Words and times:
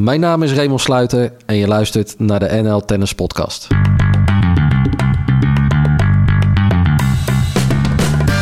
Mijn 0.00 0.20
naam 0.20 0.42
is 0.42 0.52
Raymond 0.52 0.80
Sluiter 0.80 1.32
en 1.46 1.56
je 1.56 1.66
luistert 1.66 2.14
naar 2.18 2.38
de 2.38 2.62
NL 2.62 2.80
Tennis 2.84 3.14
Podcast. 3.14 3.66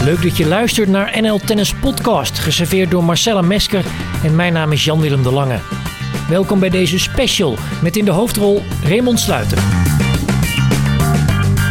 Leuk 0.04 0.22
dat 0.22 0.36
je 0.36 0.46
luistert 0.46 0.88
naar 0.88 1.18
NL 1.20 1.38
Tennis 1.38 1.74
Podcast, 1.74 2.38
geserveerd 2.38 2.90
door 2.90 3.04
Marcella 3.04 3.40
Mesker 3.40 3.84
en 4.24 4.36
mijn 4.36 4.52
naam 4.52 4.72
is 4.72 4.84
Jan-Willem 4.84 5.22
de 5.22 5.32
Lange. 5.32 5.58
Welkom 6.28 6.60
bij 6.60 6.68
deze 6.68 6.98
special 6.98 7.56
met 7.82 7.96
in 7.96 8.04
de 8.04 8.10
hoofdrol 8.10 8.62
Raymond 8.84 9.20
Sluiter. 9.20 9.58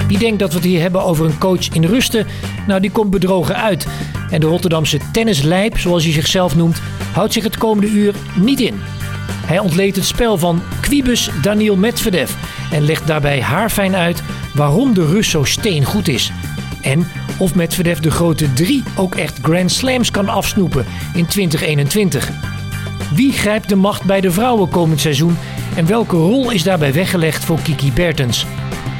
Wie 0.08 0.18
denkt 0.18 0.40
dat 0.40 0.50
we 0.50 0.56
het 0.56 0.66
hier 0.66 0.82
hebben 0.82 1.04
over 1.04 1.26
een 1.26 1.38
coach 1.38 1.70
in 1.70 1.86
rusten? 1.86 2.28
Nou, 2.68 2.82
die 2.82 2.92
komt 2.92 3.10
bedrogen 3.10 3.56
uit. 3.56 3.88
En 4.30 4.40
de 4.40 4.48
Rotterdamse 4.48 5.00
tennislijp, 5.12 5.78
zoals 5.78 6.04
hij 6.04 6.14
zichzelf 6.14 6.56
noemt, 6.56 6.82
houdt 7.14 7.34
zich 7.34 7.44
het 7.44 7.58
komende 7.58 7.90
uur 7.90 8.14
niet 8.36 8.60
in. 8.60 8.80
Hij 9.48 9.60
ontleedt 9.60 9.96
het 9.96 10.06
spel 10.06 10.38
van 10.38 10.62
Quibus 10.82 11.30
Daniel 11.42 11.76
Medvedev 11.76 12.32
en 12.72 12.82
legt 12.82 13.08
daarbij 13.08 13.42
haarfijn 13.42 13.96
uit 13.96 14.24
waarom 14.54 14.94
de 14.94 15.06
Rus 15.06 15.30
zo 15.30 15.44
steengoed 15.44 16.08
is. 16.08 16.32
En 16.82 17.08
of 17.38 17.56
Medvedev 17.56 18.00
de 18.00 18.12
grote 18.12 18.54
drie 18.54 18.84
ook 18.96 19.16
echt 19.16 19.40
Grand 19.42 19.72
Slams 19.72 20.12
kan 20.12 20.30
afsnoepen 20.30 20.86
in 21.14 21.26
2021. 21.26 22.30
Wie 23.14 23.32
grijpt 23.32 23.70
de 23.70 23.76
macht 23.76 24.04
bij 24.04 24.22
de 24.22 24.32
vrouwen 24.32 24.70
komend 24.70 25.00
seizoen 25.00 25.38
en 25.76 25.86
welke 25.86 26.16
rol 26.16 26.52
is 26.52 26.64
daarbij 26.64 26.94
weggelegd 26.94 27.46
voor 27.46 27.60
Kiki 27.62 27.92
Bertens? 27.92 28.46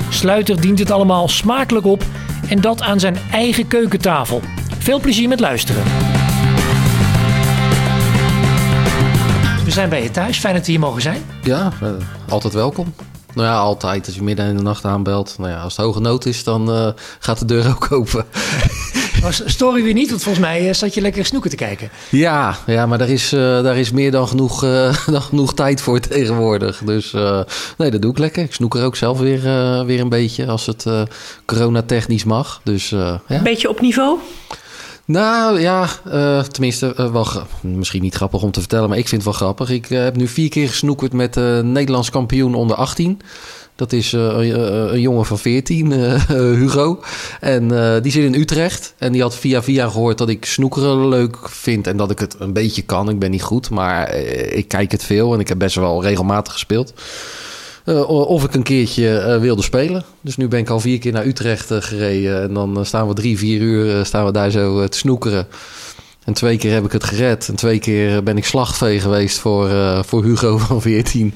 Sluiter 0.10 0.62
dient 0.62 0.80
het 0.80 0.92
allemaal 0.92 1.28
smakelijk 1.28 1.86
op 1.86 2.04
en 2.50 2.62
dat 2.62 2.82
aan 2.82 3.00
zijn 3.00 3.18
eigen 3.32 3.68
keukentafel. 3.68 4.42
Veel 4.78 5.00
plezier 5.00 5.28
met 5.28 5.40
luisteren. 5.40 6.07
Zijn 9.78 9.90
bij 9.90 10.04
je 10.04 10.12
thuis. 10.12 10.38
Fijn 10.38 10.56
dat 10.56 10.66
we 10.66 10.72
hier 10.72 10.80
mogen 10.80 11.02
zijn. 11.02 11.22
Ja, 11.44 11.72
uh, 11.84 11.90
altijd 12.30 12.54
welkom. 12.54 12.94
Nou 13.34 13.48
ja, 13.48 13.58
altijd. 13.58 14.06
Als 14.06 14.16
je 14.16 14.24
midden 14.24 14.48
in 14.48 14.58
de 14.58 14.64
nacht 14.64 14.86
aanbelt. 14.86 15.36
Nou 15.38 15.52
ja, 15.52 15.62
als 15.62 15.78
het 15.78 15.86
hoge 15.86 16.00
nood 16.00 16.26
is, 16.26 16.44
dan 16.44 16.70
uh, 16.70 16.90
gaat 17.20 17.40
de 17.40 17.46
deur 17.46 17.68
ook 17.70 17.92
open. 17.92 18.26
Story 19.46 19.84
weer 19.84 19.94
niet, 19.94 20.10
want 20.10 20.24
volgens 20.24 20.46
mij 20.46 20.68
uh, 20.68 20.74
zat 20.74 20.94
je 20.94 21.02
lekker 21.02 21.26
snoeken 21.26 21.50
te 21.50 21.56
kijken. 21.56 21.90
Ja, 22.10 22.58
ja 22.66 22.86
maar 22.86 22.98
daar 22.98 23.10
is, 23.10 23.34
uh, 23.34 23.40
daar 23.40 23.78
is 23.78 23.92
meer 23.92 24.12
dan 24.12 24.28
genoeg, 24.28 24.60
dan 25.16 25.22
genoeg 25.22 25.54
tijd 25.54 25.82
voor 25.82 26.00
tegenwoordig. 26.00 26.82
Dus 26.86 27.12
nee, 27.78 27.92
dat 27.92 28.02
doe 28.02 28.12
ik 28.12 28.18
lekker. 28.18 28.44
Ik 28.44 28.54
snoeker 28.54 28.84
ook 28.84 28.96
zelf 28.96 29.20
weer, 29.20 29.42
weer 29.86 30.00
een 30.00 30.10
beetje 30.10 30.48
als 30.48 30.66
het 30.66 30.86
coronatechnisch 31.46 32.24
mag. 32.24 32.62
Dus, 32.64 32.90
ja. 32.90 33.22
Een 33.28 33.44
beetje 33.44 33.70
op 33.70 33.82
niveau? 33.82 34.20
Nou 35.08 35.60
ja, 35.60 35.90
uh, 36.08 36.44
tenminste, 36.44 36.94
uh, 37.00 37.12
wel 37.12 37.28
misschien 37.62 38.02
niet 38.02 38.16
grappig 38.16 38.42
om 38.42 38.52
te 38.52 38.60
vertellen, 38.60 38.90
maar 38.90 38.98
ik 38.98 39.08
vind 39.08 39.24
het 39.24 39.32
wel 39.32 39.48
grappig. 39.48 39.70
Ik 39.70 39.90
uh, 39.90 40.04
heb 40.04 40.16
nu 40.16 40.28
vier 40.28 40.50
keer 40.50 40.68
gesnoekerd 40.68 41.14
met 41.14 41.34
de 41.34 41.62
Nederlands 41.64 42.10
kampioen 42.10 42.56
onder 42.56 42.76
18. 42.78 43.22
Dat 43.76 43.94
is 43.94 44.12
een 44.12 45.02
jongen 45.02 45.26
van 45.26 45.40
14, 45.40 45.92
Hugo. 46.60 47.00
En 47.40 47.68
die 48.02 48.12
zit 48.12 48.24
in 48.24 48.34
Utrecht. 48.34 48.94
En 48.98 49.12
die 49.12 49.22
had 49.22 49.36
via 49.36 49.64
via 49.64 49.90
gehoord 49.90 50.18
dat 50.18 50.30
ik 50.30 50.46
snoekeren 50.46 51.08
leuk 51.08 51.38
vind 51.50 51.88
en 51.88 51.98
dat 51.98 52.12
ik 52.12 52.20
het 52.20 52.36
een 52.40 52.54
beetje 52.54 52.82
kan. 52.82 53.10
Ik 53.10 53.20
ben 53.20 53.32
niet 53.32 53.44
goed, 53.44 53.70
maar 53.70 54.14
ik 54.14 54.68
kijk 54.68 54.92
het 54.92 55.04
veel 55.04 55.34
en 55.34 55.40
ik 55.40 55.48
heb 55.48 55.58
best 55.58 55.76
wel 55.76 56.04
regelmatig 56.04 56.54
gespeeld. 56.54 56.94
Uh, 57.88 58.10
of 58.10 58.44
ik 58.44 58.54
een 58.54 58.64
keertje 58.64 59.24
uh, 59.28 59.42
wilde 59.42 59.62
spelen. 59.62 60.04
Dus 60.22 60.38
nu 60.38 60.48
ben 60.48 60.60
ik 60.60 60.70
al 60.70 60.80
vier 60.80 61.00
keer 61.00 61.12
naar 61.12 61.26
Utrecht 61.26 61.72
uh, 61.72 61.78
gereden. 61.82 62.42
En 62.42 62.54
dan 62.54 62.86
staan 62.86 63.08
we 63.08 63.14
drie, 63.14 63.38
vier 63.38 63.62
uur 63.62 64.06
staan 64.06 64.26
we 64.26 64.32
daar 64.32 64.50
zo 64.50 64.88
te 64.88 64.98
snoekeren. 64.98 65.48
En 66.24 66.34
twee 66.34 66.58
keer 66.58 66.74
heb 66.74 66.86
ik 66.86 66.92
het 66.92 67.04
gered. 67.04 67.48
En 67.48 67.56
twee 67.56 67.80
keer 67.80 68.24
ben 68.24 68.38
ik 68.38 68.46
slachtvee 68.46 69.00
geweest 69.00 69.40
voor, 69.40 69.70
voor 70.06 70.24
Hugo 70.24 70.58
van 70.68 70.82
14. 70.82 71.34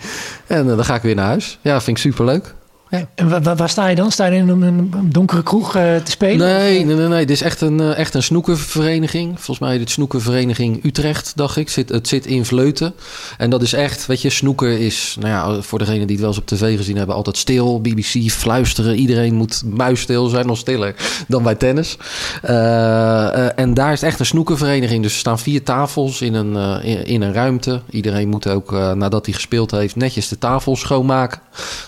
En 0.48 0.68
dan 0.68 0.86
ga 0.86 0.96
ik 0.96 1.02
weer 1.02 1.16
naar 1.16 1.26
huis. 1.26 1.58
Ja, 1.62 1.82
vind 1.82 1.98
ik 1.98 2.04
superleuk. 2.04 2.54
Ja. 2.92 3.08
En 3.16 3.30
waar, 3.30 3.56
waar, 3.56 3.70
sta 3.70 3.88
je 3.88 3.96
dan? 3.96 4.12
Sta 4.12 4.26
je 4.26 4.36
in 4.36 4.50
een, 4.50 4.62
een 4.62 5.10
donkere 5.12 5.44
kroeg 5.44 5.76
uh, 5.76 5.96
te 5.96 6.12
spelen? 6.12 6.48
Nee, 6.48 6.86
nee, 6.86 6.96
nee, 6.96 7.08
nee. 7.08 7.26
Dit 7.26 7.36
is 7.36 7.42
echt 7.42 7.62
een, 7.62 7.82
uh, 7.82 7.98
echt 7.98 8.14
een 8.14 8.24
snoekervereniging. 8.24 9.34
Volgens 9.36 9.60
mij 9.60 9.78
de 9.78 9.90
snoekervereniging 9.90 10.84
Utrecht, 10.84 11.32
dacht 11.36 11.58
ik. 11.58 11.70
Zit, 11.70 11.90
het 11.90 12.08
zit 12.08 12.26
in 12.26 12.46
Vleuten. 12.46 12.94
En 13.38 13.50
dat 13.50 13.62
is 13.62 13.74
echt, 13.74 14.06
weet 14.06 14.22
je, 14.22 14.30
snoeker 14.30 14.80
is, 14.80 15.18
nou 15.20 15.30
ja, 15.30 15.62
voor 15.62 15.80
degenen 15.80 16.08
die 16.08 16.16
het 16.16 16.20
wel 16.20 16.30
eens 16.30 16.38
op 16.38 16.48
tv 16.48 16.78
gezien 16.78 16.98
hebben, 16.98 17.16
altijd 17.16 17.38
stil. 17.38 17.82
BBC, 17.82 18.30
fluisteren. 18.30 18.96
Iedereen 18.96 19.34
moet 19.34 19.64
muisstil 19.66 20.28
zijn, 20.28 20.46
nog 20.46 20.58
stiller 20.58 20.96
dan 21.28 21.44
bij 21.44 21.56
tennis. 21.56 21.98
Uh, 22.46 23.60
en 23.60 23.74
daar 23.74 23.94
is 23.94 24.04
echt 24.04 24.20
een 24.20 24.26
snoekervereniging. 24.26 25.04
Dus 25.04 25.14
er 25.14 25.20
staan 25.20 25.40
vier 25.40 25.64
tafels 25.64 26.22
in 26.22 26.34
een, 26.34 26.84
in, 26.84 27.06
in, 27.06 27.22
een 27.22 27.34
ruimte. 27.34 27.82
Iedereen 27.90 28.30
moet 28.30 28.48
ook, 28.48 28.72
nadat 28.72 29.26
hij 29.26 29.36
gespeeld 29.36 29.72
heeft, 29.72 29.96
netjes 29.96 30.28
de 30.28 30.38
tafel 30.38 30.76
schoonmaken. 30.76 31.40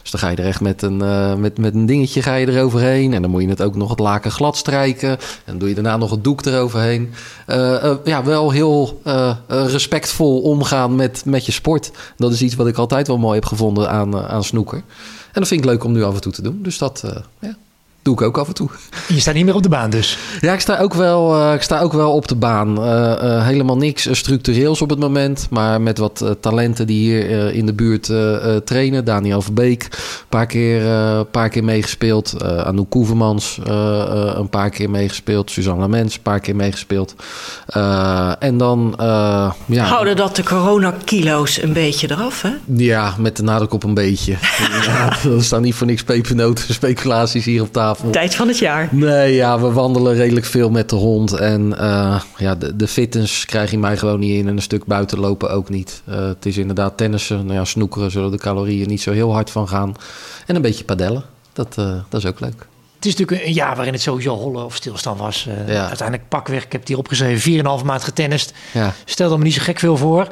Dus 0.02 0.12
dan 0.12 0.20
ga 0.20 0.30
je 0.30 0.36
er 0.36 0.46
echt 0.46 0.62
met 0.62 0.82
een 0.82 0.93
uh, 1.02 1.36
met, 1.36 1.58
met 1.58 1.74
een 1.74 1.86
dingetje 1.86 2.22
ga 2.22 2.36
je 2.36 2.48
eroverheen. 2.48 3.14
En 3.14 3.22
dan 3.22 3.32
moet 3.32 3.42
je 3.42 3.50
het 3.50 3.62
ook 3.62 3.76
nog 3.76 3.90
het 3.90 4.00
laken 4.00 4.32
glad 4.32 4.58
strijken. 4.58 5.10
En 5.10 5.20
dan 5.46 5.58
doe 5.58 5.70
je 5.70 5.76
daarna 5.76 5.98
nog 5.98 6.12
het 6.12 6.24
doek 6.24 6.46
eroverheen. 6.46 7.14
Uh, 7.48 7.58
uh, 7.58 7.94
ja, 8.04 8.24
wel 8.24 8.52
heel 8.52 9.02
respectvol 9.48 10.42
omgaan 10.42 10.96
met, 10.96 11.26
met 11.26 11.46
je 11.46 11.52
sport. 11.52 11.92
Dat 12.18 12.32
is 12.32 12.42
iets 12.42 12.56
wat 12.56 12.68
ik 12.68 12.78
altijd 12.78 13.08
wel 13.08 13.18
mooi 13.18 13.36
heb 13.36 13.46
gevonden 13.46 13.90
aan, 13.90 14.18
aan 14.18 14.44
snoeker. 14.44 14.78
En 15.32 15.40
dat 15.40 15.48
vind 15.48 15.60
ik 15.60 15.70
leuk 15.70 15.84
om 15.84 15.92
nu 15.92 16.04
af 16.04 16.16
en 16.16 16.22
toe 16.22 16.32
te 16.32 16.42
doen. 16.42 16.60
Dus 16.62 16.78
dat, 16.78 17.04
ja, 17.40 17.56
doe 18.04 18.14
ik 18.14 18.22
ook 18.22 18.38
af 18.38 18.48
en 18.48 18.54
toe. 18.54 18.70
Je 19.08 19.20
staat 19.20 19.34
niet 19.34 19.46
meer 19.46 19.56
op 19.56 19.64
de 19.64 19.70
baan 19.70 19.90
dus? 19.90 20.18
Ja, 20.42 20.54
ik 20.54 20.60
sta 20.60 20.80
ook 20.80 20.94
wel, 20.94 21.36
uh, 21.36 21.54
ik 21.54 21.62
sta 21.62 21.80
ook 21.80 21.94
wel 21.94 22.14
op 22.14 22.28
de 22.28 22.36
baan. 22.36 22.80
Uh, 22.80 22.86
uh, 22.86 23.46
helemaal 23.46 23.78
niks 23.78 24.08
structureels 24.12 24.82
op 24.82 24.90
het 24.90 25.00
moment. 25.00 25.48
Maar 25.50 25.82
met 25.82 25.98
wat 25.98 26.36
talenten 26.40 26.88
die 26.88 27.00
hier 27.00 27.54
in 27.54 27.66
de 27.66 27.74
buurt 27.74 28.12
trainen. 28.66 29.06
Daniel 29.06 29.42
Verbeek, 29.42 29.84
een 29.84 29.90
paar 30.30 30.46
keer, 30.46 30.84
paar 31.26 31.50
keer 31.50 31.64
meegespeeld. 31.64 32.44
Anouk 32.44 32.90
Koevermans, 32.90 33.60
een 34.36 34.50
paar 34.50 34.70
keer 34.70 34.90
meegespeeld. 34.90 35.52
Suzanne 35.52 35.82
Lamens, 35.82 36.16
een 36.16 36.22
paar 36.22 36.40
keer 36.40 36.56
meegespeeld. 36.56 37.16
en 38.40 38.58
dan, 38.58 38.94
ja... 39.66 39.86
Houden 39.86 40.16
dat 40.16 40.36
de 40.36 40.44
coronakilo's 40.44 41.62
een 41.62 41.74
beetje 41.74 42.12
eraf, 42.12 42.42
hè? 42.42 42.52
Ja, 42.66 43.14
met 43.18 43.38
de 43.38 43.44
nadruk 43.44 43.74
op 43.74 43.84
een 43.84 43.94
beetje. 43.94 44.38
ja, 44.88 45.14
er 45.24 45.44
staan 45.44 45.62
niet 45.62 45.76
voor 45.76 45.88
niks 45.88 46.04
pepernoten 46.04 46.74
speculaties 46.74 47.46
hier 47.46 47.62
op 47.62 47.72
tafel. 47.72 47.93
Tijd 48.12 48.36
van 48.36 48.48
het 48.48 48.58
jaar. 48.58 48.88
Nee, 48.92 49.34
ja, 49.34 49.60
we 49.60 49.72
wandelen 49.72 50.16
redelijk 50.16 50.46
veel 50.46 50.70
met 50.70 50.90
de 50.90 50.96
hond. 50.96 51.34
En 51.34 51.76
uh, 51.80 52.22
ja, 52.38 52.56
de, 52.56 52.76
de 52.76 52.88
fitness 52.88 53.46
krijg 53.46 53.72
je 53.72 53.78
mij 53.78 53.98
gewoon 53.98 54.20
niet 54.20 54.38
in. 54.38 54.48
En 54.48 54.56
een 54.56 54.62
stuk 54.62 54.86
buiten 54.86 55.20
lopen 55.20 55.52
ook 55.52 55.70
niet. 55.70 56.02
Uh, 56.10 56.16
het 56.16 56.46
is 56.46 56.58
inderdaad 56.58 56.98
tennissen. 56.98 57.46
Nou 57.46 57.58
ja, 57.58 57.66
snoekeren 57.66 58.12
zullen 58.12 58.32
de 58.32 58.38
calorieën 58.38 58.88
niet 58.88 59.02
zo 59.02 59.12
heel 59.12 59.34
hard 59.34 59.50
van 59.50 59.68
gaan. 59.68 59.96
En 60.46 60.56
een 60.56 60.62
beetje 60.62 60.84
padellen. 60.84 61.24
Dat, 61.54 61.76
uh, 61.80 61.96
dat 62.10 62.20
is 62.24 62.30
ook 62.30 62.40
leuk. 62.40 62.68
Het 62.96 63.06
is 63.06 63.16
natuurlijk 63.16 63.48
een 63.48 63.54
jaar 63.54 63.76
waarin 63.76 63.94
het 63.94 64.02
sowieso 64.02 64.36
hollen 64.36 64.66
of 64.66 64.76
stilstand 64.76 65.20
was. 65.20 65.48
Ja. 65.68 65.88
Uiteindelijk 65.88 66.30
pakweg. 66.30 66.64
Ik 66.64 66.72
heb 66.72 66.88
hier 66.88 66.98
opgeschreven. 66.98 67.64
4,5 67.80 67.86
maand 67.86 68.04
getennist. 68.04 68.54
Ja. 68.74 68.94
Stelde 69.06 69.38
me 69.38 69.44
niet 69.44 69.54
zo 69.54 69.62
gek 69.62 69.80
veel 69.80 69.98
voor. 69.98 70.28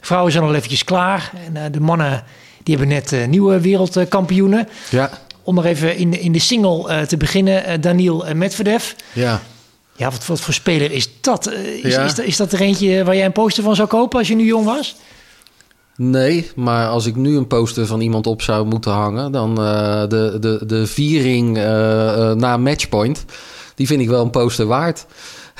Vrouwen 0.00 0.32
zijn 0.32 0.44
al 0.44 0.54
eventjes 0.54 0.84
klaar. 0.84 1.32
En 1.54 1.72
de 1.72 1.80
mannen 1.80 2.24
die 2.62 2.76
hebben 2.76 2.94
net 2.94 3.28
nieuwe 3.28 3.60
wereldkampioenen. 3.60 4.68
Ja 4.90 5.10
om 5.42 5.54
nog 5.54 5.64
even 5.64 5.96
in 5.96 6.10
de, 6.10 6.20
in 6.20 6.32
de 6.32 6.38
single 6.38 6.88
uh, 6.88 7.00
te 7.00 7.16
beginnen, 7.16 7.68
uh, 7.68 7.72
Daniel 7.80 8.24
Medvedev. 8.34 8.92
Ja. 9.12 9.42
Ja, 9.96 10.10
wat, 10.10 10.26
wat 10.26 10.40
voor 10.40 10.54
speler 10.54 10.90
is 10.90 11.08
dat? 11.20 11.52
Uh, 11.52 11.84
is, 11.84 11.94
ja. 11.94 12.04
is, 12.04 12.18
is, 12.18 12.36
dat 12.36 12.52
er 12.52 12.60
eentje 12.60 13.04
waar 13.04 13.16
jij 13.16 13.24
een 13.24 13.32
poster 13.32 13.62
van 13.62 13.74
zou 13.74 13.88
kopen 13.88 14.18
als 14.18 14.28
je 14.28 14.34
nu 14.34 14.44
jong 14.44 14.64
was? 14.64 14.96
Nee, 15.96 16.50
maar 16.54 16.88
als 16.88 17.06
ik 17.06 17.16
nu 17.16 17.36
een 17.36 17.46
poster 17.46 17.86
van 17.86 18.00
iemand 18.00 18.26
op 18.26 18.42
zou 18.42 18.66
moeten 18.66 18.92
hangen, 18.92 19.32
dan 19.32 19.54
de, 19.54 20.36
de, 20.40 20.66
de 20.66 20.86
viering 20.86 21.56
na 22.36 22.56
matchpoint, 22.56 23.24
die 23.74 23.86
vind 23.86 24.00
ik 24.00 24.08
wel 24.08 24.22
een 24.22 24.30
poster 24.30 24.66
waard. 24.66 25.06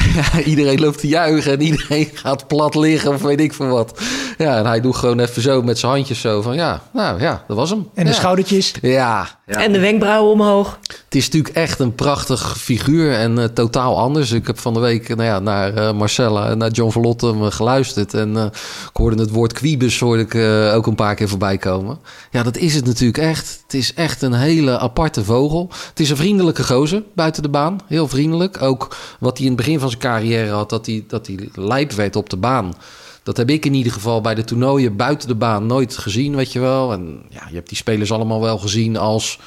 Iedereen 0.45 0.81
loopt 0.81 1.01
te 1.01 1.09
juichen 1.09 1.53
en 1.53 1.61
iedereen 1.61 2.09
gaat 2.23 2.47
plat 2.47 2.75
liggen 2.75 3.13
of 3.13 3.23
weet 3.23 3.41
ik 3.41 3.53
veel 3.53 3.69
wat. 3.69 4.01
Ja, 4.47 4.57
en 4.57 4.67
hij 4.67 4.81
doet 4.81 4.97
gewoon 4.97 5.19
even 5.19 5.43
zo 5.43 5.63
met 5.63 5.79
zijn 5.79 5.93
handjes 5.93 6.21
zo 6.21 6.43
van 6.43 6.55
ja, 6.55 6.83
nou 6.93 7.21
ja, 7.21 7.45
dat 7.49 7.57
was 7.57 7.71
hem. 7.71 7.89
En 7.95 8.05
de 8.05 8.11
ja. 8.11 8.17
schoudertjes. 8.17 8.75
Ja, 8.83 9.29
ja. 9.47 9.65
En 9.65 9.73
de 9.73 9.79
wenkbrauwen 9.79 10.33
omhoog. 10.33 10.79
Het 11.05 11.15
is 11.15 11.25
natuurlijk 11.25 11.55
echt 11.55 11.79
een 11.79 11.95
prachtig 11.95 12.59
figuur 12.59 13.13
en 13.13 13.39
uh, 13.39 13.45
totaal 13.45 13.99
anders. 13.99 14.33
Ik 14.33 14.47
heb 14.47 14.59
van 14.59 14.75
de 14.75 14.81
week 14.81 15.09
nou 15.09 15.23
ja, 15.23 15.39
naar 15.39 15.79
uh, 15.79 15.93
Marcella 15.93 16.49
en 16.49 16.59
naar 16.59 16.71
John 16.71 16.91
Verlotte 16.91 17.51
geluisterd. 17.51 18.15
En 18.15 18.35
uh, 18.35 18.45
ik 18.91 18.97
hoorde 18.97 19.23
het 19.23 19.31
woord 19.31 19.53
quibus 19.53 20.01
hoorde 20.01 20.23
ik 20.23 20.35
ook 20.75 20.87
een 20.87 20.95
paar 20.95 21.15
keer 21.15 21.29
voorbij 21.29 21.59
komen. 21.59 21.99
Ja, 22.31 22.43
dat 22.43 22.57
is 22.57 22.75
het 22.75 22.87
natuurlijk 22.87 23.19
echt. 23.19 23.61
Het 23.63 23.75
is 23.75 23.95
echt 23.95 24.23
een 24.23 24.33
hele 24.33 24.79
aparte 24.79 25.25
vogel. 25.25 25.71
Het 25.89 26.01
is 26.01 26.11
een 26.11 26.17
vriendelijke 26.17 26.65
gozer 26.65 27.03
buiten 27.15 27.43
de 27.43 27.49
baan. 27.49 27.79
Heel 27.87 28.09
vriendelijk. 28.09 28.63
Ook 28.63 28.97
wat 29.19 29.37
hij 29.37 29.47
in 29.47 29.53
het 29.53 29.61
begin 29.61 29.81
van 29.81 29.89
zijn 29.89 30.01
carrière 30.01 30.51
had, 30.51 30.71
dat 30.71 30.87
hij, 30.87 31.05
dat 31.09 31.27
hij 31.27 31.49
lijp 31.55 31.93
werd 31.93 32.17
op 32.17 32.31
de 32.31 32.37
baan. 32.37 32.75
Dat 33.23 33.37
heb 33.37 33.51
ik 33.51 33.65
in 33.65 33.75
ieder 33.75 33.93
geval 33.93 34.21
bij 34.21 34.35
de 34.35 34.45
toernooien 34.45 34.97
buiten 34.97 35.29
de 35.29 35.35
baan 35.35 35.67
nooit 35.67 35.97
gezien, 35.97 36.37
weet 36.37 36.53
je 36.53 36.61
wel. 36.61 36.93
En 36.93 37.23
ja, 37.29 37.47
je 37.49 37.55
hebt 37.55 37.69
die 37.69 37.77
spelers 37.77 38.13
allemaal 38.13 38.41
wel 38.41 38.59
gezien 38.59 38.97
als 38.97 39.39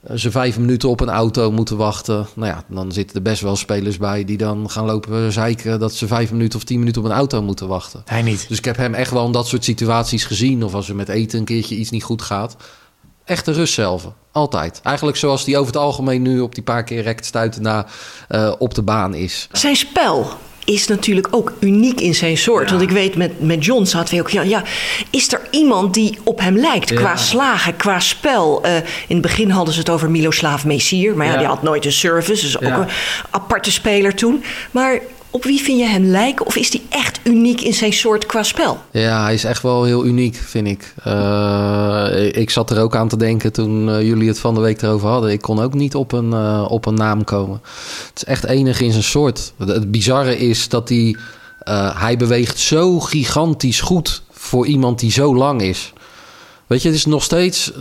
eh, 0.00 0.16
ze 0.16 0.30
vijf 0.30 0.58
minuten 0.58 0.88
op 0.88 1.00
een 1.00 1.08
auto 1.08 1.50
moeten 1.50 1.76
wachten. 1.76 2.26
Nou 2.34 2.52
ja, 2.52 2.64
dan 2.68 2.92
zitten 2.92 3.16
er 3.16 3.22
best 3.22 3.42
wel 3.42 3.56
spelers 3.56 3.96
bij 3.96 4.24
die 4.24 4.36
dan 4.36 4.70
gaan 4.70 4.84
lopen 4.84 5.32
zeiken 5.32 5.80
dat 5.80 5.94
ze 5.94 6.06
vijf 6.06 6.30
minuten 6.30 6.58
of 6.58 6.64
tien 6.64 6.78
minuten 6.78 7.02
op 7.02 7.08
een 7.08 7.14
auto 7.14 7.42
moeten 7.42 7.68
wachten. 7.68 8.02
Hij 8.04 8.22
niet. 8.22 8.48
Dus 8.48 8.58
ik 8.58 8.64
heb 8.64 8.76
hem 8.76 8.94
echt 8.94 9.10
wel 9.10 9.26
in 9.26 9.32
dat 9.32 9.46
soort 9.48 9.64
situaties 9.64 10.24
gezien. 10.24 10.64
Of 10.64 10.74
als 10.74 10.88
er 10.88 10.96
met 10.96 11.08
eten 11.08 11.38
een 11.38 11.44
keertje 11.44 11.76
iets 11.76 11.90
niet 11.90 12.04
goed 12.04 12.22
gaat. 12.22 12.56
Echt 13.24 13.44
de 13.44 13.52
rust 13.52 13.74
zelf. 13.74 14.08
Altijd. 14.32 14.80
Eigenlijk 14.82 15.16
zoals 15.16 15.44
die 15.44 15.56
over 15.56 15.72
het 15.72 15.82
algemeen 15.82 16.22
nu 16.22 16.40
op 16.40 16.54
die 16.54 16.64
paar 16.64 16.84
keer 16.84 17.02
rekt 17.02 17.26
stuiten 17.26 17.62
na 17.62 17.86
uh, 18.30 18.52
op 18.58 18.74
de 18.74 18.82
baan 18.82 19.14
is. 19.14 19.48
Zijn 19.52 19.76
spel 19.76 20.26
is 20.64 20.86
natuurlijk 20.86 21.28
ook 21.30 21.52
uniek 21.60 22.00
in 22.00 22.14
zijn 22.14 22.36
soort. 22.36 22.70
Want 22.70 22.82
ik 22.82 22.90
weet, 22.90 23.16
met, 23.16 23.40
met 23.40 23.64
John 23.64 23.84
zaten 23.84 24.14
we 24.14 24.20
ook... 24.20 24.30
Ja, 24.30 24.42
ja, 24.42 24.62
is 25.10 25.32
er 25.32 25.40
iemand 25.50 25.94
die 25.94 26.18
op 26.22 26.40
hem 26.40 26.56
lijkt? 26.56 26.94
Qua 26.94 27.16
slagen, 27.16 27.76
qua 27.76 28.00
spel. 28.00 28.66
Uh, 28.66 28.76
in 28.76 28.82
het 29.08 29.20
begin 29.20 29.50
hadden 29.50 29.74
ze 29.74 29.80
het 29.80 29.90
over 29.90 30.10
Miloslav 30.10 30.64
Messier. 30.64 31.16
Maar 31.16 31.26
ja, 31.26 31.36
die 31.36 31.46
had 31.46 31.62
nooit 31.62 31.84
een 31.84 31.92
service. 31.92 32.42
Dus 32.42 32.56
ook 32.56 32.62
een 32.62 32.86
aparte 33.30 33.70
speler 33.72 34.14
toen. 34.14 34.44
Maar 34.70 35.00
op 35.34 35.44
wie 35.44 35.60
vind 35.60 35.78
je 35.78 35.86
hem 35.86 36.04
lijken? 36.04 36.46
Of 36.46 36.56
is 36.56 36.72
hij 36.72 36.82
echt 36.88 37.20
uniek 37.24 37.60
in 37.60 37.74
zijn 37.74 37.92
soort 37.92 38.26
qua 38.26 38.42
spel? 38.42 38.78
Ja, 38.90 39.22
hij 39.22 39.34
is 39.34 39.44
echt 39.44 39.62
wel 39.62 39.84
heel 39.84 40.04
uniek, 40.04 40.36
vind 40.36 40.66
ik. 40.66 40.94
Uh, 41.06 42.32
ik 42.32 42.50
zat 42.50 42.70
er 42.70 42.80
ook 42.80 42.96
aan 42.96 43.08
te 43.08 43.16
denken 43.16 43.52
toen 43.52 43.88
uh, 43.88 44.02
jullie 44.02 44.28
het 44.28 44.38
van 44.38 44.54
de 44.54 44.60
week 44.60 44.82
erover 44.82 45.08
hadden. 45.08 45.30
Ik 45.30 45.40
kon 45.40 45.60
ook 45.60 45.74
niet 45.74 45.94
op 45.94 46.12
een, 46.12 46.30
uh, 46.30 46.66
op 46.68 46.86
een 46.86 46.94
naam 46.94 47.24
komen. 47.24 47.60
Het 48.08 48.16
is 48.16 48.24
echt 48.24 48.44
enig 48.44 48.80
in 48.80 48.90
zijn 48.90 49.04
soort. 49.04 49.52
Het 49.58 49.90
bizarre 49.90 50.38
is 50.38 50.68
dat 50.68 50.88
hij... 50.88 51.16
hij 51.94 52.16
beweegt 52.16 52.58
zo 52.58 53.00
gigantisch 53.00 53.80
goed 53.80 54.22
voor 54.30 54.66
iemand 54.66 54.98
die 54.98 55.10
zo 55.10 55.36
lang 55.36 55.62
is. 55.62 55.92
Weet 56.66 56.82
je, 56.82 56.88
het 56.88 56.96
is 56.96 57.06
nog 57.06 57.22
steeds... 57.22 57.72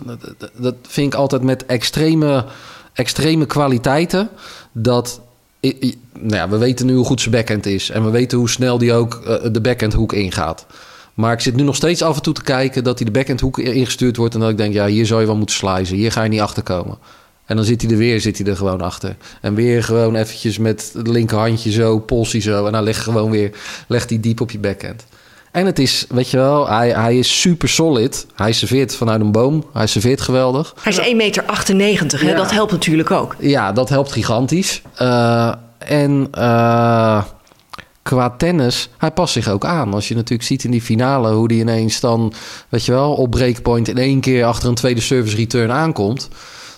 Dat 0.58 0.76
vind 0.88 1.14
ik 1.14 1.20
altijd 1.20 1.42
met 1.42 1.66
extreme, 1.66 2.46
extreme 2.94 3.46
kwaliteiten... 3.46 4.30
dat 4.72 5.22
nou 6.20 6.36
ja, 6.36 6.50
we 6.50 6.58
weten 6.58 6.86
nu 6.86 6.94
hoe 6.96 7.06
goed 7.06 7.22
zijn 7.22 7.36
backhand 7.36 7.66
is. 7.66 7.90
En 7.90 8.04
we 8.04 8.10
weten 8.10 8.38
hoe 8.38 8.50
snel 8.50 8.78
die 8.78 8.94
ook 8.94 9.22
uh, 9.28 9.36
de 9.52 9.62
backhandhoek 9.62 10.14
ingaat. 10.14 10.66
Maar 11.14 11.34
ik 11.34 11.40
zit 11.40 11.56
nu 11.56 11.64
nog 11.64 11.76
steeds 11.76 12.02
af 12.02 12.16
en 12.16 12.22
toe 12.22 12.34
te 12.34 12.44
kijken 12.44 12.84
dat 12.84 12.98
hij 12.98 13.06
de 13.06 13.12
backhandhoek 13.12 13.60
ingestuurd 13.60 14.18
wordt. 14.18 14.34
En 14.34 14.40
dat 14.40 14.50
ik 14.50 14.58
denk, 14.58 14.74
ja, 14.74 14.86
hier 14.86 15.06
zou 15.06 15.20
je 15.20 15.28
wel 15.28 15.36
moeten 15.36 15.56
slicen. 15.56 15.96
Hier 15.96 16.12
ga 16.12 16.24
je 16.24 16.30
niet 16.30 16.40
achter 16.40 16.64
komen. 16.64 16.98
En 17.46 17.56
dan 17.56 17.66
zit 17.66 17.82
hij 17.82 17.92
er 17.92 17.98
weer, 17.98 18.22
zit 18.22 18.38
hij 18.38 18.48
er 18.48 18.56
gewoon 18.56 18.82
achter. 18.82 19.16
En 19.42 19.56
weer 19.56 19.84
gewoon 19.84 20.16
eventjes 20.16 20.58
met 20.58 20.92
het 20.94 21.08
linkerhandje 21.08 21.72
zo, 21.72 22.00
polsie 22.00 22.42
zo. 22.42 22.66
En 22.66 22.72
dan 22.72 22.84
leg 22.84 23.04
gewoon 23.04 23.32
weer, 23.32 23.52
legt 23.88 24.10
hij 24.10 24.20
diep 24.20 24.42
op 24.42 24.52
je 24.52 24.60
backhand. 24.60 25.06
En 25.54 25.66
het 25.66 25.80
is, 25.80 26.06
weet 26.10 26.30
je 26.30 26.38
wel, 26.38 26.68
hij, 26.68 26.90
hij 26.90 27.18
is 27.18 27.42
super 27.42 27.70
solid. 27.70 28.26
Hij 28.36 28.52
serveert 28.52 28.96
vanuit 28.96 29.22
een 29.22 29.32
boom. 29.32 29.66
Hij 29.74 29.88
serveert 29.88 30.22
geweldig. 30.22 30.76
Hij 30.82 30.92
is 30.92 31.32
1,98 31.70 31.76
meter, 31.76 32.22
hè? 32.22 32.30
Ja. 32.30 32.36
dat 32.36 32.52
helpt 32.52 32.72
natuurlijk 32.72 33.12
ook. 33.12 33.36
Ja, 33.40 33.72
dat 33.72 33.90
helpt 33.90 34.12
gigantisch. 34.12 34.82
Uh, 35.02 35.54
en 35.78 36.28
uh, 36.38 37.24
qua 38.02 38.30
tennis, 38.30 38.90
hij 38.98 39.12
past 39.12 39.34
zich 39.34 39.48
ook 39.48 39.66
aan. 39.66 39.94
Als 39.94 40.08
je 40.08 40.16
natuurlijk 40.16 40.48
ziet 40.48 40.64
in 40.64 40.72
die 40.72 40.82
finale 40.82 41.32
hoe 41.32 41.48
die 41.48 41.60
ineens 41.60 42.00
dan, 42.00 42.34
weet 42.70 42.86
je 42.86 42.92
wel, 42.92 43.14
op 43.14 43.32
breakpoint 43.32 43.88
in 43.88 43.98
één 43.98 44.20
keer 44.20 44.46
achter 44.46 44.70
een 44.70 44.76
tweede 44.76 45.02
service 45.02 45.36
return 45.36 45.72
aankomt. 45.72 46.30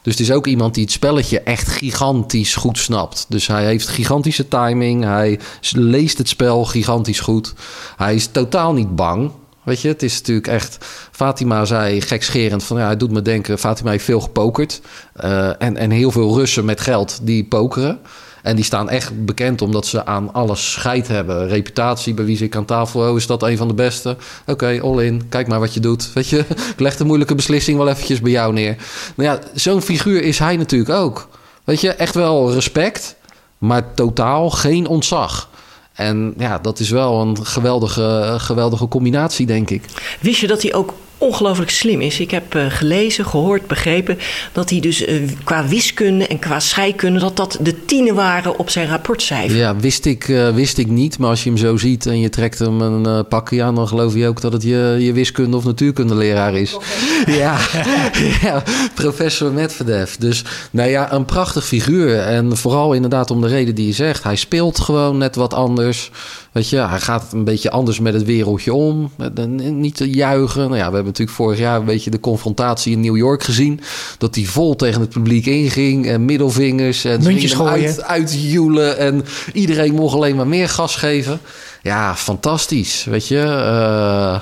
Dus 0.05 0.13
het 0.13 0.27
is 0.27 0.31
ook 0.31 0.47
iemand 0.47 0.73
die 0.73 0.83
het 0.83 0.91
spelletje 0.91 1.39
echt 1.39 1.67
gigantisch 1.67 2.55
goed 2.55 2.77
snapt. 2.77 3.25
Dus 3.29 3.47
hij 3.47 3.65
heeft 3.65 3.87
gigantische 3.87 4.47
timing. 4.47 5.03
Hij 5.03 5.39
leest 5.71 6.17
het 6.17 6.27
spel 6.27 6.65
gigantisch 6.65 7.19
goed. 7.19 7.53
Hij 7.95 8.15
is 8.15 8.27
totaal 8.27 8.73
niet 8.73 8.95
bang. 8.95 9.31
Weet 9.63 9.81
je, 9.81 9.87
het 9.87 10.03
is 10.03 10.17
natuurlijk 10.17 10.47
echt. 10.47 10.77
Fatima 11.11 11.65
zei 11.65 12.01
gekscherend 12.01 12.63
van 12.63 12.77
ja, 12.77 12.85
hij 12.85 12.97
doet 12.97 13.11
me 13.11 13.21
denken. 13.21 13.59
Fatima 13.59 13.91
heeft 13.91 14.05
veel 14.05 14.19
gepokerd. 14.19 14.81
Uh, 15.23 15.61
en, 15.61 15.77
en 15.77 15.91
heel 15.91 16.11
veel 16.11 16.37
Russen 16.37 16.65
met 16.65 16.81
geld 16.81 17.19
die 17.21 17.43
pokeren. 17.43 17.99
En 18.45 18.55
die 18.55 18.65
staan 18.65 18.89
echt 18.89 19.25
bekend 19.25 19.61
omdat 19.61 19.85
ze 19.85 20.05
aan 20.05 20.33
alles 20.33 20.71
scheid 20.71 21.07
hebben. 21.07 21.47
Reputatie, 21.47 22.13
bij 22.13 22.25
wie 22.25 22.37
zit 22.37 22.55
aan 22.55 22.65
tafel, 22.65 23.09
oh, 23.09 23.17
is 23.17 23.27
dat 23.27 23.43
een 23.43 23.57
van 23.57 23.67
de 23.67 23.73
beste? 23.73 24.17
Oké, 24.45 24.79
all 24.81 25.03
in, 25.03 25.29
kijk 25.29 25.47
maar 25.47 25.59
wat 25.59 25.73
je 25.73 25.79
doet. 25.79 26.13
Weet 26.13 26.29
je, 26.29 26.37
ik 26.73 26.79
leg 26.79 26.97
de 26.97 27.03
moeilijke 27.03 27.35
beslissing 27.35 27.77
wel 27.77 27.87
eventjes 27.87 28.21
bij 28.21 28.31
jou 28.31 28.53
neer. 28.53 28.75
Nou 29.15 29.29
ja, 29.29 29.39
zo'n 29.53 29.81
figuur 29.81 30.23
is 30.23 30.39
hij 30.39 30.57
natuurlijk 30.57 30.91
ook. 30.91 31.27
Weet 31.63 31.81
je, 31.81 31.89
echt 31.89 32.15
wel 32.15 32.53
respect, 32.53 33.15
maar 33.57 33.93
totaal 33.93 34.49
geen 34.49 34.87
ontzag. 34.87 35.49
En 35.93 36.33
ja, 36.37 36.59
dat 36.59 36.79
is 36.79 36.89
wel 36.89 37.21
een 37.21 37.45
geweldige, 37.45 38.35
geweldige 38.37 38.87
combinatie, 38.87 39.45
denk 39.45 39.69
ik. 39.69 39.83
Wist 40.21 40.39
je 40.39 40.47
dat 40.47 40.61
hij 40.61 40.73
ook 40.73 40.93
ongelooflijk 41.25 41.71
slim 41.71 42.01
is. 42.01 42.19
Ik 42.19 42.31
heb 42.31 42.55
uh, 42.55 42.65
gelezen, 42.69 43.25
gehoord, 43.25 43.67
begrepen 43.67 44.17
dat 44.51 44.69
hij 44.69 44.79
dus 44.79 45.07
uh, 45.07 45.29
qua 45.43 45.67
wiskunde 45.67 46.27
en 46.27 46.39
qua 46.39 46.59
scheikunde... 46.59 47.19
dat 47.19 47.37
dat 47.37 47.57
de 47.61 47.85
tienen 47.85 48.15
waren 48.15 48.59
op 48.59 48.69
zijn 48.69 48.87
rapportcijfer. 48.87 49.57
Ja, 49.57 49.75
wist 49.75 50.05
ik, 50.05 50.27
uh, 50.27 50.49
wist 50.49 50.77
ik 50.77 50.87
niet. 50.87 51.17
Maar 51.17 51.29
als 51.29 51.43
je 51.43 51.49
hem 51.49 51.57
zo 51.57 51.77
ziet 51.77 52.05
en 52.05 52.19
je 52.19 52.29
trekt 52.29 52.59
hem 52.59 52.81
een 52.81 53.27
pakje 53.27 53.63
aan... 53.63 53.75
dan 53.75 53.87
geloof 53.87 54.15
je 54.15 54.27
ook 54.27 54.41
dat 54.41 54.53
het 54.53 54.63
je, 54.63 54.97
je 54.99 55.13
wiskunde- 55.13 55.57
of 55.57 55.65
natuurkundeleraar 55.65 56.55
is. 56.55 56.77
ja, 57.25 57.57
ja, 58.41 58.63
professor 58.93 59.51
Medvedev. 59.51 60.15
Dus 60.15 60.43
nou 60.71 60.89
ja, 60.89 61.13
een 61.13 61.25
prachtig 61.25 61.65
figuur. 61.65 62.19
En 62.19 62.57
vooral 62.57 62.93
inderdaad 62.93 63.31
om 63.31 63.41
de 63.41 63.47
reden 63.47 63.75
die 63.75 63.87
je 63.87 63.93
zegt. 63.93 64.23
Hij 64.23 64.35
speelt 64.35 64.79
gewoon 64.79 65.17
net 65.17 65.35
wat 65.35 65.53
anders... 65.53 66.11
Weet 66.55 66.69
je, 66.69 66.77
hij 66.77 66.99
gaat 66.99 67.33
een 67.33 67.43
beetje 67.43 67.71
anders 67.71 67.99
met 67.99 68.13
het 68.13 68.23
wereldje 68.23 68.73
om. 68.73 69.11
Niet 69.57 69.95
te 69.95 70.09
juichen. 70.09 70.61
Nou 70.61 70.75
ja, 70.75 70.89
we 70.89 70.95
hebben 70.95 71.13
natuurlijk 71.17 71.37
vorig 71.37 71.59
jaar 71.59 71.79
een 71.79 71.85
beetje 71.85 72.09
de 72.09 72.19
confrontatie 72.19 72.91
in 72.91 72.99
New 72.99 73.17
York 73.17 73.43
gezien. 73.43 73.79
Dat 74.17 74.35
hij 74.35 74.45
vol 74.45 74.75
tegen 74.75 75.01
het 75.01 75.09
publiek 75.09 75.45
inging. 75.45 76.07
En 76.07 76.25
middelvingers. 76.25 77.05
En 77.05 77.23
Muntjes 77.23 77.53
gooien. 77.53 77.87
Uit, 77.87 78.03
uitjoelen. 78.03 78.97
En 78.97 79.25
iedereen 79.53 79.93
mocht 79.93 80.15
alleen 80.15 80.35
maar 80.35 80.47
meer 80.47 80.69
gas 80.69 80.95
geven. 80.95 81.39
Ja, 81.81 82.15
fantastisch. 82.15 83.03
Weet 83.03 83.27
je. 83.27 83.41
Uh, 83.41 84.41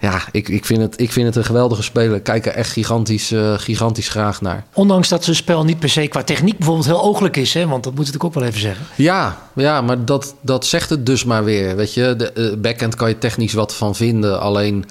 ja, 0.00 0.22
ik, 0.32 0.48
ik, 0.48 0.64
vind 0.64 0.80
het, 0.80 1.00
ik 1.00 1.12
vind 1.12 1.26
het 1.26 1.36
een 1.36 1.44
geweldige 1.44 1.82
speler. 1.82 2.16
Ik 2.16 2.22
kijk 2.22 2.46
er 2.46 2.52
echt 2.52 2.70
gigantisch, 2.70 3.32
uh, 3.32 3.54
gigantisch 3.56 4.08
graag 4.08 4.40
naar. 4.40 4.64
Ondanks 4.72 5.08
dat 5.08 5.24
zijn 5.24 5.36
spel 5.36 5.64
niet 5.64 5.78
per 5.78 5.88
se 5.88 6.06
qua 6.06 6.22
techniek 6.22 6.56
bijvoorbeeld 6.56 6.86
heel 6.86 7.02
ooglijk 7.02 7.36
is. 7.36 7.54
Hè? 7.54 7.66
Want 7.66 7.84
dat 7.84 7.94
moet 7.94 8.14
ik 8.14 8.24
ook 8.24 8.34
wel 8.34 8.44
even 8.44 8.60
zeggen. 8.60 8.86
Ja, 8.94 9.38
ja 9.54 9.80
maar 9.80 10.04
dat, 10.04 10.34
dat 10.40 10.66
zegt 10.66 10.90
het 10.90 11.06
dus 11.06 11.24
maar 11.24 11.44
weer. 11.44 11.76
Weet 11.76 11.94
je, 11.94 12.14
de 12.16 12.32
uh, 12.34 12.60
backhand 12.60 12.94
kan 12.94 13.08
je 13.08 13.18
technisch 13.18 13.52
wat 13.52 13.74
van 13.74 13.94
vinden. 13.94 14.40
Alleen, 14.40 14.84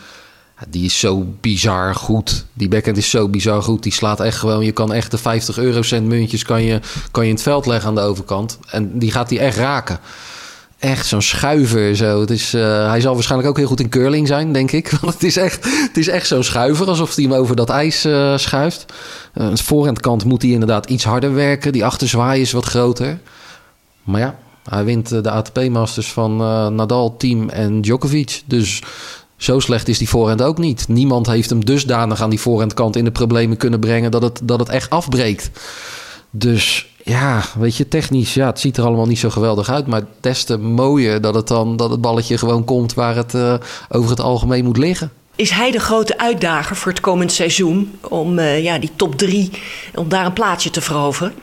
die 0.70 0.86
is 0.86 1.00
zo 1.00 1.26
bizar 1.42 1.96
goed. 1.96 2.46
Die 2.54 2.68
backhand 2.68 2.98
is 2.98 3.10
zo 3.10 3.30
bizar 3.30 3.64
goed. 3.64 3.84
Die 3.84 3.94
slaat 3.94 4.20
echt 4.20 4.38
gewoon... 4.38 4.66
Je 4.66 4.72
kan 4.72 4.94
echt 4.94 5.12
de 5.12 5.18
50 5.18 5.58
eurocent 5.58 6.08
muntjes 6.08 6.44
kan 6.44 6.64
je, 6.64 6.80
kan 7.12 7.24
je 7.24 7.30
in 7.30 7.36
het 7.36 7.44
veld 7.44 7.66
leggen 7.66 7.90
aan 7.90 7.96
de 7.96 8.02
overkant. 8.02 8.60
En 8.70 9.00
die 9.00 9.12
gaat 9.12 9.30
die 9.30 9.40
echt 9.40 9.58
raken 9.58 10.00
echt 10.80 11.06
zo'n 11.06 11.22
schuiver. 11.22 11.96
Zo. 11.96 12.20
Het 12.20 12.30
is, 12.30 12.54
uh, 12.54 12.90
hij 12.90 13.02
zal 13.02 13.14
waarschijnlijk 13.14 13.50
ook 13.50 13.58
heel 13.58 13.68
goed 13.68 13.80
in 13.80 13.90
curling 13.90 14.28
zijn, 14.28 14.52
denk 14.52 14.72
ik. 14.72 14.90
Want 15.02 15.14
het 15.14 15.24
is 15.24 15.38
echt, 15.38 15.66
het 15.66 15.98
is 15.98 16.08
echt 16.08 16.28
zo'n 16.28 16.44
schuiver, 16.44 16.88
alsof 16.88 17.16
hij 17.16 17.24
hem 17.24 17.34
over 17.34 17.56
dat 17.56 17.70
ijs 17.70 18.06
uh, 18.06 18.38
schuift. 18.38 18.86
Uh, 19.34 19.50
de 19.50 19.64
voorhandkant 19.64 20.26
moet 20.26 20.42
hij 20.42 20.52
inderdaad 20.52 20.90
iets 20.90 21.04
harder 21.04 21.34
werken. 21.34 21.72
Die 21.72 21.86
achterzwaai 21.86 22.42
is 22.42 22.52
wat 22.52 22.66
groter. 22.66 23.20
Maar 24.04 24.22
ja, 24.22 24.36
hij 24.70 24.86
wint 24.86 25.10
de 25.10 25.32
ATP-masters 25.32 26.12
van 26.12 26.36
Nadal, 26.76 27.18
Team 27.18 27.50
en 27.50 27.82
Djokovic. 27.82 28.42
Dus 28.46 28.82
zo 29.38 29.60
slecht 29.60 29.88
is 29.88 29.98
die 29.98 30.10
voorhand 30.10 30.42
ook 30.42 30.58
niet. 30.58 30.88
Niemand 30.88 31.28
heeft 31.28 31.50
hem 31.50 31.66
dusdanig 31.66 32.22
aan 32.22 32.30
die 32.30 32.40
voorhandkant 32.40 32.96
in 32.96 33.04
de 33.04 33.12
problemen 33.12 33.58
kunnen 33.58 33.80
brengen... 33.80 34.12
dat 34.12 34.22
het, 34.22 34.40
dat 34.44 34.60
het 34.60 34.70
echt 34.70 34.90
afbreekt. 34.90 35.50
Dus 36.30 36.88
ja, 37.04 37.44
weet 37.58 37.76
je, 37.76 37.88
technisch, 37.88 38.34
ja, 38.34 38.46
het 38.46 38.60
ziet 38.60 38.78
er 38.78 38.84
allemaal 38.84 39.06
niet 39.06 39.20
zo 39.20 39.30
geweldig 39.30 39.70
uit. 39.70 39.88
Maar 39.88 40.02
des 40.22 40.44
te 40.44 40.58
mooier 40.58 41.22
dat 41.22 41.36
het 41.36 41.48
dan 41.48 41.76
dat 41.76 41.90
het 41.90 42.02
balletje 42.02 42.38
gewoon 42.38 42.66
komt 42.66 42.94
waar 42.94 43.16
het 43.16 43.34
uh, 43.34 43.54
over 43.90 44.10
het 44.10 44.20
algemeen 44.20 44.66
moet 44.66 44.78
liggen. 44.78 45.12
Is 45.36 45.50
hij 45.50 45.72
de 45.72 45.80
grote 45.80 46.18
uitdager 46.18 46.76
voor 46.76 46.92
het 46.92 47.02
komend 47.02 47.32
seizoen 47.32 47.98
om 48.02 48.40
uh, 48.40 48.64
ja, 48.64 48.80
die 48.80 48.92
top 48.96 49.16
drie, 49.16 49.52
om 49.96 50.10
daar 50.10 50.26
een 50.26 50.34
plaatsje 50.34 50.70
te 50.70 50.82
veroveren? 50.82 51.34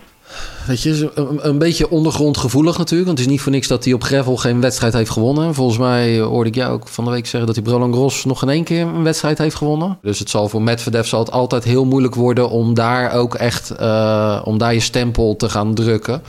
Weet 0.67 0.83
je, 0.83 1.11
een, 1.41 1.59
beetje 1.59 1.91
ondergrondgevoelig 1.91 2.79
natuurlijk. 2.79 3.07
Want 3.07 3.19
het 3.19 3.27
is 3.27 3.33
niet 3.33 3.43
voor 3.43 3.53
niks 3.53 3.69
dat 3.69 3.85
hij 3.85 3.93
op 3.93 4.03
Gravel 4.03 4.37
geen 4.37 4.61
wedstrijd 4.61 4.93
heeft 4.93 5.11
gewonnen. 5.11 5.55
Volgens 5.55 5.79
mij 5.79 6.21
hoorde 6.21 6.49
ik 6.49 6.55
jou 6.55 6.73
ook 6.73 6.89
van 6.89 7.05
de 7.05 7.11
week 7.11 7.27
zeggen 7.27 7.55
dat 7.55 7.65
hij 7.65 7.75
Roland 7.75 7.95
Gros 7.95 8.25
nog 8.25 8.43
in 8.43 8.49
één 8.49 8.65
keer 8.65 8.87
een 8.87 9.03
wedstrijd 9.03 9.39
heeft 9.39 9.57
gewonnen. 9.57 9.99
Dus 10.03 10.19
het 10.19 10.31
zal 10.31 10.49
voor 10.49 10.63
Medvedev 10.63 11.07
zal 11.07 11.21
het 11.21 11.31
altijd 11.31 11.65
heel 11.65 11.85
moeilijk 11.85 12.15
worden 12.15 12.51
om 12.51 12.75
daar 12.75 13.13
ook 13.13 13.35
echt 13.35 13.73
uh, 13.81 14.41
om 14.45 14.59
daar 14.59 14.75
je 14.75 14.81
stempel 14.81 15.37
te 15.37 15.49
gaan 15.49 15.75
drukken. 15.75 16.23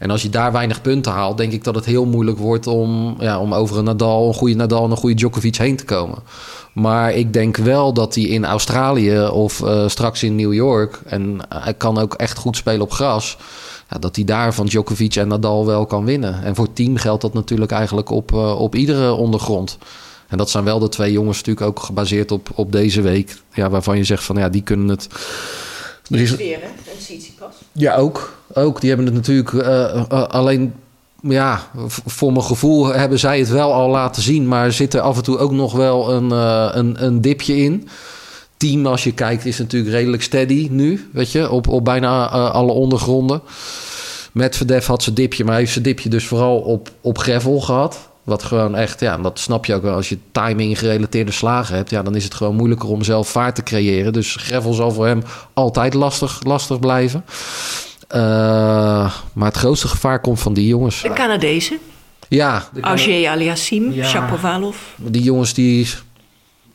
En 0.00 0.10
als 0.10 0.22
je 0.22 0.28
daar 0.28 0.52
weinig 0.52 0.82
punten 0.82 1.12
haalt, 1.12 1.36
denk 1.36 1.52
ik 1.52 1.64
dat 1.64 1.74
het 1.74 1.84
heel 1.84 2.04
moeilijk 2.06 2.38
wordt 2.38 2.66
om, 2.66 3.14
ja, 3.18 3.40
om 3.40 3.54
over 3.54 3.78
een 3.78 3.84
Nadal, 3.84 4.28
een 4.28 4.34
goede 4.34 4.54
Nadal 4.54 4.84
en 4.84 4.90
een 4.90 4.96
goede 4.96 5.14
Djokovic 5.14 5.56
heen 5.56 5.76
te 5.76 5.84
komen. 5.84 6.18
Maar 6.72 7.12
ik 7.12 7.32
denk 7.32 7.56
wel 7.56 7.92
dat 7.92 8.14
hij 8.14 8.24
in 8.24 8.44
Australië 8.44 9.26
of 9.26 9.60
uh, 9.60 9.88
straks 9.88 10.22
in 10.22 10.36
New 10.36 10.52
York, 10.52 11.00
en 11.06 11.38
hij 11.48 11.74
kan 11.74 11.98
ook 11.98 12.14
echt 12.14 12.38
goed 12.38 12.56
spelen 12.56 12.80
op 12.80 12.92
gras, 12.92 13.36
ja, 13.90 13.98
dat 13.98 14.16
hij 14.16 14.24
daar 14.24 14.54
van 14.54 14.66
Djokovic 14.66 15.16
en 15.16 15.28
Nadal 15.28 15.66
wel 15.66 15.86
kan 15.86 16.04
winnen. 16.04 16.42
En 16.42 16.54
voor 16.54 16.72
team 16.72 16.96
geldt 16.96 17.22
dat 17.22 17.34
natuurlijk 17.34 17.70
eigenlijk 17.70 18.10
op, 18.10 18.32
uh, 18.32 18.60
op 18.60 18.74
iedere 18.74 19.12
ondergrond. 19.12 19.78
En 20.28 20.38
dat 20.38 20.50
zijn 20.50 20.64
wel 20.64 20.78
de 20.78 20.88
twee 20.88 21.12
jongens 21.12 21.36
natuurlijk 21.36 21.66
ook 21.66 21.80
gebaseerd 21.80 22.32
op, 22.32 22.48
op 22.54 22.72
deze 22.72 23.00
week. 23.00 23.36
Ja, 23.52 23.70
waarvan 23.70 23.96
je 23.96 24.04
zegt 24.04 24.24
van 24.24 24.36
ja, 24.36 24.48
die 24.48 24.62
kunnen 24.62 24.88
het 24.88 25.08
Er 26.10 26.20
is, 26.20 26.36
Weer, 26.36 26.60
hè? 26.60 26.66
En 26.66 26.98
Tsitsipas. 26.98 27.54
Ja, 27.72 27.96
ook. 27.96 28.38
ook. 28.54 28.80
Die 28.80 28.88
hebben 28.88 29.06
het 29.06 29.14
natuurlijk 29.14 29.52
eh, 29.52 29.94
eh, 29.94 30.22
alleen... 30.28 30.74
Ja, 31.22 31.70
voor 32.06 32.32
mijn 32.32 32.44
gevoel 32.44 32.86
hebben 32.86 33.18
zij 33.18 33.38
het 33.38 33.48
wel 33.48 33.72
al 33.72 33.88
laten 33.88 34.22
zien. 34.22 34.48
Maar 34.48 34.72
zit 34.72 34.94
er 34.94 35.00
af 35.00 35.16
en 35.16 35.22
toe 35.22 35.38
ook 35.38 35.52
nog 35.52 35.72
wel 35.72 36.12
een, 36.12 36.32
eh, 36.32 36.68
een, 36.72 37.04
een 37.04 37.20
dipje 37.20 37.56
in. 37.56 37.88
Team, 38.56 38.86
als 38.86 39.04
je 39.04 39.12
kijkt, 39.12 39.46
is 39.46 39.58
natuurlijk 39.58 39.92
redelijk 39.92 40.22
steady 40.22 40.68
nu. 40.70 41.08
Weet 41.12 41.32
je, 41.32 41.50
op, 41.50 41.68
op 41.68 41.84
bijna 41.84 42.28
alle 42.28 42.72
ondergronden. 42.72 43.42
Met 44.32 44.56
Verdef 44.56 44.86
had 44.86 45.02
zijn 45.02 45.14
dipje, 45.14 45.44
maar 45.44 45.56
heeft 45.56 45.72
zijn 45.72 45.84
dipje 45.84 46.08
dus 46.08 46.26
vooral 46.26 46.58
op, 46.58 46.90
op 47.00 47.18
gravel 47.18 47.60
gehad. 47.60 48.09
Wat 48.30 48.42
gewoon 48.42 48.74
echt, 48.74 49.00
ja, 49.00 49.16
dat 49.16 49.38
snap 49.38 49.64
je 49.64 49.74
ook 49.74 49.82
wel. 49.82 49.94
Als 49.94 50.08
je 50.08 50.18
timing 50.32 50.78
gerelateerde 50.78 51.32
slagen 51.32 51.76
hebt, 51.76 51.90
ja, 51.90 52.02
dan 52.02 52.14
is 52.14 52.24
het 52.24 52.34
gewoon 52.34 52.56
moeilijker 52.56 52.88
om 52.88 53.02
zelf 53.02 53.28
vaart 53.28 53.54
te 53.54 53.62
creëren. 53.62 54.12
Dus 54.12 54.36
gravel 54.40 54.72
zal 54.72 54.90
voor 54.90 55.06
hem 55.06 55.22
altijd 55.54 55.94
lastig, 55.94 56.40
lastig 56.44 56.78
blijven. 56.80 57.24
Eh, 58.08 58.20
maar 59.32 59.46
het 59.48 59.56
grootste 59.56 59.88
gevaar 59.88 60.20
komt 60.20 60.40
van 60.40 60.54
die 60.54 60.66
jongens. 60.66 61.02
De 61.02 61.12
Canadezen. 61.12 61.78
Ja, 62.28 62.64
de- 62.72 62.80
Auger 62.80 63.28
Aliassim, 63.28 63.92
Ja. 63.92 64.06
Shapovalov. 64.06 64.76
die 64.96 65.22
jongens 65.22 65.54
die 65.54 65.88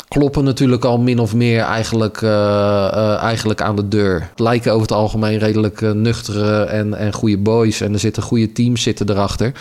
kloppen 0.07 0.43
natuurlijk 0.43 0.85
al 0.85 0.97
min 0.97 1.19
of 1.19 1.33
meer 1.33 1.61
eigenlijk, 1.61 2.21
eh, 2.21 2.85
eh, 2.85 3.15
eigenlijk 3.23 3.61
aan 3.61 3.75
de 3.75 3.87
deur. 3.87 4.31
Lijken 4.35 4.71
over 4.71 4.87
het 4.87 4.97
algemeen 4.97 5.37
redelijk 5.37 5.81
eh, 5.81 5.91
nuchtere 5.91 6.63
en, 6.63 6.93
en 6.93 7.13
goede 7.13 7.37
boys. 7.37 7.81
En 7.81 7.93
er 7.93 7.99
zitten 7.99 8.23
goede 8.23 8.51
teams 8.51 8.81
zitten 8.81 9.09
erachter. 9.09 9.51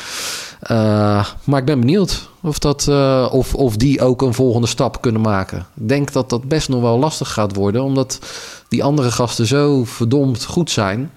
Maar 1.44 1.58
ik 1.60 1.64
ben 1.64 1.80
benieuwd 1.80 2.28
of, 2.42 2.58
dat, 2.58 2.88
of, 3.30 3.54
of 3.54 3.76
die 3.76 4.00
ook 4.00 4.22
een 4.22 4.34
volgende 4.34 4.66
stap 4.66 5.00
kunnen 5.00 5.20
maken. 5.20 5.58
Ik 5.58 5.88
denk 5.88 6.12
dat 6.12 6.30
dat 6.30 6.44
best 6.44 6.68
nog 6.68 6.80
wel 6.80 6.98
lastig 6.98 7.32
gaat 7.32 7.54
worden. 7.54 7.82
Omdat 7.82 8.18
die 8.68 8.84
andere 8.84 9.10
gasten 9.10 9.46
zo 9.46 9.84
verdomd 9.84 10.44
goed 10.44 10.70
zijn. 10.70 11.10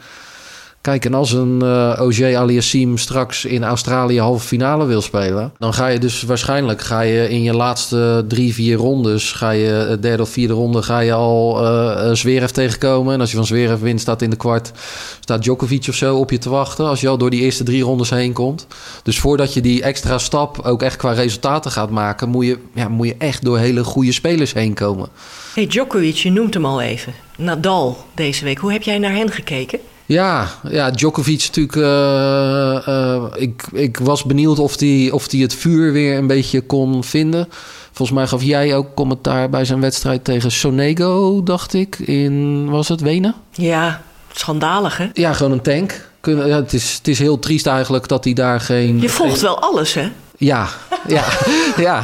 Kijk, 0.81 1.05
en 1.05 1.13
als 1.13 1.31
een 1.31 1.61
eh 1.61 2.01
OJ 2.01 2.35
Aliassim 2.35 2.97
straks 2.97 3.45
in 3.45 3.63
Australië 3.63 4.19
halve 4.19 4.47
finale 4.47 4.85
wil 4.85 5.01
spelen, 5.01 5.53
dan 5.57 5.73
ga 5.73 5.87
je 5.87 5.99
dus 5.99 6.23
waarschijnlijk 6.23 6.81
ga 6.81 7.01
je 7.01 7.29
in 7.29 7.43
je 7.43 7.53
laatste 7.53 8.25
drie, 8.27 8.53
vier 8.53 8.77
rondes, 8.77 9.31
ga 9.31 9.49
je 9.49 9.87
eh, 9.89 10.01
derde 10.01 10.23
of 10.23 10.29
vierde 10.29 10.53
ronde, 10.53 10.81
ga 10.81 10.99
je 10.99 11.13
al 11.13 11.65
eh, 11.65 12.13
Zverev 12.13 12.49
tegenkomen. 12.51 13.13
En 13.13 13.19
als 13.19 13.29
je 13.29 13.35
van 13.35 13.45
Zverev 13.45 13.81
wint, 13.81 14.01
staat 14.01 14.21
in 14.21 14.29
de 14.29 14.35
kwart, 14.35 14.71
staat 15.19 15.41
Djokovic 15.41 15.85
of 15.89 15.95
zo 15.95 16.17
op 16.17 16.31
je 16.31 16.37
te 16.37 16.49
wachten. 16.49 16.85
Als 16.85 17.01
je 17.01 17.07
al 17.07 17.17
door 17.17 17.29
die 17.29 17.41
eerste 17.41 17.63
drie 17.63 17.83
rondes 17.83 18.09
heen 18.09 18.33
komt. 18.33 18.67
Dus 19.03 19.19
voordat 19.19 19.53
je 19.53 19.61
die 19.61 19.81
extra 19.81 20.17
stap 20.17 20.59
ook 20.59 20.81
echt 20.81 20.95
qua 20.95 21.11
resultaten 21.11 21.71
gaat 21.71 21.89
maken, 21.89 22.29
moet 22.29 22.45
je, 22.45 22.57
ja, 22.73 22.87
moet 22.87 23.07
je 23.07 23.15
echt 23.17 23.43
door 23.43 23.57
hele 23.57 23.83
goede 23.83 24.11
spelers 24.11 24.53
heen 24.53 24.73
komen. 24.73 25.09
Hey, 25.53 25.67
Djokovic, 25.67 26.15
je 26.15 26.31
noemt 26.31 26.53
hem 26.53 26.65
al 26.65 26.81
even. 26.81 27.13
Nadal 27.37 27.97
deze 28.13 28.43
week. 28.43 28.57
Hoe 28.57 28.71
heb 28.71 28.83
jij 28.83 28.97
naar 28.97 29.15
hen 29.15 29.31
gekeken? 29.31 29.79
Ja, 30.07 30.47
ja 30.69 30.91
Djokovic 30.91 31.43
natuurlijk. 31.53 31.75
eh, 31.75 32.87
eh, 32.87 33.23
ik, 33.35 33.63
ik 33.71 33.97
was 33.97 34.23
benieuwd 34.23 34.59
of 34.59 34.79
hij 34.79 35.09
of 35.11 35.27
die 35.27 35.41
het 35.43 35.53
vuur 35.55 35.91
weer 35.91 36.17
een 36.17 36.27
beetje 36.27 36.61
kon 36.61 37.03
vinden. 37.03 37.47
Volgens 37.91 38.17
mij 38.17 38.27
gaf 38.27 38.43
jij 38.43 38.75
ook 38.75 38.93
commentaar 38.95 39.49
bij 39.49 39.65
zijn 39.65 39.81
wedstrijd 39.81 40.23
tegen 40.23 40.51
Sonego, 40.51 41.43
dacht 41.43 41.73
ik. 41.73 41.99
In, 41.99 42.69
was 42.69 42.87
het 42.87 43.01
Wenen? 43.01 43.35
Ja, 43.51 44.01
schandalig 44.31 44.97
hè? 44.97 45.07
Ja, 45.13 45.33
gewoon 45.33 45.51
een 45.51 45.61
tank. 45.61 46.09
Kun- 46.19 46.47
ja, 46.47 46.55
het, 46.55 46.73
is, 46.73 46.93
het 46.97 47.07
is 47.07 47.19
heel 47.19 47.39
triest 47.39 47.67
eigenlijk 47.67 48.07
dat 48.07 48.23
hij 48.23 48.33
daar 48.33 48.59
geen... 48.59 49.01
Je 49.01 49.09
volgt 49.09 49.41
wel 49.41 49.59
alles 49.61 49.93
hè? 49.93 50.11
Ja, 50.37 50.67
ja, 51.07 51.23
ja. 51.77 52.03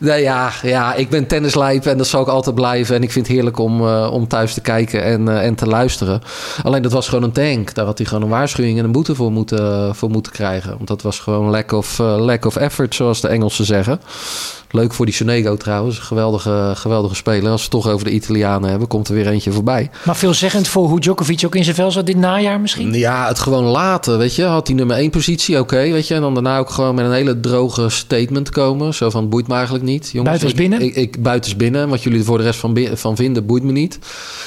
Nee, 0.00 0.22
ja, 0.22 0.52
ja. 0.62 0.94
Ik 0.94 1.08
ben 1.08 1.26
tennislijp 1.26 1.86
en 1.86 1.98
dat 1.98 2.06
zal 2.06 2.22
ik 2.22 2.28
altijd 2.28 2.54
blijven. 2.54 2.96
En 2.96 3.02
ik 3.02 3.12
vind 3.12 3.26
het 3.26 3.34
heerlijk 3.34 3.58
om, 3.58 3.80
eh, 3.80 4.08
om 4.12 4.28
thuis 4.28 4.54
te 4.54 4.60
kijken 4.60 5.02
en, 5.02 5.28
eh, 5.28 5.46
en 5.46 5.54
te 5.54 5.66
luisteren. 5.66 6.22
Alleen 6.62 6.82
dat 6.82 6.92
was 6.92 7.08
gewoon 7.08 7.24
een 7.24 7.32
tank. 7.32 7.74
Daar 7.74 7.84
had 7.84 7.98
hij 7.98 8.06
gewoon 8.06 8.22
een 8.22 8.28
waarschuwing 8.28 8.78
en 8.78 8.84
een 8.84 8.92
boete 8.92 9.14
voor 9.14 9.32
moeten, 9.32 9.94
voor 9.94 10.10
moeten 10.10 10.32
krijgen. 10.32 10.70
Want 10.70 10.88
dat 10.88 11.02
was 11.02 11.18
gewoon 11.18 11.50
lack 11.50 11.72
of, 11.72 11.98
eh, 11.98 12.16
lack 12.18 12.44
of 12.44 12.56
effort, 12.56 12.94
zoals 12.94 13.20
de 13.20 13.28
Engelsen 13.28 13.64
zeggen. 13.64 14.00
Leuk 14.72 14.92
voor 14.94 15.06
die 15.06 15.14
Sonego 15.14 15.56
trouwens. 15.56 15.98
Geweldige, 15.98 16.72
geweldige 16.76 17.14
speler. 17.14 17.50
Als 17.50 17.66
we 17.66 17.76
het 17.76 17.82
toch 17.84 17.92
over 17.92 18.04
de 18.06 18.12
Italianen 18.12 18.70
hebben, 18.70 18.88
komt 18.88 19.08
er 19.08 19.14
weer 19.14 19.26
eentje 19.26 19.52
voorbij. 19.52 19.90
Maar 20.04 20.16
veelzeggend 20.16 20.68
voor 20.68 20.88
hoe 20.88 21.00
Djokovic 21.00 21.42
ook 21.46 21.54
in 21.54 21.64
zijn 21.64 21.76
vel 21.76 21.90
zat 21.90 22.06
dit 22.06 22.16
najaar 22.16 22.60
misschien? 22.60 22.92
Ja, 22.94 23.26
het 23.28 23.38
gewoon 23.38 23.64
laten, 23.64 24.18
weet 24.18 24.34
je. 24.34 24.44
Had 24.44 24.66
die 24.66 24.74
nummer 24.74 24.96
één 24.96 25.10
positie, 25.10 25.58
oké, 25.58 25.76
weet 25.76 26.08
je. 26.08 26.14
En 26.14 26.20
dan 26.20 26.34
daarna 26.34 26.58
ook 26.58 26.70
gewoon 26.70 26.94
met 26.94 27.04
een 27.04 27.12
hele 27.12 27.40
droge 27.40 27.88
statement 27.88 28.50
komen. 28.50 28.94
Zo 28.94 29.10
van, 29.10 29.28
boeit 29.28 29.48
me 29.48 29.54
eigenlijk 29.54 29.84
niet. 29.84 30.10
Jongens, 30.12 30.24
Buiten 30.40 30.46
is 30.46 30.52
ik- 30.52 30.58
binnen? 30.58 30.80
Ik, 30.88 30.94
ik, 30.94 31.22
buiten 31.22 31.50
is 31.50 31.56
binnen. 31.56 31.88
Wat 31.88 32.02
jullie 32.02 32.18
er 32.18 32.24
voor 32.24 32.38
de 32.38 32.44
rest 32.44 32.60
van, 32.60 32.78
van 32.92 33.16
vinden, 33.16 33.46
boeit 33.46 33.62
me 33.62 33.72
niet. 33.72 33.98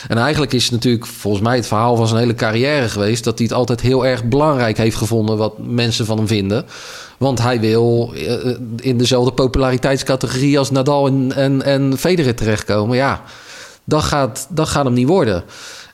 En 0.07 0.17
eigenlijk 0.17 0.53
is 0.53 0.63
het 0.63 0.71
natuurlijk 0.71 1.05
volgens 1.05 1.43
mij 1.43 1.55
het 1.55 1.67
verhaal 1.67 1.95
van 1.95 2.07
zijn 2.07 2.19
hele 2.19 2.35
carrière 2.35 2.89
geweest... 2.89 3.23
dat 3.23 3.37
hij 3.37 3.47
het 3.47 3.55
altijd 3.57 3.81
heel 3.81 4.05
erg 4.05 4.23
belangrijk 4.23 4.77
heeft 4.77 4.97
gevonden 4.97 5.37
wat 5.37 5.53
mensen 5.57 6.05
van 6.05 6.17
hem 6.17 6.27
vinden. 6.27 6.65
Want 7.23 7.41
hij 7.41 7.59
wil 7.59 8.13
eh, 8.15 8.55
in 8.75 8.97
dezelfde 8.97 9.31
populariteitscategorie 9.31 10.57
als 10.57 10.71
Nadal 10.71 11.07
en, 11.07 11.33
en, 11.35 11.61
en 11.61 11.97
Federer 11.97 12.35
terechtkomen. 12.35 12.97
Ja, 12.97 13.21
dat 13.83 14.03
gaat, 14.03 14.47
dat 14.49 14.67
gaat 14.67 14.85
hem 14.85 14.93
niet 14.93 15.07
worden. 15.07 15.43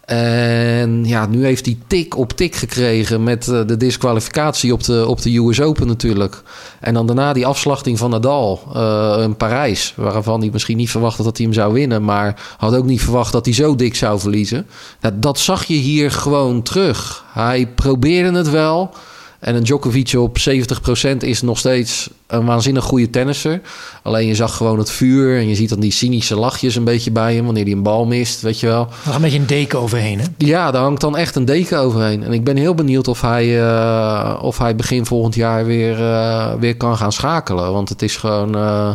En 0.09 1.05
ja, 1.05 1.25
nu 1.25 1.45
heeft 1.45 1.65
hij 1.65 1.77
tik 1.88 2.17
op 2.17 2.33
tik 2.33 2.55
gekregen 2.55 3.24
met 3.24 3.48
eh, 3.48 3.62
de 3.67 3.77
disqualificatie 3.77 4.74
op 4.74 4.83
de, 4.83 5.07
op 5.07 5.21
de 5.21 5.38
US 5.38 5.62
Open 5.62 5.88
natuurlijk. 5.88 6.41
En 6.79 6.93
dan 6.93 7.07
daarna 7.07 7.33
die 7.33 7.45
afslachting 7.45 7.98
van 7.98 8.09
Nadal 8.09 8.62
eh, 8.74 9.17
in 9.21 9.36
Parijs. 9.36 9.93
Waarvan 9.95 10.39
hij 10.39 10.50
misschien 10.51 10.77
niet 10.77 10.89
verwachtte 10.89 11.24
dat 11.24 11.38
hij 11.38 11.45
hem 11.45 11.55
zou 11.55 11.74
winnen. 11.74 12.03
Maar 12.03 12.55
had 12.57 12.75
ook 12.75 12.86
niet 12.86 13.01
verwacht 13.01 13.31
dat 13.31 13.45
hij 13.45 13.53
zo 13.53 13.75
dik 13.75 13.95
zou 13.95 14.19
verliezen. 14.19 14.67
Dat 15.13 15.39
zag 15.39 15.63
je 15.63 15.74
hier 15.74 16.12
gewoon 16.12 16.62
terug. 16.62 17.25
Hij 17.33 17.67
probeerde 17.75 18.38
het 18.38 18.50
wel. 18.50 18.93
En 19.39 19.55
een 19.55 19.63
Djokovic 19.63 20.13
op 20.17 20.38
70% 20.39 21.17
is 21.19 21.41
nog 21.41 21.58
steeds 21.58 22.10
een 22.27 22.46
waanzinnig 22.46 22.84
goede 22.84 23.10
tennisser. 23.10 23.62
Alleen 24.03 24.27
je 24.27 24.36
zag 24.36 24.55
gewoon 24.55 24.77
het 24.77 24.91
vuur 24.91 25.38
en 25.38 25.48
je 25.48 25.55
ziet 25.55 25.69
dan 25.69 25.79
die 25.79 25.91
cynische 25.91 26.36
lachjes 26.36 26.75
een 26.75 26.84
beetje 26.84 27.12
bij 27.12 27.36
hem 27.36 27.46
wanneer 27.46 27.63
hij 27.63 27.72
een 27.74 27.84
bal 27.84 28.05
mist, 28.05 28.41
weet 28.41 28.60
je 28.60 28.67
wel. 28.67 28.88
Er 29.08 29.15
een 29.15 29.22
beetje 29.22 29.39
een 29.39 29.46
deken 29.48 29.79
overheen 29.79 30.19
hè? 30.19 30.25
Ja, 30.38 30.72
daar 30.72 30.81
hangt 30.81 31.01
dan 31.01 31.17
echt 31.17 31.36
een 31.36 31.46
deken 31.46 31.79
overheen. 31.79 32.24
En 32.24 32.34
ik 32.34 32.43
ben 32.43 32.58
heel 32.58 32.75
benieuwd 32.75 33.08
of 33.08 33.22
hij, 33.22 33.62
eh, 33.67 34.39
of 34.41 34.58
hij 34.58 34.75
begin 34.75 35.05
volgend 35.05 35.36
jaar 35.36 35.65
weer, 35.65 36.00
eh, 36.00 36.53
weer 36.60 36.77
kan 36.77 36.98
gaan 36.98 37.12
schakelen. 37.12 37.72
Want 37.72 37.89
het 37.89 38.01
is 38.01 38.15
gewoon. 38.17 38.55
eh, 38.55 38.93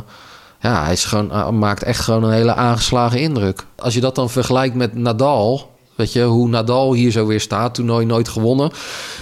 ja, 0.61 0.85
hij 0.85 0.93
is 0.93 1.05
gewoon, 1.05 1.59
maakt 1.59 1.83
echt 1.83 2.01
gewoon 2.01 2.25
een 2.25 2.33
hele 2.33 2.55
aangeslagen 2.55 3.21
indruk. 3.21 3.65
Als 3.77 3.95
je 3.95 4.01
dat 4.01 4.15
dan 4.15 4.31
vergelijkt 4.31 4.75
met 4.75 4.95
Nadal. 4.95 5.73
Weet 5.97 6.13
je, 6.13 6.23
hoe 6.23 6.49
Nadal 6.49 6.95
hier 6.95 7.11
zo 7.11 7.27
weer 7.27 7.41
staat. 7.41 7.75
Toernooi 7.75 8.07
nooit 8.07 8.29
gewonnen. 8.29 8.71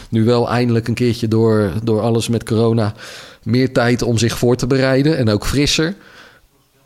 Nu 0.08 0.24
wel 0.24 0.48
eindelijk 0.48 0.88
een 0.88 0.94
keertje 0.94 1.28
door, 1.28 1.72
door 1.82 2.00
alles 2.00 2.28
met 2.28 2.44
corona 2.44 2.94
meer 3.42 3.72
tijd 3.72 4.02
om 4.02 4.18
zich 4.18 4.38
voor 4.38 4.56
te 4.56 4.66
bereiden. 4.66 5.16
En 5.16 5.28
ook 5.28 5.46
frisser. 5.46 5.94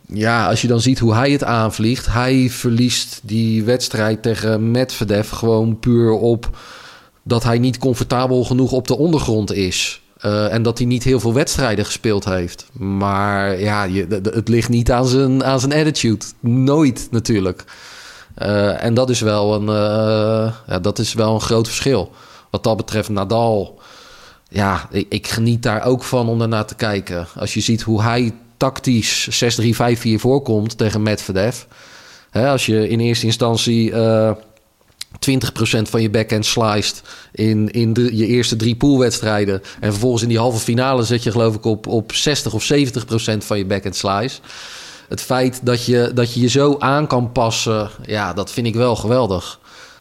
Ja, 0.08 0.48
als 0.48 0.62
je 0.62 0.68
dan 0.68 0.80
ziet 0.80 0.98
hoe 0.98 1.14
hij 1.14 1.30
het 1.30 1.44
aanvliegt. 1.44 2.06
Hij 2.06 2.50
verliest 2.50 3.20
die 3.22 3.64
wedstrijd 3.64 4.22
tegen 4.22 4.70
Medvedev 4.70 5.32
gewoon 5.32 5.78
puur 5.78 6.10
op 6.10 6.50
dat 7.22 7.44
hij 7.44 7.58
niet 7.58 7.78
comfortabel 7.78 8.44
genoeg 8.44 8.72
op 8.72 8.88
de 8.88 8.96
ondergrond 8.96 9.52
is. 9.52 10.00
Eh, 10.16 10.52
en 10.52 10.62
dat 10.62 10.78
hij 10.78 10.86
niet 10.86 11.04
heel 11.04 11.20
veel 11.20 11.32
wedstrijden 11.32 11.84
gespeeld 11.84 12.24
heeft. 12.24 12.66
Maar 12.72 13.60
ja, 13.60 13.84
je, 13.84 14.06
het 14.32 14.48
ligt 14.48 14.68
niet 14.68 14.90
aan 14.90 15.06
zijn, 15.06 15.44
aan 15.44 15.60
zijn 15.60 15.72
attitude. 15.72 16.24
Nooit 16.40 17.08
natuurlijk. 17.10 17.64
Eh, 18.36 18.84
en 18.84 18.94
dat 18.94 19.10
is, 19.10 19.20
wel 19.20 19.54
een, 19.54 19.68
eh, 19.68 20.52
ja, 20.66 20.78
dat 20.80 20.98
is 20.98 21.14
wel 21.14 21.34
een 21.34 21.40
groot 21.40 21.66
verschil. 21.66 22.10
Wat 22.50 22.64
dat 22.64 22.76
betreft, 22.76 23.08
Nadal. 23.08 23.80
Ja, 24.48 24.88
ik, 24.90 25.06
ik 25.08 25.26
geniet 25.26 25.62
daar 25.62 25.84
ook 25.84 26.02
van 26.02 26.28
om 26.28 26.38
daarnaar 26.38 26.66
te 26.66 26.74
kijken. 26.74 27.26
Als 27.36 27.54
je 27.54 27.60
ziet 27.60 27.82
hoe 27.82 28.02
hij 28.02 28.34
tactisch 28.56 29.28
6-3, 29.28 29.74
5-4 29.74 30.20
voorkomt 30.20 30.78
tegen 30.78 31.02
Medvedev. 31.02 31.62
Hè, 32.30 32.48
als 32.48 32.66
je 32.66 32.88
in 32.88 33.00
eerste 33.00 33.26
instantie 33.26 33.92
eh 33.92 34.30
20% 35.18 35.88
van 35.88 36.02
je 36.02 36.10
backhand 36.10 36.46
sliced 36.46 37.02
in, 37.32 37.70
in 37.70 37.92
de, 37.92 38.16
je 38.16 38.26
eerste 38.26 38.56
drie 38.56 38.76
poolwedstrijden. 38.76 39.62
En 39.80 39.90
vervolgens 39.90 40.22
in 40.22 40.28
die 40.28 40.38
halve 40.38 40.58
finale 40.58 41.02
zet 41.02 41.22
je 41.22 41.30
geloof 41.30 41.54
ik 41.54 41.64
op, 41.64 41.86
op 41.86 42.12
60 42.12 42.54
of 42.54 42.72
70% 42.72 42.76
van 43.38 43.58
je 43.58 43.64
backhand 43.64 43.96
slice. 43.96 44.40
Het 45.08 45.20
feit 45.20 45.60
dat 45.62 45.84
je, 45.84 46.10
dat 46.14 46.34
je 46.34 46.40
je 46.40 46.48
zo 46.48 46.76
aan 46.78 47.06
kan 47.06 47.32
passen, 47.32 47.90
ja, 48.06 48.32
dat 48.32 48.50
vind 48.50 48.66
ik 48.66 48.74
wel 48.74 48.96
geweldig. 48.96 49.58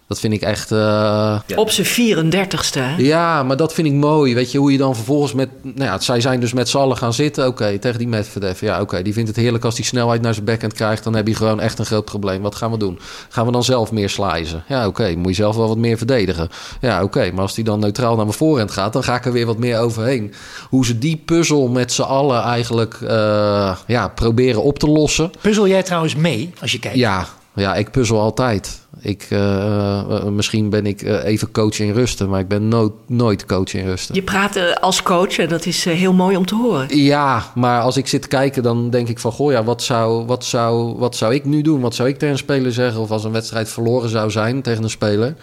Dat 0.08 0.20
vind 0.20 0.34
ik 0.34 0.42
echt. 0.42 0.72
eh, 0.72 1.40
Op 1.56 1.70
zijn 1.70 1.88
34ste. 1.88 2.80
hè? 2.80 2.96
ja, 2.98 3.44
maar 3.44 3.58
dat 3.58 3.74
vind 3.74 3.88
ik 3.88 3.94
mooi. 3.94 4.34
Weet 4.36 4.52
je, 4.52 4.58
hoe 4.58 4.72
je 4.72 4.78
dan 4.78 4.96
vervolgens 4.96 5.34
met... 5.34 5.50
Nou 5.62 5.84
ja, 5.84 6.00
zij 6.00 6.22
zijn 6.22 6.40
dus 6.40 6.54
met 6.54 6.70
z'n 6.70 6.78
allen 6.78 6.98
gaan 6.98 7.14
zitten. 7.14 7.48
Oké, 7.48 7.78
tegen 7.80 7.98
die 8.00 8.08
Medvedev. 8.08 8.62
Ja, 8.62 8.82
oké, 8.82 9.02
die 9.02 9.14
vindt 9.14 9.30
het 9.30 9.38
heerlijk 9.38 9.66
als 9.66 9.76
die 9.76 9.86
snelheid 9.86 10.22
naar 10.22 10.34
zijn 10.34 10.46
backhand 10.46 10.74
krijgt. 10.74 11.04
Dan 11.04 11.16
heb 11.16 11.28
je 11.28 11.36
gewoon 11.36 11.60
echt 11.60 11.80
een 11.80 11.86
groot 11.86 12.06
probleem. 12.06 12.42
Wat 12.42 12.56
gaan 12.56 12.72
we 12.72 12.78
doen? 12.78 13.00
Gaan 13.30 13.46
we 13.46 13.52
dan 13.52 13.64
zelf 13.64 13.92
meer 13.92 14.10
slijzen? 14.10 14.64
Ja, 14.68 14.88
oké, 14.88 15.16
moet 15.16 15.28
je 15.30 15.34
zelf 15.42 15.56
wel 15.56 15.68
wat 15.68 15.78
meer 15.78 15.98
verdedigen. 15.98 16.50
Ja, 16.82 17.04
oké, 17.04 17.32
maar 17.32 17.42
als 17.42 17.54
die 17.56 17.64
dan 17.64 17.80
neutraal 17.80 18.16
naar 18.16 18.26
mijn 18.26 18.38
voorhand 18.38 18.72
gaat... 18.72 18.94
dan 18.94 19.04
ga 19.04 19.16
ik 19.16 19.26
er 19.26 19.32
weer 19.32 19.46
wat 19.46 19.58
meer 19.58 19.80
overheen. 19.80 20.34
Hoe 20.70 20.86
ze 20.86 20.98
die 20.98 21.22
puzzel 21.26 21.68
met 21.68 21.92
z'n 21.92 22.02
allen 22.02 22.42
eigenlijk 22.42 22.98
eh, 23.02 23.76
ja, 23.88 24.08
proberen 24.08 24.64
op 24.64 24.80
te 24.80 24.88
lossen. 24.88 25.32
Puzzel 25.42 25.68
jij 25.68 25.84
trouwens 25.84 26.16
mee 26.16 26.54
als 26.62 26.72
je 26.72 26.80
kijkt? 26.80 26.98
Ja, 26.98 27.26
Ja, 27.56 27.76
ik 27.76 27.92
puzzel 27.92 28.20
altijd. 28.20 28.84
Ik, 29.00 29.28
uh, 29.30 30.24
misschien 30.24 30.70
ben 30.70 30.86
ik 30.86 31.02
even 31.02 31.52
coach 31.52 31.80
in 31.80 31.94
rusten, 31.94 32.30
maar 32.30 32.40
ik 32.40 32.48
ben 32.48 32.68
nooit, 32.68 32.92
nooit 33.08 33.46
coach 33.46 33.74
in 33.74 33.86
rusten. 33.86 34.16
Je 34.16 34.22
praat 34.22 34.80
als 34.82 35.04
coach 35.04 35.38
en 35.38 35.50
dat 35.50 35.66
is 35.66 35.86
heel 35.86 36.14
mooi 36.14 36.38
om 36.38 36.46
te 36.46 36.56
horen. 36.56 36.98
Ja, 36.98 37.52
maar 37.56 37.82
als 37.82 37.98
ik 37.98 38.08
zit 38.08 38.22
te 38.22 38.28
kijken, 38.28 38.64
dan 38.64 38.90
denk 38.90 39.08
ik 39.08 39.20
van... 39.20 39.32
goh 39.32 39.52
ja, 39.52 39.64
wat 39.64 39.84
zou, 39.84 40.26
wat, 40.26 40.46
zou, 40.46 40.98
wat 40.98 41.16
zou 41.16 41.34
ik 41.34 41.46
nu 41.46 41.62
doen? 41.62 41.82
Wat 41.82 41.96
zou 41.96 42.10
ik 42.10 42.18
tegen 42.18 42.34
een 42.34 42.38
speler 42.38 42.72
zeggen? 42.72 43.02
Of 43.02 43.12
als 43.12 43.24
een 43.24 43.32
wedstrijd 43.32 43.70
verloren 43.70 44.10
zou 44.10 44.32
zijn 44.32 44.62
tegen 44.62 44.84
een 44.84 44.90
speler... 44.90 45.36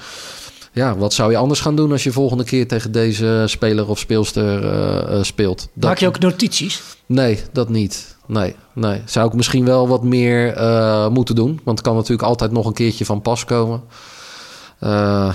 Ja, 0.75 0.97
wat 0.97 1.13
zou 1.13 1.31
je 1.31 1.37
anders 1.37 1.61
gaan 1.61 1.77
doen 1.77 1.93
als 1.93 2.03
je 2.03 2.13
volgende 2.13 2.45
keer 2.45 2.69
tegen 2.69 2.93
deze 2.93 3.43
speler 3.47 3.89
of 3.89 3.99
speelster 3.99 4.65
uh, 4.65 5.23
speelt? 5.23 5.69
Dat... 5.75 5.89
Maak 5.91 5.99
je 5.99 6.07
ook 6.07 6.19
notities? 6.19 6.83
Nee, 7.07 7.39
dat 7.53 7.69
niet. 7.69 8.12
Nee, 8.27 8.57
nee. 8.73 9.03
Zou 9.05 9.29
ik 9.29 9.35
misschien 9.35 9.65
wel 9.65 9.89
wat 9.89 10.03
meer 10.03 10.57
uh, 10.57 11.09
moeten 11.09 11.35
doen. 11.35 11.61
Want 11.65 11.79
het 11.79 11.87
kan 11.87 11.97
natuurlijk 11.97 12.29
altijd 12.29 12.53
nog 12.53 12.67
een 12.67 12.73
keertje 12.73 13.05
van 13.05 13.23
pas 13.23 13.45
komen. 13.45 13.83
Uh, 14.81 15.35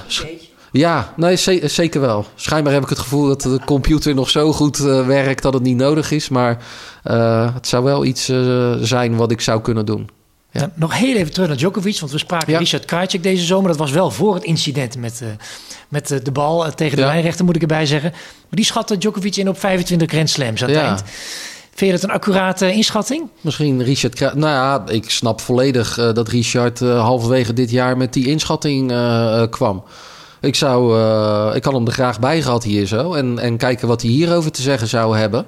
ja, 0.72 1.13
nee, 1.15 1.36
zeker 1.67 2.01
wel. 2.01 2.25
Schijnbaar 2.36 2.74
heb 2.74 2.84
ik 2.84 2.89
het 2.89 3.00
gevoel 3.00 3.27
dat 3.27 3.41
de 3.41 3.60
computer 3.65 4.15
nog 4.15 4.29
zo 4.29 4.53
goed 4.53 4.79
uh, 4.79 5.08
werkt 5.08 5.41
dat 5.41 5.53
het 5.53 5.63
niet 5.63 5.77
nodig 5.77 6.12
is. 6.12 6.29
Maar 6.29 6.63
het 7.53 7.67
zou 7.67 7.84
wel 7.84 8.06
iets 8.06 8.25
zijn 8.82 9.15
wat 9.15 9.32
ik 9.32 9.41
zou 9.41 9.62
kunnen 9.62 9.86
doen. 9.86 10.10
Ja. 10.60 10.72
nog 10.74 10.98
heel 10.98 11.15
even 11.15 11.34
terug 11.34 11.48
naar 11.48 11.58
Djokovic, 11.58 12.00
want 12.00 12.12
we 12.12 12.17
spraken 12.17 12.58
Richard 12.58 12.86
Krajcik 12.86 13.24
deze 13.24 13.46
zomer. 13.46 13.70
Dat 13.70 13.77
was 13.77 13.91
wel 13.91 14.12
voor 14.12 14.34
het 14.34 14.44
incident 14.44 14.98
met, 14.98 15.20
uh, 15.24 15.29
met 15.89 16.12
uh, 16.12 16.20
de 16.24 16.32
bal 16.32 16.65
uh, 16.65 16.72
tegen 16.72 16.96
de 16.96 17.01
ja. 17.01 17.08
lijnrechter, 17.08 17.46
moet 17.46 17.56
ik 17.56 17.62
erbij 17.62 17.86
zeggen. 17.86 18.12
Maar 18.12 18.50
die 18.50 18.65
schatte 18.65 18.98
Djokovic 18.98 19.36
in 19.36 19.50
op 19.50 19.60
25 19.60 20.10
Grand 20.10 20.29
Slams 20.29 20.63
aan 20.63 20.70
het 20.70 20.77
eind. 20.77 21.03
Vind 21.77 21.91
je 21.91 21.98
dat 21.98 22.10
een 22.10 22.15
accurate 22.15 22.72
inschatting? 22.74 23.29
Misschien 23.41 23.84
Richard. 23.84 24.19
Nou 24.19 24.39
ja, 24.39 24.84
ik 24.88 25.10
snap 25.10 25.41
volledig 25.41 25.96
dat 26.13 26.29
Richard 26.29 26.79
halverwege 26.79 27.53
dit 27.53 27.72
jaar 27.72 27.98
met 27.98 28.13
die 28.13 28.27
inschatting 28.27 28.93
kwam. 29.50 29.84
Ik, 30.41 30.55
zou, 30.55 30.98
ik 31.55 31.63
had 31.63 31.74
hem 31.74 31.86
er 31.88 31.91
graag 31.93 32.19
bij 32.19 32.41
gehad 32.41 32.63
hier 32.63 32.86
zo. 32.86 33.13
En, 33.13 33.39
en 33.39 33.57
kijken 33.57 33.88
wat 33.88 34.01
hij 34.01 34.12
hierover 34.12 34.51
te 34.51 34.62
zeggen 34.62 34.88
zou 34.88 35.17
hebben. 35.17 35.46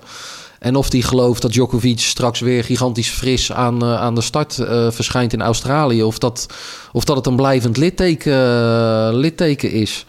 En 0.60 0.76
of 0.76 0.92
hij 0.92 1.02
gelooft 1.02 1.42
dat 1.42 1.52
Djokovic 1.52 2.00
straks 2.00 2.40
weer 2.40 2.64
gigantisch 2.64 3.10
fris 3.10 3.52
aan, 3.52 3.84
aan 3.84 4.16
de 4.16 4.22
start 4.22 4.54
verschijnt 4.90 5.34
in 5.34 5.42
Australië. 5.42 6.04
Of 6.04 6.18
dat, 6.18 6.46
of 6.92 7.04
dat 7.04 7.16
het 7.16 7.26
een 7.26 7.36
blijvend 7.36 7.78
litteken, 7.78 9.16
litteken 9.16 9.72
is. 9.72 10.06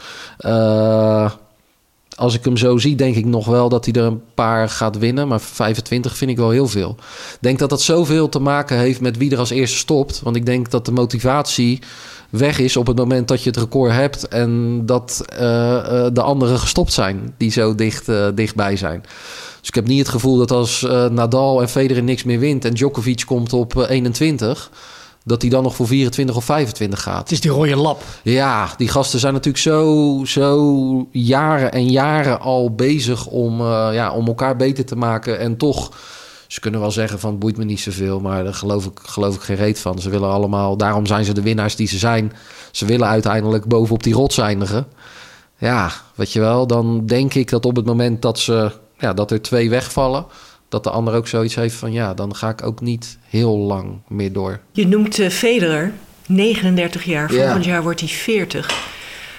Als 2.21 2.35
ik 2.35 2.45
hem 2.45 2.57
zo 2.57 2.79
zie, 2.79 2.95
denk 2.95 3.17
ik 3.17 3.25
nog 3.25 3.47
wel 3.47 3.69
dat 3.69 3.85
hij 3.85 3.95
er 3.95 4.05
een 4.05 4.23
paar 4.35 4.69
gaat 4.69 4.99
winnen. 4.99 5.29
Maar 5.29 5.41
25 5.41 6.17
vind 6.17 6.31
ik 6.31 6.37
wel 6.37 6.51
heel 6.51 6.69
veel. 6.69 6.97
Ik 7.33 7.39
denk 7.41 7.59
dat 7.59 7.71
dat 7.71 7.83
zoveel 7.83 8.29
te 8.29 8.39
maken 8.39 8.79
heeft 8.79 9.01
met 9.01 9.17
wie 9.17 9.31
er 9.31 9.39
als 9.39 9.51
eerste 9.51 9.77
stopt. 9.77 10.21
Want 10.23 10.37
ik 10.37 10.47
denk 10.47 10.71
dat 10.71 10.85
de 10.85 10.93
motivatie 10.93 11.83
weg 12.31 12.59
is 12.59 12.77
op 12.77 12.87
het 12.87 12.97
moment 12.97 13.29
dat 13.29 13.43
je 13.43 13.51
het 13.51 13.59
record 13.59 13.93
hebt 13.93 14.29
en 14.29 14.83
dat 14.87 15.23
de 16.13 16.23
anderen 16.23 16.59
gestopt 16.59 16.93
zijn 16.93 17.35
die 17.37 17.51
zo 17.51 17.75
dicht, 17.75 18.09
dichtbij 18.35 18.77
zijn. 18.77 19.03
Dus 19.61 19.69
ik 19.69 19.75
heb 19.75 19.87
niet 19.87 19.99
het 19.99 20.09
gevoel 20.09 20.37
dat 20.37 20.51
als 20.51 20.87
Nadal 21.11 21.61
en 21.61 21.69
Federer 21.69 22.03
niks 22.03 22.25
meer 22.25 22.39
wint 22.39 22.65
en 22.65 22.75
Djokovic 22.75 23.23
komt 23.27 23.53
op 23.53 23.87
21, 23.89 24.71
eh, 24.73 24.79
dat 25.25 25.41
hij 25.41 25.51
dan 25.51 25.63
nog 25.63 25.75
voor 25.75 25.87
24 25.87 26.37
of 26.37 26.45
25 26.45 27.03
gaat. 27.03 27.21
Het 27.21 27.31
is 27.31 27.41
die 27.41 27.51
rode 27.51 27.77
lap. 27.77 28.03
Ja, 28.23 28.75
die 28.77 28.89
gasten 28.89 29.21
zijn 29.21 29.33
natuurlijk 29.33 29.63
zo, 29.63 30.23
zo 30.25 31.09
jaren 31.13 31.73
en 31.73 31.87
jaren 31.91 32.41
al 32.41 32.75
bezig 32.75 33.27
om, 33.27 33.61
uh, 33.61 33.89
ja, 33.93 34.13
om 34.13 34.27
elkaar 34.27 34.57
beter 34.57 34.85
te 34.85 34.97
maken. 34.97 35.39
En 35.39 35.57
toch, 35.57 35.93
ze 36.47 36.61
kunnen 36.61 36.81
wel 36.81 36.91
zeggen 36.91 37.21
van 37.21 37.31
het 37.31 37.39
boeit 37.39 37.57
me 37.57 37.65
niet 37.65 37.81
zoveel, 37.81 38.21
maar 38.21 38.45
daar 38.45 38.55
geloof 38.55 38.85
ik, 38.85 38.99
geloof 39.03 39.35
ik 39.35 39.41
geen 39.41 39.57
reet 39.57 39.79
van. 39.79 39.99
Ze 39.99 40.11
willen 40.11 40.31
allemaal, 40.31 40.77
daarom 40.77 41.07
zijn 41.07 41.25
ze 41.25 41.33
de 41.33 41.43
winnaars 41.43 41.77
die 41.77 41.89
ze 41.89 41.99
zijn. 41.99 42.33
Ze 42.71 42.85
willen 42.85 43.09
uiteindelijk 43.09 43.65
bovenop 43.65 44.03
die 44.03 44.15
rots 44.15 44.39
eindigen. 44.39 44.87
Ja, 45.59 45.93
weet 46.15 46.33
je 46.33 46.41
wel, 46.41 46.67
dan 46.67 47.07
denk 47.07 47.35
ik 47.35 47.51
dat 47.51 47.67
op 47.67 47.77
het 47.77 47.87
moment 47.87 48.23
dat 48.23 48.39
ze 48.39 48.71
ja, 49.01 49.13
dat 49.13 49.31
er 49.31 49.43
twee 49.43 49.71
wegvallen, 49.71 50.27
dat 50.71 50.85
de 50.85 50.91
ander 50.91 51.15
ook 51.15 51.29
zoiets 51.29 51.55
heeft 51.55 51.75
van 51.75 51.93
ja, 51.93 52.15
dan 52.15 52.35
ga 52.37 52.49
ik 52.49 52.63
ook 52.63 52.81
niet 52.81 53.19
heel 53.29 53.57
lang 53.57 53.99
meer 54.09 54.33
door. 54.33 54.61
Je 54.73 54.87
noemt 54.87 55.19
uh, 55.19 55.29
Federer, 55.29 55.93
39 56.27 57.05
jaar, 57.05 57.31
volgend 57.31 57.65
jaar 57.65 57.83
wordt 57.83 58.01
hij 58.01 58.09
40. 58.09 58.89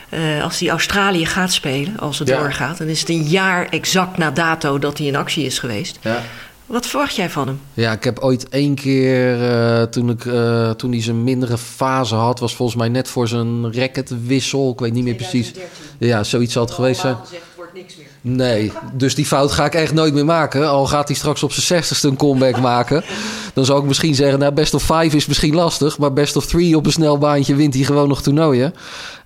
Uh, 0.09 0.43
als 0.43 0.59
hij 0.59 0.69
Australië 0.69 1.25
gaat 1.25 1.53
spelen, 1.53 2.00
als 2.00 2.20
het 2.20 2.27
doorgaat, 2.27 2.77
dan 2.77 2.87
is 2.87 3.00
het 3.00 3.09
een 3.09 3.24
jaar 3.24 3.70
exact 3.70 4.17
na 4.17 4.31
dato 4.31 4.79
dat 4.79 4.98
hij 4.98 5.07
in 5.07 5.15
actie 5.15 5.46
is 5.46 5.59
geweest. 5.59 6.00
Ja. 6.01 6.24
Wat 6.65 6.87
verwacht 6.87 7.15
jij 7.15 7.29
van 7.29 7.48
hem? 7.48 7.59
Ja, 7.74 7.91
ik 7.91 8.03
heb 8.03 8.20
ooit 8.20 8.50
één 8.50 8.75
keer, 8.75 9.41
uh, 9.41 9.83
toen, 9.83 10.09
ik, 10.09 10.25
uh, 10.25 10.70
toen 10.70 10.91
hij 10.91 11.01
zijn 11.01 11.24
mindere 11.24 11.57
fase 11.57 12.15
had, 12.15 12.39
was 12.39 12.55
volgens 12.55 12.77
mij 12.77 12.89
net 12.89 13.07
voor 13.07 13.27
zijn 13.27 13.74
racketwissel. 13.74 14.72
Ik 14.72 14.79
weet 14.79 14.94
niet 14.94 15.03
meer 15.03 15.17
2013. 15.17 15.61
precies. 15.61 16.09
Ja, 16.09 16.24
zoiets 16.24 16.53
het 16.53 16.72
geweest 16.72 17.01
zijn. 17.01 17.15
Gezegd, 17.15 17.44
niks 17.74 17.96
meer. 17.98 18.07
Nee, 18.22 18.72
dus 18.94 19.16
die 19.16 19.25
fout 19.25 19.51
ga 19.51 19.66
ik 19.66 19.74
echt 19.74 19.94
nooit 19.94 20.14
meer 20.14 20.25
maken. 20.25 20.70
Al 20.70 20.88
gaat 20.88 21.07
hij 21.07 21.18
straks 21.18 21.44
op 21.44 21.51
zijn 21.51 21.66
zestigste 21.66 22.07
een 22.07 22.16
comeback 22.16 22.60
maken. 22.72 23.03
Dan 23.53 23.66
zou 23.66 23.79
ik 23.81 23.88
misschien 23.88 24.16
zeggen, 24.16 24.40
nou, 24.40 24.53
best 24.53 24.74
of 24.74 24.84
five 24.84 25.16
is 25.16 25.25
misschien 25.25 25.55
lastig. 25.55 25.98
Maar 25.98 26.14
best 26.14 26.36
of 26.36 26.46
three 26.46 26.77
op 26.77 26.86
een 26.86 26.92
snel 26.92 27.18
baantje 27.18 27.55
wint 27.55 27.74
hij 27.74 27.84
gewoon 27.84 28.07
nog 28.07 28.22
toernooien. 28.22 28.74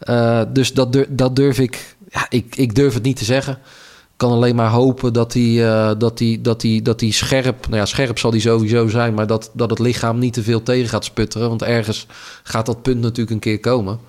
Uh, 0.10 0.42
dus 0.54 0.74
dat, 0.74 0.94
durf, 0.94 1.08
dat 1.10 1.36
durf 1.36 1.60
ik... 1.60 1.96
Ja, 2.10 2.26
ik, 2.30 2.56
ik 2.56 2.76
durf 2.76 2.94
het 2.94 3.04
niet 3.04 3.18
te 3.18 3.26
zeggen 3.26 3.60
kan 4.18 4.32
alleen 4.32 4.56
maar 4.56 4.70
hopen 4.70 5.14
dat 5.14 5.34
hij, 5.34 5.42
uh, 5.42 5.92
dat 5.98 6.20
hij, 6.20 6.40
dat 6.42 6.62
hij, 6.62 6.80
dat 6.84 7.00
hij 7.00 7.12
scherp... 7.12 7.68
Nou 7.68 7.80
ja, 7.80 7.86
scherp 7.86 8.20
zal 8.20 8.32
hij 8.32 8.40
sowieso 8.40 8.88
zijn... 8.88 9.14
maar 9.14 9.28
dat, 9.28 9.52
dat 9.54 9.70
het 9.70 9.80
lichaam 9.80 10.20
niet 10.20 10.34
te 10.34 10.44
veel 10.44 10.64
tegen 10.64 10.90
gaat 10.90 11.06
sputteren. 11.06 11.50
Want 11.50 11.64
ergens 11.64 12.08
gaat 12.44 12.66
dat 12.66 12.82
punt 12.82 13.02
natuurlijk 13.02 13.30
een 13.30 13.40
keer 13.40 13.60
komen. 13.60 14.00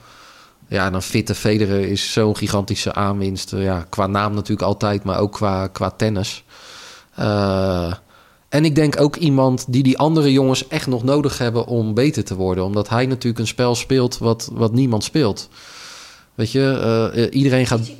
Ja, 0.68 0.90
dan 0.90 1.02
fitte 1.02 1.35
Federer 1.35 1.88
is 1.88 2.12
zo'n 2.12 2.37
gigantische 2.37 2.94
aanwinst. 2.94 3.50
Ja, 3.50 3.87
qua 3.88 4.07
naam 4.07 4.35
natuurlijk 4.35 4.68
altijd, 4.68 5.05
maar 5.05 5.18
ook 5.18 5.33
qua, 5.33 5.66
qua 5.66 5.90
tennis. 5.90 6.44
Uh, 7.18 7.92
en 8.48 8.64
ik 8.64 8.74
denk 8.74 9.00
ook 9.00 9.16
iemand 9.16 9.64
die 9.68 9.83
die 9.83 9.98
andere 9.98 10.33
jongens 10.33 10.68
echt 10.68 10.87
nog 10.87 11.05
nodig 11.05 11.38
hebben 11.38 11.66
om 11.66 11.94
beter 11.94 12.24
te 12.24 12.35
worden. 12.35 12.64
Omdat 12.64 12.88
hij 12.88 13.07
natuurlijk 13.07 13.38
een 13.38 13.46
spel 13.46 13.74
speelt 13.74 14.18
wat, 14.18 14.50
wat 14.52 14.72
niemand 14.72 15.05
speelt. 15.05 15.48
Weet 16.35 16.52
je, 16.52 17.11
uh, 17.14 17.26
iedereen 17.31 17.66
gaat... 17.66 17.90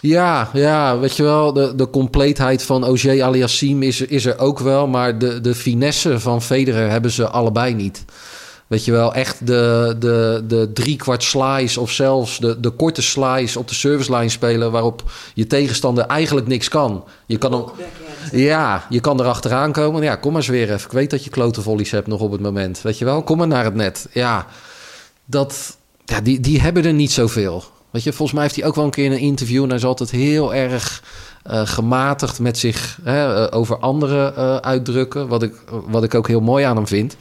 Ja, 0.00 0.50
ja, 0.52 0.98
weet 0.98 1.16
je 1.16 1.22
wel, 1.22 1.52
de, 1.52 1.74
de 1.74 1.90
compleetheid 1.90 2.62
van 2.62 2.84
Ogier 2.84 3.22
Aliassim 3.22 3.82
is, 3.82 4.00
is 4.00 4.26
er 4.26 4.38
ook 4.38 4.58
wel. 4.58 4.86
Maar 4.86 5.18
de, 5.18 5.40
de 5.40 5.54
finesse 5.54 6.20
van 6.20 6.42
Federer 6.42 6.90
hebben 6.90 7.10
ze 7.10 7.28
allebei 7.28 7.74
niet. 7.74 8.04
Weet 8.66 8.84
je 8.84 8.92
wel, 8.92 9.14
echt 9.14 9.46
de, 9.46 9.96
de, 9.98 10.44
de 10.46 10.70
driekwart 10.72 11.22
slice 11.22 11.80
of 11.80 11.90
zelfs 11.90 12.38
de, 12.38 12.60
de 12.60 12.70
korte 12.70 13.02
slice 13.02 13.58
op 13.58 13.68
de 13.68 13.74
servicelijn 13.74 14.30
spelen... 14.30 14.72
waarop 14.72 15.02
je 15.34 15.46
tegenstander 15.46 16.06
eigenlijk 16.06 16.46
niks 16.46 16.68
kan. 16.68 17.04
Je 17.26 17.38
kan 17.38 17.52
hem, 17.52 17.64
ja, 18.32 18.86
je 18.88 19.00
kan 19.00 19.20
er 19.20 19.26
achteraan 19.26 19.72
komen. 19.72 20.02
Ja, 20.02 20.16
kom 20.16 20.32
maar 20.32 20.40
eens 20.40 20.50
weer 20.50 20.72
even. 20.72 20.86
Ik 20.86 20.92
weet 20.92 21.10
dat 21.10 21.24
je 21.24 21.30
klote 21.30 21.62
volleys 21.62 21.90
hebt 21.90 22.06
nog 22.06 22.20
op 22.20 22.32
het 22.32 22.40
moment. 22.40 22.82
Weet 22.82 22.98
je 22.98 23.04
wel, 23.04 23.22
kom 23.22 23.38
maar 23.38 23.46
naar 23.46 23.64
het 23.64 23.74
net. 23.74 24.08
Ja, 24.12 24.46
dat, 25.24 25.76
ja 26.04 26.20
die, 26.20 26.40
die 26.40 26.60
hebben 26.60 26.84
er 26.84 26.92
niet 26.92 27.12
zoveel. 27.12 27.64
Weet 27.90 28.02
je, 28.02 28.12
volgens 28.12 28.32
mij 28.32 28.42
heeft 28.42 28.56
hij 28.56 28.64
ook 28.64 28.74
wel 28.74 28.84
een 28.84 28.90
keer 28.90 29.04
in 29.04 29.12
een 29.12 29.18
interview... 29.18 29.62
en 29.62 29.68
hij 29.68 29.78
is 29.78 29.84
altijd 29.84 30.10
heel 30.10 30.54
erg 30.54 31.02
uh, 31.50 31.66
gematigd 31.66 32.38
met 32.38 32.58
zich 32.58 32.98
hè, 33.02 33.42
uh, 33.42 33.58
over 33.58 33.78
anderen 33.78 34.34
uh, 34.38 34.56
uitdrukken... 34.56 35.28
Wat 35.28 35.42
ik, 35.42 35.54
wat 35.86 36.04
ik 36.04 36.14
ook 36.14 36.28
heel 36.28 36.40
mooi 36.40 36.64
aan 36.64 36.76
hem 36.76 36.86
vind... 36.86 37.16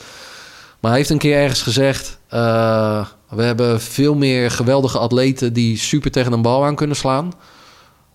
Maar 0.84 0.91
hij 0.91 1.00
heeft 1.00 1.12
een 1.12 1.17
keer 1.17 1.38
ergens 1.38 1.62
gezegd: 1.62 2.19
uh, 2.34 3.06
we 3.30 3.43
hebben 3.43 3.82
veel 3.82 4.15
meer 4.15 4.52
geweldige 4.52 4.98
atleten 4.98 5.54
die 5.54 5.78
super 5.78 6.12
tegen 6.12 6.34
een 6.34 6.41
bal 6.41 6.65
aan 6.65 6.76
kunnen 6.76 6.96
slaan. 6.96 7.34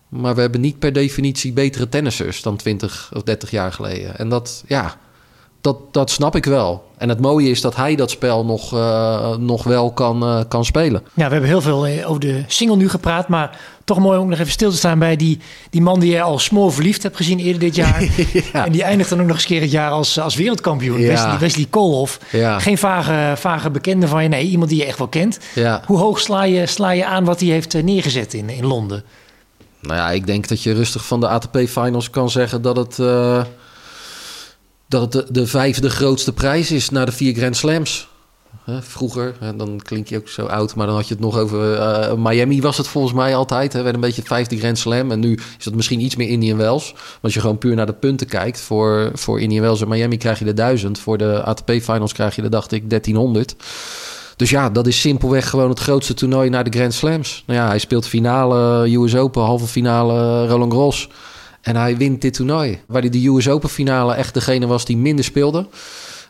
Maar 0.09 0.35
we 0.35 0.41
hebben 0.41 0.61
niet 0.61 0.79
per 0.79 0.93
definitie 0.93 1.53
betere 1.53 1.89
tennissers 1.89 2.43
dan 2.43 2.57
20 2.57 3.11
of 3.15 3.23
30 3.23 3.51
jaar 3.51 3.73
geleden. 3.73 4.19
En 4.19 4.29
dat, 4.29 4.65
ja, 4.67 4.97
dat, 5.61 5.77
dat 5.91 6.11
snap 6.11 6.37
ik 6.37 6.45
wel. 6.45 6.87
En 6.99 7.09
het 7.09 7.21
mooie 7.21 7.51
is 7.51 7.61
dat 7.61 7.77
hij 7.77 7.95
dat 7.95 8.11
spel 8.11 8.45
nog, 8.45 8.75
uh, 8.75 9.37
nog 9.37 9.63
wel 9.65 9.93
kan, 9.93 10.23
uh, 10.25 10.41
kan 10.49 10.65
spelen. 10.65 11.03
Ja, 11.15 11.25
we 11.27 11.33
hebben 11.33 11.51
heel 11.51 11.61
veel 11.61 11.87
eh, 11.87 12.09
over 12.09 12.21
de 12.21 12.45
single 12.47 12.77
nu 12.77 12.89
gepraat. 12.89 13.29
Maar 13.29 13.61
toch 13.85 13.99
mooi 13.99 14.19
om 14.19 14.29
nog 14.29 14.39
even 14.39 14.53
stil 14.53 14.71
te 14.71 14.77
staan 14.77 14.99
bij 14.99 15.17
die, 15.17 15.39
die 15.71 15.83
man 15.83 16.01
die 16.01 16.11
je 16.11 16.23
al 16.23 16.39
smoor 16.39 16.73
verliefd 16.73 17.03
hebt 17.03 17.17
gezien 17.17 17.39
eerder 17.39 17.61
dit 17.61 17.75
jaar. 17.75 18.03
ja. 18.53 18.67
En 18.67 18.73
die 18.73 18.83
eindigt 18.83 19.11
dan 19.11 19.21
ook 19.21 19.27
nog 19.27 19.37
eens 19.37 19.45
keer 19.45 19.61
het 19.61 19.71
jaar 19.71 19.91
als, 19.91 20.21
als 20.21 20.35
wereldkampioen. 20.35 21.01
Ja. 21.01 21.09
Wesley, 21.09 21.39
Wesley 21.39 21.67
Koolhof. 21.71 22.19
Ja. 22.31 22.59
Geen 22.59 22.79
vage, 22.79 23.37
vage 23.37 23.71
bekende 23.71 24.09
van 24.09 24.23
je. 24.23 24.29
Nee, 24.29 24.47
iemand 24.47 24.71
die 24.71 24.79
je 24.79 24.87
echt 24.87 24.99
wel 24.99 25.09
kent. 25.09 25.39
Hoe 25.87 25.99
hoog 25.99 26.21
sla 26.21 26.43
je, 26.43 26.67
sla 26.67 26.91
je 26.91 27.07
aan 27.07 27.25
wat 27.25 27.41
hij 27.41 27.49
heeft 27.49 27.83
neergezet 27.83 28.35
in, 28.35 28.49
in 28.49 28.67
Londen? 28.67 29.05
Nou 29.81 29.95
ja, 29.95 30.11
ik 30.11 30.27
denk 30.27 30.49
dat 30.49 30.63
je 30.63 30.73
rustig 30.73 31.07
van 31.07 31.21
de 31.21 31.29
ATP 31.29 31.57
Finals 31.57 32.11
kan 32.11 32.31
zeggen 32.31 32.63
dat 32.63 32.77
het 32.77 32.99
dat 34.89 35.03
het 35.03 35.13
de, 35.13 35.33
de 35.33 35.47
vijfde 35.47 35.91
grootste 35.91 36.33
prijs 36.33 36.71
is 36.71 36.91
na 36.91 37.05
de 37.05 37.13
vier 37.13 37.35
Grand 37.35 37.57
Slams. 37.57 38.09
Hè, 38.65 38.83
vroeger, 38.83 39.35
hè, 39.41 39.57
dan 39.57 39.81
klink 39.83 40.09
je 40.09 40.17
ook 40.17 40.29
zo 40.29 40.47
oud, 40.47 40.75
maar 40.75 40.87
dan 40.87 40.97
had 40.97 41.09
je 41.09 41.15
het 41.15 41.23
nog 41.23 41.39
over 41.39 41.75
eh, 41.75 42.15
Miami 42.15 42.61
was 42.61 42.77
het 42.77 42.89
volgens 42.89 43.15
mij 43.15 43.37
altijd. 43.37 43.73
Hè, 43.73 43.83
werd 43.83 43.95
een 43.95 44.01
beetje 44.01 44.21
het 44.21 44.31
vijfde 44.31 44.59
Grand 44.59 44.79
Slam. 44.79 45.11
En 45.11 45.21
nu 45.21 45.39
is 45.59 45.65
dat 45.65 45.75
misschien 45.75 46.01
iets 46.01 46.17
meer 46.17 46.29
Indian 46.29 46.57
Wells. 46.57 46.93
Maar 46.93 47.19
als 47.21 47.35
je 47.35 47.41
gewoon 47.41 47.59
puur 47.59 47.75
naar 47.75 47.87
de 47.87 47.93
punten 47.93 48.27
kijkt, 48.27 48.61
voor, 48.61 49.11
voor 49.15 49.41
Indian 49.41 49.63
Wells 49.63 49.81
en 49.81 49.89
Miami 49.89 50.17
krijg 50.17 50.39
je 50.39 50.45
de 50.45 50.55
1000. 50.55 50.99
Voor 50.99 51.19
de 51.19 51.43
ATP 51.43 51.71
Finals 51.71 52.13
krijg 52.13 52.37
je 52.37 52.43
er, 52.43 52.51
dacht 52.51 52.73
ik, 52.73 52.91
1300. 52.91 53.57
Dus 54.37 54.51
ja, 54.51 54.71
dat 54.71 54.87
is 54.87 55.01
simpelweg 55.01 55.49
gewoon 55.49 55.69
het 55.69 55.79
grootste 55.79 56.15
toernooi 56.15 56.49
naar 56.51 56.65
de 56.65 56.79
Grand 56.79 56.95
Slams. 56.95 57.43
Nou 57.47 57.59
ja, 57.59 57.67
hij 57.67 57.79
speelt 57.79 58.07
finale 58.07 58.91
US 58.97 59.17
Open, 59.17 59.43
halve 59.43 59.67
finale 59.67 60.47
Roland 60.47 60.73
Garros. 60.73 61.09
En 61.61 61.77
hij 61.77 61.97
wint 61.97 62.21
dit 62.21 62.35
toernooi. 62.35 62.81
Waar 62.87 63.01
hij 63.01 63.11
de 63.11 63.27
US 63.29 63.49
Open 63.49 63.69
finale 63.69 64.15
echt 64.15 64.35
degene 64.35 64.67
was 64.67 64.85
die 64.85 64.97
minder 64.97 65.25
speelde. 65.25 65.67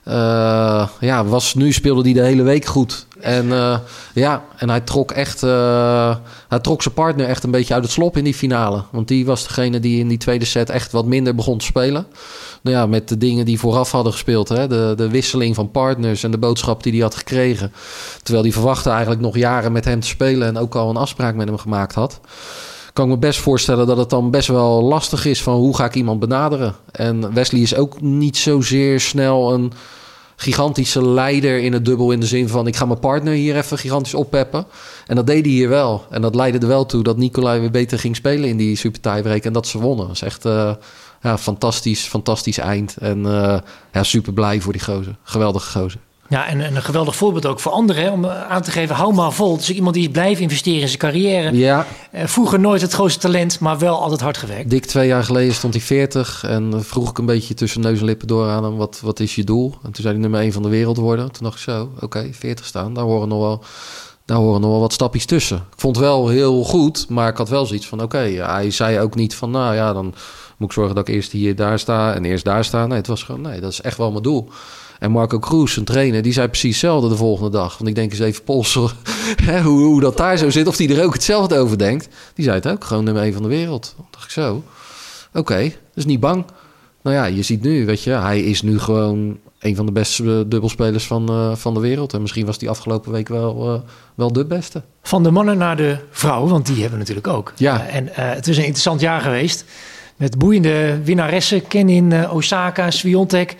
Uh, 0.08 0.88
ja, 1.00 1.24
was, 1.24 1.54
nu 1.54 1.72
speelde 1.72 2.02
hij 2.02 2.12
de 2.12 2.22
hele 2.22 2.42
week 2.42 2.64
goed. 2.64 3.06
En 3.20 3.46
uh, 3.46 3.78
ja, 4.14 4.44
en 4.56 4.68
hij 4.68 4.80
trok 4.80 5.10
echt. 5.10 5.42
Uh, 5.42 6.16
hij 6.48 6.58
trok 6.58 6.82
zijn 6.82 6.94
partner 6.94 7.26
echt 7.26 7.44
een 7.44 7.50
beetje 7.50 7.74
uit 7.74 7.82
het 7.82 7.92
slop 7.92 8.16
in 8.16 8.24
die 8.24 8.34
finale. 8.34 8.84
Want 8.90 9.08
die 9.08 9.26
was 9.26 9.46
degene 9.46 9.80
die 9.80 9.98
in 9.98 10.08
die 10.08 10.18
tweede 10.18 10.44
set 10.44 10.70
echt 10.70 10.92
wat 10.92 11.04
minder 11.04 11.34
begon 11.34 11.58
te 11.58 11.64
spelen. 11.64 12.06
Nou 12.62 12.76
ja, 12.76 12.86
met 12.86 13.08
de 13.08 13.18
dingen 13.18 13.44
die 13.44 13.58
vooraf 13.58 13.90
hadden 13.90 14.12
gespeeld. 14.12 14.48
Hè? 14.48 14.66
De, 14.66 14.92
de 14.96 15.08
wisseling 15.08 15.54
van 15.54 15.70
partners 15.70 16.22
en 16.22 16.30
de 16.30 16.38
boodschap 16.38 16.82
die 16.82 16.92
hij 16.92 17.00
had 17.00 17.14
gekregen. 17.14 17.72
Terwijl 18.22 18.44
die 18.44 18.52
verwachtte 18.52 18.90
eigenlijk 18.90 19.20
nog 19.20 19.36
jaren 19.36 19.72
met 19.72 19.84
hem 19.84 20.00
te 20.00 20.06
spelen. 20.06 20.48
En 20.48 20.58
ook 20.58 20.74
al 20.74 20.90
een 20.90 20.96
afspraak 20.96 21.34
met 21.34 21.48
hem 21.48 21.58
gemaakt 21.58 21.94
had 21.94 22.20
kan 22.98 23.08
me 23.08 23.18
best 23.18 23.40
voorstellen 23.40 23.86
dat 23.86 23.96
het 23.96 24.10
dan 24.10 24.30
best 24.30 24.48
wel 24.48 24.82
lastig 24.82 25.24
is 25.24 25.42
van 25.42 25.54
hoe 25.54 25.76
ga 25.76 25.84
ik 25.84 25.94
iemand 25.94 26.20
benaderen. 26.20 26.74
En 26.92 27.34
Wesley 27.34 27.60
is 27.60 27.74
ook 27.74 28.00
niet 28.00 28.36
zozeer 28.36 29.00
snel 29.00 29.52
een 29.52 29.72
gigantische 30.36 31.04
leider 31.04 31.58
in 31.58 31.72
het 31.72 31.84
dubbel 31.84 32.12
in 32.12 32.20
de 32.20 32.26
zin 32.26 32.48
van 32.48 32.66
ik 32.66 32.76
ga 32.76 32.84
mijn 32.84 32.98
partner 32.98 33.32
hier 33.32 33.56
even 33.56 33.78
gigantisch 33.78 34.14
oppeppen. 34.14 34.66
En 35.06 35.16
dat 35.16 35.26
deed 35.26 35.44
hij 35.44 35.54
hier 35.54 35.68
wel. 35.68 36.04
En 36.10 36.22
dat 36.22 36.34
leidde 36.34 36.58
er 36.58 36.66
wel 36.66 36.86
toe 36.86 37.02
dat 37.02 37.16
Nicolai 37.16 37.60
weer 37.60 37.70
beter 37.70 37.98
ging 37.98 38.16
spelen 38.16 38.48
in 38.48 38.56
die 38.56 38.76
super 38.76 39.00
tiebreak 39.00 39.44
en 39.44 39.52
dat 39.52 39.66
ze 39.66 39.78
wonnen. 39.78 40.06
Dat 40.06 40.14
is 40.14 40.22
echt 40.22 40.46
uh, 40.46 40.74
ja, 41.22 41.38
fantastisch, 41.38 42.06
fantastisch 42.06 42.58
eind. 42.58 42.96
En 42.96 43.18
uh, 43.18 43.58
ja, 43.92 44.02
super 44.02 44.32
blij 44.32 44.60
voor 44.60 44.72
die 44.72 44.82
gozer. 44.82 45.16
Geweldige 45.22 45.78
gozer. 45.78 46.00
Ja, 46.28 46.46
en, 46.46 46.60
een 46.60 46.82
geweldig 46.82 47.16
voorbeeld 47.16 47.46
ook 47.46 47.60
voor 47.60 47.72
anderen 47.72 48.02
hè, 48.02 48.10
om 48.10 48.26
aan 48.26 48.62
te 48.62 48.70
geven, 48.70 48.94
hou 48.94 49.14
maar 49.14 49.32
vol. 49.32 49.56
Dus 49.56 49.70
iemand 49.70 49.94
die 49.94 50.10
blijft 50.10 50.40
investeren 50.40 50.80
in 50.80 50.86
zijn 50.86 50.98
carrière. 50.98 51.56
Ja. 51.56 51.86
Uh, 52.14 52.26
vroeger 52.26 52.60
nooit 52.60 52.80
het 52.80 52.92
grootste 52.92 53.20
talent, 53.20 53.60
maar 53.60 53.78
wel 53.78 54.02
altijd 54.02 54.20
hard 54.20 54.36
gewerkt. 54.36 54.70
Dik 54.70 54.86
twee 54.86 55.08
jaar 55.08 55.24
geleden 55.24 55.54
stond 55.54 55.74
hij 55.74 55.82
40 55.82 56.44
en 56.44 56.84
vroeg 56.84 57.10
ik 57.10 57.18
een 57.18 57.26
beetje 57.26 57.54
tussen 57.54 57.80
neus 57.80 57.98
en 57.98 58.04
lippen 58.04 58.28
door 58.28 58.48
aan 58.48 58.64
hem, 58.64 58.76
wat, 58.76 59.00
wat 59.02 59.20
is 59.20 59.34
je 59.34 59.44
doel? 59.44 59.74
En 59.82 59.92
toen 59.92 60.02
zei 60.02 60.12
hij 60.12 60.22
nummer 60.22 60.40
1 60.40 60.52
van 60.52 60.62
de 60.62 60.68
wereld 60.68 60.96
worden. 60.96 61.32
Toen 61.32 61.42
dacht 61.42 61.56
ik 61.56 61.62
zo, 61.62 61.90
oké, 61.94 62.04
okay, 62.04 62.34
40 62.34 62.64
staan, 62.64 62.94
daar 62.94 63.04
horen 63.04 63.28
nog 63.28 63.40
wel... 63.40 63.64
Daar 64.24 64.38
horen 64.38 64.60
nog 64.60 64.70
wel 64.70 64.80
wat 64.80 64.92
stapjes 64.92 65.24
tussen. 65.24 65.56
Ik 65.56 65.80
vond 65.80 65.96
het 65.96 66.04
wel 66.04 66.28
heel 66.28 66.64
goed, 66.64 67.08
maar 67.08 67.28
ik 67.28 67.36
had 67.36 67.48
wel 67.48 67.66
zoiets 67.66 67.86
van: 67.86 68.02
oké, 68.02 68.16
okay, 68.16 68.34
hij 68.34 68.70
zei 68.70 69.00
ook 69.00 69.14
niet 69.14 69.34
van, 69.34 69.50
nou 69.50 69.74
ja, 69.74 69.92
dan 69.92 70.14
moet 70.56 70.68
ik 70.68 70.72
zorgen 70.74 70.94
dat 70.94 71.08
ik 71.08 71.14
eerst 71.14 71.32
hier 71.32 71.56
daar 71.56 71.78
sta 71.78 72.14
en 72.14 72.24
eerst 72.24 72.44
daar 72.44 72.64
sta. 72.64 72.86
Nee, 72.86 72.96
het 72.96 73.06
was 73.06 73.22
gewoon, 73.22 73.40
nee, 73.40 73.60
dat 73.60 73.72
is 73.72 73.80
echt 73.80 73.96
wel 73.96 74.10
mijn 74.10 74.22
doel. 74.22 74.50
En 74.98 75.10
Marco 75.10 75.38
Kroes, 75.38 75.76
een 75.76 75.84
trainer, 75.84 76.22
die 76.22 76.32
zei 76.32 76.48
precies 76.48 76.70
hetzelfde 76.70 77.08
de 77.08 77.16
volgende 77.16 77.50
dag. 77.50 77.78
Want 77.78 77.88
ik 77.88 77.94
denk 77.94 78.10
eens 78.10 78.20
even 78.20 78.42
polsen 78.42 78.90
hoe, 79.64 79.84
hoe 79.84 80.00
dat 80.00 80.16
daar 80.16 80.36
zo 80.36 80.50
zit. 80.50 80.66
Of 80.66 80.76
die 80.76 80.96
er 80.96 81.04
ook 81.04 81.12
hetzelfde 81.12 81.58
over 81.58 81.78
denkt. 81.78 82.08
Die 82.34 82.44
zei 82.44 82.56
het 82.56 82.68
ook, 82.68 82.84
gewoon 82.84 83.04
nummer 83.04 83.22
1 83.22 83.32
van 83.32 83.42
de 83.42 83.48
wereld. 83.48 83.94
Dan 83.96 84.06
dacht 84.10 84.24
ik 84.24 84.30
zo, 84.30 84.62
oké, 85.28 85.38
okay, 85.38 85.76
dus 85.94 86.04
niet 86.04 86.20
bang. 86.20 86.44
Nou 87.02 87.16
ja, 87.16 87.24
je 87.24 87.42
ziet 87.42 87.62
nu, 87.62 87.86
weet 87.86 88.02
je, 88.02 88.10
hij 88.10 88.40
is 88.40 88.62
nu 88.62 88.78
gewoon 88.78 89.38
een 89.58 89.76
van 89.76 89.86
de 89.86 89.92
beste 89.92 90.44
dubbelspelers 90.48 91.06
van, 91.06 91.32
uh, 91.32 91.54
van 91.54 91.74
de 91.74 91.80
wereld. 91.80 92.12
En 92.12 92.20
misschien 92.20 92.46
was 92.46 92.58
die 92.58 92.70
afgelopen 92.70 93.12
week 93.12 93.28
wel, 93.28 93.74
uh, 93.74 93.80
wel 94.14 94.32
de 94.32 94.44
beste. 94.44 94.82
Van 95.02 95.22
de 95.22 95.30
mannen 95.30 95.58
naar 95.58 95.76
de 95.76 95.98
vrouwen, 96.10 96.50
want 96.50 96.66
die 96.66 96.74
hebben 96.74 96.92
we 96.92 96.98
natuurlijk 96.98 97.26
ook. 97.26 97.52
Ja. 97.56 97.86
Uh, 97.86 97.94
en 97.94 98.08
het 98.12 98.46
is 98.48 98.56
een 98.56 98.62
interessant 98.62 99.00
jaar 99.00 99.20
geweest. 99.20 99.64
Met 100.16 100.38
boeiende 100.38 101.02
winnaressen. 101.02 101.66
Kenin, 101.66 102.30
Osaka, 102.30 102.90
Sviontek. 102.90 103.56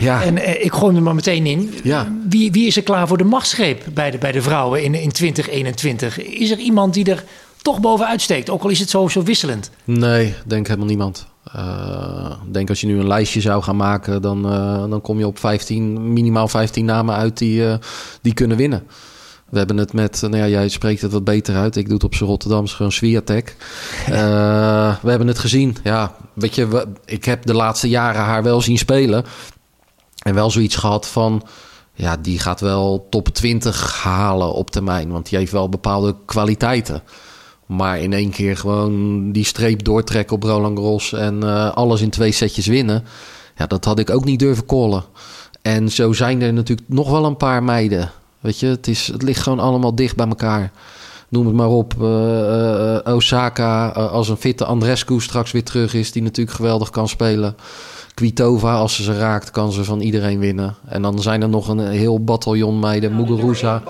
Ja. 0.00 0.22
En 0.22 0.38
eh, 0.38 0.64
ik 0.64 0.72
gooi 0.72 0.86
hem 0.86 0.96
er 0.96 1.02
maar 1.02 1.14
meteen 1.14 1.46
in. 1.46 1.74
Ja. 1.82 2.12
Wie, 2.28 2.52
wie 2.52 2.66
is 2.66 2.76
er 2.76 2.82
klaar 2.82 3.08
voor 3.08 3.18
de 3.18 3.24
machtsgreep 3.24 3.84
bij 3.94 4.10
de, 4.10 4.18
bij 4.18 4.32
de 4.32 4.42
vrouwen 4.42 4.82
in, 4.82 4.94
in 4.94 5.12
2021? 5.12 6.22
Is 6.22 6.50
er 6.50 6.58
iemand 6.58 6.94
die 6.94 7.04
er 7.04 7.24
toch 7.62 7.80
bovenuit 7.80 8.20
steekt? 8.20 8.50
Ook 8.50 8.62
al 8.62 8.68
is 8.68 8.78
het 8.78 8.90
zo, 8.90 9.08
zo 9.08 9.22
wisselend. 9.22 9.70
Nee, 9.84 10.34
denk 10.46 10.66
helemaal 10.66 10.88
niemand. 10.88 11.26
Uh, 11.56 12.32
denk 12.50 12.68
als 12.68 12.80
je 12.80 12.86
nu 12.86 12.98
een 12.98 13.06
lijstje 13.06 13.40
zou 13.40 13.62
gaan 13.62 13.76
maken, 13.76 14.22
dan, 14.22 14.52
uh, 14.52 14.90
dan 14.90 15.00
kom 15.00 15.18
je 15.18 15.26
op 15.26 15.38
15, 15.38 16.12
minimaal 16.12 16.48
15 16.48 16.84
namen 16.84 17.14
uit 17.14 17.38
die, 17.38 17.60
uh, 17.60 17.74
die 18.22 18.34
kunnen 18.34 18.56
winnen. 18.56 18.82
We 19.48 19.58
hebben 19.58 19.76
het 19.76 19.92
met, 19.92 20.20
nou 20.22 20.36
ja, 20.36 20.48
jij 20.48 20.68
spreekt 20.68 21.02
het 21.02 21.12
wat 21.12 21.24
beter 21.24 21.56
uit. 21.56 21.76
Ik 21.76 21.84
doe 21.84 21.94
het 21.94 22.04
op 22.04 22.14
zijn 22.14 22.28
Rotterdams 22.28 22.72
gewoon 22.74 22.92
Swiatek. 22.92 23.56
we 25.02 25.10
hebben 25.10 25.26
het 25.26 25.38
gezien. 25.38 25.76
Ja, 25.84 26.14
weet 26.32 26.54
je, 26.54 26.68
we, 26.68 26.86
ik 27.04 27.24
heb 27.24 27.46
de 27.46 27.54
laatste 27.54 27.88
jaren 27.88 28.20
haar 28.20 28.42
wel 28.42 28.60
zien 28.60 28.78
spelen. 28.78 29.24
En 30.22 30.34
wel 30.34 30.50
zoiets 30.50 30.76
gehad 30.76 31.06
van, 31.06 31.42
ja, 31.94 32.16
die 32.16 32.38
gaat 32.38 32.60
wel 32.60 33.06
top 33.10 33.28
20 33.28 34.02
halen 34.02 34.52
op 34.52 34.70
termijn. 34.70 35.10
Want 35.10 35.28
die 35.28 35.38
heeft 35.38 35.52
wel 35.52 35.68
bepaalde 35.68 36.16
kwaliteiten. 36.24 37.02
Maar 37.66 37.98
in 37.98 38.12
één 38.12 38.30
keer 38.30 38.56
gewoon 38.56 39.32
die 39.32 39.44
streep 39.44 39.84
doortrekken 39.84 40.36
op 40.36 40.42
Roland 40.42 40.78
Garros 40.78 41.12
en 41.12 41.44
uh, 41.44 41.70
alles 41.70 42.00
in 42.00 42.10
twee 42.10 42.32
setjes 42.32 42.66
winnen. 42.66 43.04
Ja, 43.56 43.66
dat 43.66 43.84
had 43.84 43.98
ik 43.98 44.10
ook 44.10 44.24
niet 44.24 44.38
durven 44.38 44.66
callen. 44.66 45.04
En 45.62 45.90
zo 45.90 46.12
zijn 46.12 46.42
er 46.42 46.52
natuurlijk 46.52 46.88
nog 46.88 47.10
wel 47.10 47.24
een 47.24 47.36
paar 47.36 47.62
meiden. 47.62 48.10
Weet 48.40 48.60
je, 48.60 48.66
het, 48.66 48.86
is, 48.86 49.06
het 49.06 49.22
ligt 49.22 49.42
gewoon 49.42 49.60
allemaal 49.60 49.94
dicht 49.94 50.16
bij 50.16 50.26
elkaar. 50.26 50.72
Noem 51.28 51.46
het 51.46 51.54
maar 51.54 51.68
op. 51.68 51.94
Uh, 52.00 53.00
uh, 53.06 53.14
Osaka, 53.14 53.88
als 53.88 54.28
een 54.28 54.36
fitte 54.36 54.64
Andrescu 54.64 55.20
straks 55.20 55.52
weer 55.52 55.64
terug 55.64 55.94
is, 55.94 56.12
die 56.12 56.22
natuurlijk 56.22 56.56
geweldig 56.56 56.90
kan 56.90 57.08
spelen. 57.08 57.56
Kvitova, 58.20 58.74
als 58.74 58.94
ze 58.94 59.02
ze 59.02 59.18
raakt, 59.18 59.50
kan 59.50 59.72
ze 59.72 59.84
van 59.84 60.00
iedereen 60.00 60.38
winnen. 60.38 60.76
En 60.88 61.02
dan 61.02 61.22
zijn 61.22 61.42
er 61.42 61.48
nog 61.48 61.68
een 61.68 61.88
heel 61.88 62.24
bataljon 62.24 62.78
meiden. 62.78 63.12
Nou, 63.12 63.22
Muguruza. 63.22 63.82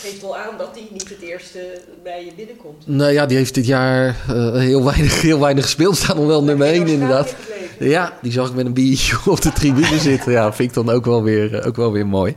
geeft 0.00 0.22
wel 0.22 0.36
aan 0.36 0.58
dat 0.58 0.68
hij 0.72 0.88
niet 0.92 1.08
het 1.08 1.20
eerste 1.20 1.80
bij 2.02 2.24
je 2.24 2.30
binnenkomt. 2.36 2.86
Nou 2.86 3.12
ja, 3.12 3.26
die 3.26 3.36
heeft 3.36 3.54
dit 3.54 3.66
jaar 3.66 4.16
uh, 4.30 4.52
heel, 4.52 4.84
weinig, 4.84 5.20
heel 5.20 5.40
weinig 5.40 5.64
gespeeld. 5.64 5.96
Staat 5.96 6.16
nog 6.16 6.26
wel 6.26 6.44
nummer 6.44 6.66
1 6.66 6.86
inderdaad. 6.86 7.34
Ja, 7.78 8.12
die 8.22 8.32
zag 8.32 8.48
ik 8.48 8.54
met 8.54 8.66
een 8.66 8.72
biertje 8.72 9.16
op 9.26 9.40
de 9.40 9.52
tribune 9.52 9.98
zitten. 10.10 10.32
Ja, 10.32 10.52
vind 10.52 10.68
ik 10.68 10.74
dan 10.74 10.90
ook 10.90 11.04
wel, 11.04 11.22
weer, 11.22 11.52
uh, 11.52 11.66
ook 11.66 11.76
wel 11.76 11.92
weer 11.92 12.06
mooi. 12.06 12.36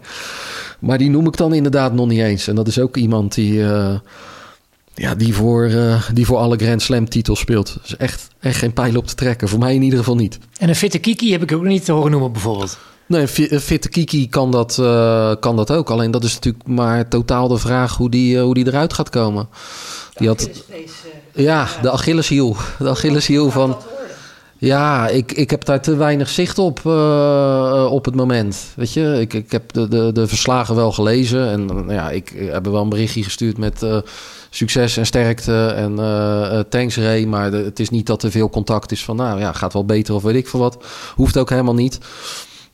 Maar 0.79 0.97
die 0.97 1.09
noem 1.09 1.27
ik 1.27 1.37
dan 1.37 1.53
inderdaad 1.53 1.93
nog 1.93 2.07
niet 2.07 2.21
eens. 2.21 2.47
En 2.47 2.55
dat 2.55 2.67
is 2.67 2.79
ook 2.79 2.97
iemand 2.97 3.33
die... 3.33 3.53
Uh, 3.53 3.95
ja, 4.97 5.15
die 5.15 5.33
voor, 5.33 5.67
uh, 5.67 6.09
die 6.13 6.25
voor 6.25 6.37
alle 6.37 6.57
Grand 6.57 6.81
Slam 6.81 7.09
titels 7.09 7.39
speelt. 7.39 7.77
Dus 7.81 7.97
echt, 7.97 8.27
echt 8.39 8.57
geen 8.57 8.73
pijl 8.73 8.95
op 8.95 9.07
te 9.07 9.15
trekken. 9.15 9.47
Voor 9.47 9.59
mij 9.59 9.75
in 9.75 9.81
ieder 9.81 9.99
geval 9.99 10.15
niet. 10.15 10.39
En 10.57 10.69
een 10.69 10.75
fitte 10.75 10.99
Kiki 10.99 11.31
heb 11.31 11.41
ik 11.41 11.51
ook 11.51 11.63
niet 11.63 11.85
te 11.85 11.91
horen 11.91 12.11
noemen 12.11 12.31
bijvoorbeeld. 12.31 12.77
Nee, 13.05 13.21
een 13.49 13.61
fitte 13.61 13.89
Kiki 13.89 14.29
kan 14.29 14.51
dat, 14.51 14.77
uh, 14.79 15.33
kan 15.39 15.55
dat 15.55 15.71
ook. 15.71 15.89
Alleen 15.89 16.11
dat 16.11 16.23
is 16.23 16.33
natuurlijk 16.33 16.67
maar 16.67 17.07
totaal 17.07 17.47
de 17.47 17.57
vraag 17.57 17.97
hoe 17.97 18.09
die, 18.09 18.35
uh, 18.35 18.41
hoe 18.41 18.53
die 18.53 18.67
eruit 18.67 18.93
gaat 18.93 19.09
komen. 19.09 19.49
Die 20.13 20.27
had, 20.27 20.49
ja, 21.33 21.67
de 21.81 21.91
Achilleshiel. 21.91 22.55
De 22.79 22.89
Achilleshiel 22.89 23.51
van... 23.51 23.77
Ja, 24.59 25.07
ik, 25.07 25.31
ik 25.31 25.49
heb 25.49 25.65
daar 25.65 25.81
te 25.81 25.95
weinig 25.95 26.29
zicht 26.29 26.59
op 26.59 26.81
uh, 26.85 27.87
op 27.91 28.05
het 28.05 28.15
moment. 28.15 28.73
Weet 28.75 28.93
je, 28.93 29.17
ik, 29.19 29.33
ik 29.33 29.51
heb 29.51 29.73
de, 29.73 29.87
de, 29.87 30.11
de 30.11 30.27
verslagen 30.27 30.75
wel 30.75 30.91
gelezen. 30.91 31.49
En 31.49 31.65
nou 31.65 31.93
ja, 31.93 32.09
ik 32.09 32.33
heb 32.51 32.65
wel 32.65 32.81
een 32.81 32.89
berichtje 32.89 33.23
gestuurd 33.23 33.57
met 33.57 33.85
succes 34.49 34.97
en 34.97 35.05
sterkte 35.05 35.67
en 35.67 35.95
thanks 36.69 36.97
Ray. 36.97 37.25
Maar 37.25 37.51
het 37.51 37.79
is 37.79 37.89
niet 37.89 38.05
dat 38.05 38.23
er 38.23 38.31
veel 38.31 38.49
contact 38.49 38.91
is 38.91 39.03
van, 39.03 39.15
nou 39.15 39.39
ja, 39.39 39.51
gaat 39.51 39.73
wel 39.73 39.85
beter 39.85 40.13
of 40.13 40.23
weet 40.23 40.35
ik 40.35 40.47
veel 40.47 40.59
wat. 40.59 40.85
Hoeft 41.15 41.37
ook 41.37 41.49
helemaal 41.49 41.73
niet. 41.73 41.99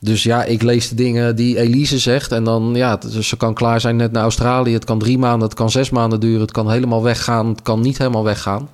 Dus 0.00 0.22
ja, 0.22 0.44
ik 0.44 0.62
lees 0.62 0.88
de 0.88 0.94
dingen 0.94 1.36
die 1.36 1.58
Elise 1.58 1.98
zegt. 1.98 2.32
En 2.32 2.44
dan, 2.44 2.72
ja, 2.74 2.98
ze 3.20 3.36
kan 3.36 3.54
klaar 3.54 3.80
zijn 3.80 3.96
net 3.96 4.12
naar 4.12 4.22
Australië. 4.22 4.72
Het 4.72 4.84
kan 4.84 4.98
drie 4.98 5.18
maanden, 5.18 5.48
het 5.48 5.56
kan 5.56 5.70
zes 5.70 5.90
maanden 5.90 6.20
duren. 6.20 6.40
Het 6.40 6.50
kan 6.50 6.70
helemaal 6.70 7.02
weggaan, 7.02 7.48
het 7.48 7.62
kan 7.62 7.80
niet 7.80 7.98
helemaal 7.98 8.24
weggaan. 8.24 8.68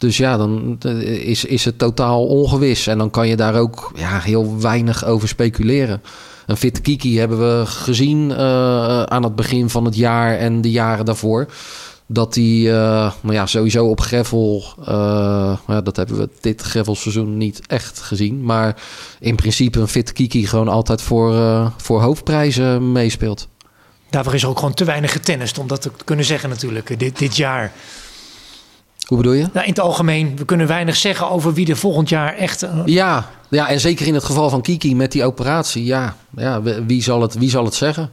Dus 0.00 0.16
ja, 0.16 0.36
dan 0.36 0.78
is, 1.04 1.44
is 1.44 1.64
het 1.64 1.78
totaal 1.78 2.26
ongewis. 2.26 2.86
En 2.86 2.98
dan 2.98 3.10
kan 3.10 3.28
je 3.28 3.36
daar 3.36 3.54
ook 3.54 3.92
ja, 3.94 4.18
heel 4.18 4.60
weinig 4.60 5.04
over 5.04 5.28
speculeren. 5.28 6.02
Een 6.46 6.56
fit 6.56 6.80
Kiki 6.80 7.18
hebben 7.18 7.38
we 7.38 7.66
gezien 7.66 8.30
uh, 8.30 9.02
aan 9.02 9.22
het 9.22 9.36
begin 9.36 9.70
van 9.70 9.84
het 9.84 9.96
jaar 9.96 10.36
en 10.36 10.60
de 10.60 10.70
jaren 10.70 11.04
daarvoor. 11.04 11.46
Dat 12.06 12.34
die, 12.34 12.66
uh, 12.66 12.72
nou 13.20 13.34
ja, 13.34 13.46
sowieso 13.46 13.86
op 13.86 14.00
ja, 15.66 15.80
dat 15.84 15.96
hebben 15.96 16.18
we 16.18 16.28
dit 16.40 16.62
Greffelseizoen 16.62 17.36
niet 17.36 17.60
echt 17.66 18.00
gezien. 18.00 18.44
Maar 18.44 18.76
in 19.18 19.34
principe 19.34 19.80
een 19.80 19.88
fit 19.88 20.12
Kiki 20.12 20.46
gewoon 20.46 20.68
altijd 20.68 21.02
voor, 21.02 21.32
voor 21.76 22.00
hoofdprijzen 22.00 22.92
meespeelt. 22.92 23.48
Daarvoor 24.10 24.34
is 24.34 24.42
er 24.42 24.48
ook 24.48 24.58
gewoon 24.58 24.74
te 24.74 24.84
weinig 24.84 25.12
getennist 25.12 25.58
om 25.58 25.66
dat 25.66 25.82
te 25.82 25.90
kunnen 26.04 26.24
zeggen 26.24 26.48
natuurlijk, 26.48 26.98
dit, 26.98 27.18
dit 27.18 27.36
jaar. 27.36 27.72
Hoe 29.10 29.18
bedoel 29.18 29.32
je? 29.32 29.48
Nou, 29.52 29.64
in 29.64 29.72
het 29.72 29.80
algemeen, 29.80 30.36
we 30.36 30.44
kunnen 30.44 30.66
weinig 30.66 30.96
zeggen 30.96 31.30
over 31.30 31.52
wie 31.52 31.68
er 31.68 31.76
volgend 31.76 32.08
jaar 32.08 32.36
echt. 32.36 32.62
Uh... 32.62 32.82
Ja, 32.84 33.30
ja, 33.48 33.68
en 33.68 33.80
zeker 33.80 34.06
in 34.06 34.14
het 34.14 34.24
geval 34.24 34.50
van 34.50 34.62
Kiki 34.62 34.96
met 34.96 35.12
die 35.12 35.24
operatie. 35.24 35.84
Ja, 35.84 36.16
ja 36.36 36.62
wie, 36.86 37.02
zal 37.02 37.22
het, 37.22 37.34
wie 37.34 37.50
zal 37.50 37.64
het 37.64 37.74
zeggen? 37.74 38.10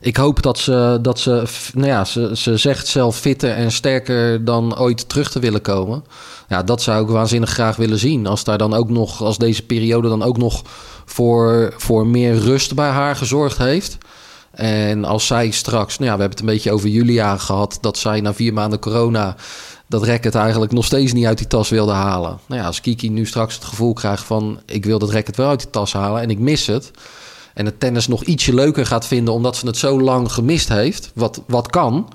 ik 0.00 0.16
hoop 0.16 0.42
dat 0.42 0.58
ze, 0.58 0.98
dat 1.02 1.18
ze, 1.18 1.42
nou 1.74 1.88
ja, 1.88 2.04
ze, 2.04 2.30
ze 2.36 2.56
zegt 2.56 2.86
zelf 2.86 3.16
fitter 3.16 3.50
en 3.50 3.72
sterker 3.72 4.44
dan 4.44 4.78
ooit 4.78 5.08
terug 5.08 5.30
te 5.30 5.38
willen 5.38 5.60
komen. 5.60 6.04
Ja, 6.48 6.62
dat 6.62 6.82
zou 6.82 7.02
ik 7.02 7.10
waanzinnig 7.10 7.50
graag 7.50 7.76
willen 7.76 7.98
zien. 7.98 8.26
Als 8.26 8.44
daar 8.44 8.58
dan 8.58 8.74
ook 8.74 8.90
nog, 8.90 9.22
als 9.22 9.38
deze 9.38 9.66
periode 9.66 10.08
dan 10.08 10.22
ook 10.22 10.36
nog 10.38 10.62
voor, 11.04 11.74
voor 11.76 12.06
meer 12.06 12.34
rust 12.34 12.74
bij 12.74 12.88
haar 12.88 13.16
gezorgd 13.16 13.58
heeft. 13.58 13.98
En 14.50 15.04
als 15.04 15.26
zij 15.26 15.50
straks, 15.50 15.98
nou 15.98 16.10
ja, 16.10 16.16
we 16.16 16.20
hebben 16.20 16.38
het 16.38 16.48
een 16.48 16.54
beetje 16.54 16.72
over 16.72 16.88
Julia 16.88 17.36
gehad, 17.36 17.78
dat 17.80 17.98
zij 17.98 18.20
na 18.20 18.34
vier 18.34 18.52
maanden 18.52 18.78
corona 18.78 19.36
dat 19.90 20.04
racket 20.04 20.34
eigenlijk 20.34 20.72
nog 20.72 20.84
steeds 20.84 21.12
niet 21.12 21.26
uit 21.26 21.38
die 21.38 21.46
tas 21.46 21.68
wilde 21.68 21.92
halen. 21.92 22.38
Nou 22.46 22.60
ja, 22.60 22.66
als 22.66 22.80
Kiki 22.80 23.10
nu 23.10 23.26
straks 23.26 23.54
het 23.54 23.64
gevoel 23.64 23.92
krijgt 23.92 24.24
van 24.24 24.60
ik 24.66 24.84
wil 24.84 24.98
dat 24.98 25.10
racket 25.10 25.36
wel 25.36 25.48
uit 25.48 25.58
die 25.58 25.70
tas 25.70 25.92
halen 25.92 26.22
en 26.22 26.30
ik 26.30 26.38
mis 26.38 26.66
het. 26.66 26.90
En 27.54 27.64
het 27.64 27.80
tennis 27.80 28.08
nog 28.08 28.22
ietsje 28.22 28.54
leuker 28.54 28.86
gaat 28.86 29.06
vinden 29.06 29.34
omdat 29.34 29.56
ze 29.56 29.66
het 29.66 29.76
zo 29.76 30.00
lang 30.00 30.32
gemist 30.32 30.68
heeft, 30.68 31.10
wat, 31.14 31.42
wat 31.46 31.70
kan. 31.70 32.12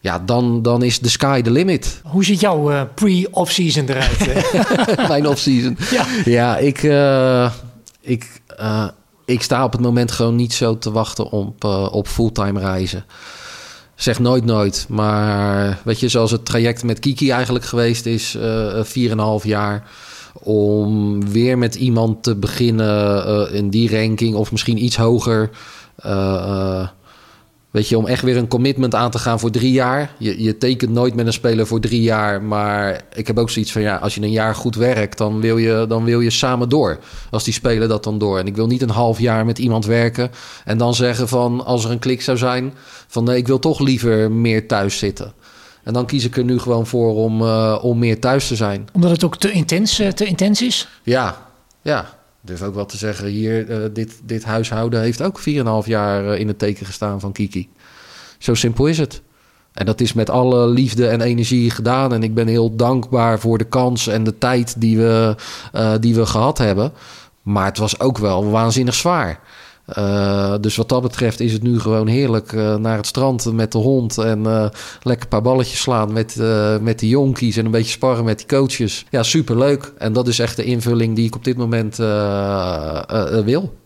Ja, 0.00 0.18
dan, 0.18 0.62
dan 0.62 0.82
is 0.82 0.98
de 0.98 1.08
sky 1.08 1.42
the 1.42 1.50
limit. 1.50 2.00
Hoe 2.04 2.24
ziet 2.24 2.40
jouw 2.40 2.72
uh, 2.72 2.82
pre-off-season 2.94 3.88
eruit? 3.88 4.28
Mijn 5.08 5.28
off-season? 5.28 5.76
Ja. 5.90 6.06
ja, 6.24 6.56
ik, 6.56 6.82
uh, 6.82 7.52
ik, 8.00 8.40
uh, 8.60 8.88
ik 9.24 9.42
sta 9.42 9.64
op 9.64 9.72
het 9.72 9.80
moment 9.80 10.12
gewoon 10.12 10.36
niet 10.36 10.52
zo 10.52 10.78
te 10.78 10.90
wachten 10.90 11.30
op, 11.30 11.64
op 11.92 12.08
fulltime 12.08 12.60
reizen. 12.60 13.04
Zeg 14.00 14.18
nooit 14.18 14.44
nooit. 14.44 14.86
Maar 14.88 15.78
weet 15.84 16.00
je, 16.00 16.08
zoals 16.08 16.30
het 16.30 16.44
traject 16.44 16.84
met 16.84 16.98
Kiki 16.98 17.30
eigenlijk 17.30 17.64
geweest 17.64 18.06
is, 18.06 18.36
vier 18.82 19.10
en 19.10 19.18
een 19.18 19.24
half 19.24 19.44
jaar. 19.44 19.88
Om 20.42 21.30
weer 21.30 21.58
met 21.58 21.74
iemand 21.74 22.22
te 22.22 22.36
beginnen 22.36 23.52
in 23.52 23.70
die 23.70 23.98
ranking 23.98 24.34
of 24.34 24.52
misschien 24.52 24.84
iets 24.84 24.96
hoger. 24.96 25.50
Weet 27.70 27.88
je, 27.88 27.98
om 27.98 28.06
echt 28.06 28.22
weer 28.22 28.36
een 28.36 28.48
commitment 28.48 28.94
aan 28.94 29.10
te 29.10 29.18
gaan 29.18 29.40
voor 29.40 29.50
drie 29.50 29.72
jaar. 29.72 30.14
Je, 30.18 30.42
je 30.42 30.58
tekent 30.58 30.90
nooit 30.90 31.14
met 31.14 31.26
een 31.26 31.32
speler 31.32 31.66
voor 31.66 31.80
drie 31.80 32.02
jaar. 32.02 32.42
Maar 32.42 33.02
ik 33.14 33.26
heb 33.26 33.38
ook 33.38 33.50
zoiets 33.50 33.72
van 33.72 33.82
ja, 33.82 33.96
als 33.96 34.14
je 34.14 34.22
een 34.22 34.30
jaar 34.30 34.54
goed 34.54 34.74
werkt, 34.74 35.18
dan 35.18 35.40
wil 35.40 35.58
je, 35.58 35.84
dan 35.88 36.04
wil 36.04 36.20
je 36.20 36.30
samen 36.30 36.68
door. 36.68 36.98
Als 37.30 37.44
die 37.44 37.52
speler 37.52 37.88
dat 37.88 38.04
dan 38.04 38.18
door. 38.18 38.38
En 38.38 38.46
ik 38.46 38.56
wil 38.56 38.66
niet 38.66 38.82
een 38.82 38.90
half 38.90 39.18
jaar 39.18 39.44
met 39.44 39.58
iemand 39.58 39.86
werken. 39.86 40.30
En 40.64 40.78
dan 40.78 40.94
zeggen 40.94 41.28
van 41.28 41.64
als 41.64 41.84
er 41.84 41.90
een 41.90 41.98
klik 41.98 42.22
zou 42.22 42.36
zijn, 42.36 42.74
van 43.06 43.24
nee, 43.24 43.36
ik 43.36 43.46
wil 43.46 43.58
toch 43.58 43.80
liever 43.80 44.32
meer 44.32 44.66
thuis 44.66 44.98
zitten. 44.98 45.32
En 45.84 45.92
dan 45.92 46.06
kies 46.06 46.24
ik 46.24 46.36
er 46.36 46.44
nu 46.44 46.58
gewoon 46.58 46.86
voor 46.86 47.14
om, 47.14 47.42
uh, 47.42 47.78
om 47.82 47.98
meer 47.98 48.20
thuis 48.20 48.48
te 48.48 48.56
zijn. 48.56 48.88
Omdat 48.92 49.10
het 49.10 49.24
ook 49.24 49.36
te 49.36 49.50
intens, 49.50 49.98
eh, 49.98 50.08
te 50.08 50.24
intens 50.24 50.62
is? 50.62 50.88
Ja, 51.02 51.46
ja 51.82 52.18
durf 52.40 52.62
ook 52.62 52.74
wel 52.74 52.86
te 52.86 52.96
zeggen, 52.96 53.26
hier, 53.26 53.68
uh, 53.68 53.88
dit, 53.92 54.20
dit 54.24 54.44
huishouden 54.44 55.00
heeft 55.00 55.22
ook 55.22 55.40
4,5 55.40 55.44
jaar 55.84 56.24
uh, 56.24 56.40
in 56.40 56.48
het 56.48 56.58
teken 56.58 56.86
gestaan 56.86 57.20
van 57.20 57.32
Kiki. 57.32 57.68
Zo 58.38 58.54
simpel 58.54 58.86
is 58.86 58.98
het. 58.98 59.22
En 59.72 59.86
dat 59.86 60.00
is 60.00 60.12
met 60.12 60.30
alle 60.30 60.66
liefde 60.66 61.08
en 61.08 61.20
energie 61.20 61.70
gedaan. 61.70 62.12
En 62.12 62.22
ik 62.22 62.34
ben 62.34 62.46
heel 62.46 62.76
dankbaar 62.76 63.40
voor 63.40 63.58
de 63.58 63.64
kans 63.64 64.06
en 64.06 64.24
de 64.24 64.38
tijd 64.38 64.80
die 64.80 64.96
we, 64.98 65.36
uh, 65.74 65.94
die 66.00 66.14
we 66.14 66.26
gehad 66.26 66.58
hebben. 66.58 66.92
Maar 67.42 67.64
het 67.64 67.78
was 67.78 68.00
ook 68.00 68.18
wel 68.18 68.50
waanzinnig 68.50 68.94
zwaar. 68.94 69.40
Uh, 69.98 70.54
dus 70.60 70.76
wat 70.76 70.88
dat 70.88 71.02
betreft 71.02 71.40
is 71.40 71.52
het 71.52 71.62
nu 71.62 71.80
gewoon 71.80 72.06
heerlijk 72.06 72.52
uh, 72.52 72.76
naar 72.76 72.96
het 72.96 73.06
strand 73.06 73.52
met 73.52 73.72
de 73.72 73.78
hond. 73.78 74.18
En 74.18 74.38
uh, 74.38 74.66
lekker 75.02 75.22
een 75.22 75.28
paar 75.28 75.42
balletjes 75.42 75.80
slaan 75.80 76.12
met, 76.12 76.36
met 76.80 76.98
de 76.98 77.08
jonkies. 77.08 77.56
En 77.56 77.64
een 77.64 77.70
beetje 77.70 77.90
sparren 77.90 78.24
met 78.24 78.38
die 78.38 78.46
coaches. 78.46 79.04
Ja, 79.10 79.22
superleuk. 79.22 79.92
En 79.98 80.12
dat 80.12 80.28
is 80.28 80.38
echt 80.38 80.56
de 80.56 80.64
invulling 80.64 81.16
die 81.16 81.26
ik 81.26 81.34
op 81.34 81.44
dit 81.44 81.56
moment 81.56 81.96
wil. 83.44 83.78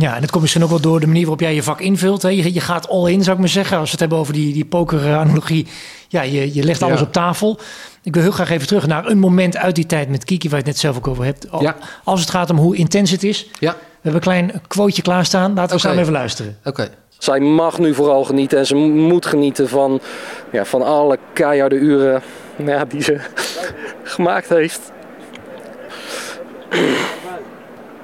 Ja, 0.00 0.14
en 0.14 0.20
dat 0.20 0.30
komt 0.30 0.42
misschien 0.42 0.62
ook 0.64 0.70
wel 0.70 0.80
door 0.80 1.00
de 1.00 1.06
manier 1.06 1.22
waarop 1.22 1.40
jij 1.40 1.54
je 1.54 1.62
vak 1.62 1.80
invult. 1.80 2.22
Hè? 2.22 2.28
Je, 2.28 2.54
je, 2.54 2.60
gaat 2.60 2.88
all 2.88 3.12
in, 3.12 3.22
zou 3.22 3.34
ik 3.34 3.42
maar 3.42 3.48
zeggen. 3.48 3.76
Als 3.76 3.84
we 3.84 3.90
het 3.90 4.00
hebben 4.00 4.18
over 4.18 4.32
die, 4.32 4.52
die 4.52 4.64
poker-analogie. 4.64 5.66
Ja, 6.08 6.22
je, 6.22 6.54
je 6.54 6.62
legt 6.62 6.82
alles 6.82 6.98
ja. 6.98 7.04
op 7.04 7.12
tafel. 7.12 7.58
Ik 8.02 8.14
wil 8.14 8.22
heel 8.22 8.32
graag 8.32 8.50
even 8.50 8.66
terug 8.66 8.86
naar 8.86 9.06
een 9.06 9.18
moment 9.18 9.56
uit 9.56 9.74
die 9.74 9.86
tijd 9.86 10.08
met 10.08 10.24
Kiki... 10.24 10.48
waar 10.48 10.58
je 10.58 10.64
het 10.64 10.72
net 10.74 10.78
zelf 10.78 10.96
ook 10.96 11.08
over 11.08 11.24
hebt. 11.24 11.46
Ja. 11.60 11.76
Als 12.04 12.20
het 12.20 12.30
gaat 12.30 12.50
om 12.50 12.56
hoe 12.56 12.76
intens 12.76 13.10
het 13.10 13.24
is. 13.24 13.48
Ja. 13.58 13.72
We 13.72 13.76
hebben 14.10 14.14
een 14.14 14.20
klein 14.20 14.62
quoteje 14.66 15.02
klaarstaan. 15.02 15.54
Laten 15.54 15.62
we 15.62 15.66
okay. 15.66 15.78
samen 15.78 15.98
even 15.98 16.12
luisteren. 16.12 16.56
Oké. 16.58 16.68
Okay. 16.68 16.88
Zij 17.18 17.40
mag 17.40 17.78
nu 17.78 17.94
vooral 17.94 18.24
genieten 18.24 18.58
en 18.58 18.66
ze 18.66 18.74
moet 18.74 19.26
genieten 19.26 19.68
van, 19.68 20.00
ja, 20.52 20.64
van 20.64 20.82
alle 20.82 21.18
keiharde 21.32 21.76
uren 21.76 22.22
ja, 22.56 22.84
die 22.84 23.02
ze 23.02 23.20
gemaakt 24.02 24.48
heeft. 24.48 24.80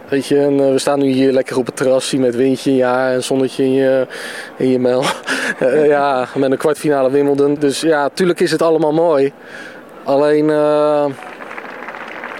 Weet 0.08 0.26
je, 0.26 0.38
en 0.38 0.52
uh, 0.52 0.70
we 0.70 0.78
staan 0.78 0.98
nu 0.98 1.06
hier 1.06 1.32
lekker 1.32 1.56
op 1.56 1.66
het 1.66 1.76
terrasje 1.76 2.18
met 2.18 2.34
windje 2.36 2.74
ja, 2.74 3.10
en 3.10 3.24
zonnetje 3.24 3.64
in 3.64 3.72
je, 3.72 4.06
in 4.56 4.68
je 4.68 4.78
mel. 4.78 5.04
uh, 5.62 5.86
ja, 5.94 6.28
met 6.34 6.50
een 6.50 6.58
kwartfinale 6.58 7.10
Wimbledon. 7.10 7.54
Dus 7.54 7.80
ja, 7.80 8.02
natuurlijk 8.02 8.40
is 8.40 8.50
het 8.50 8.62
allemaal 8.62 8.92
mooi. 8.92 9.32
Alleen, 10.06 10.44
uh, 10.44 11.04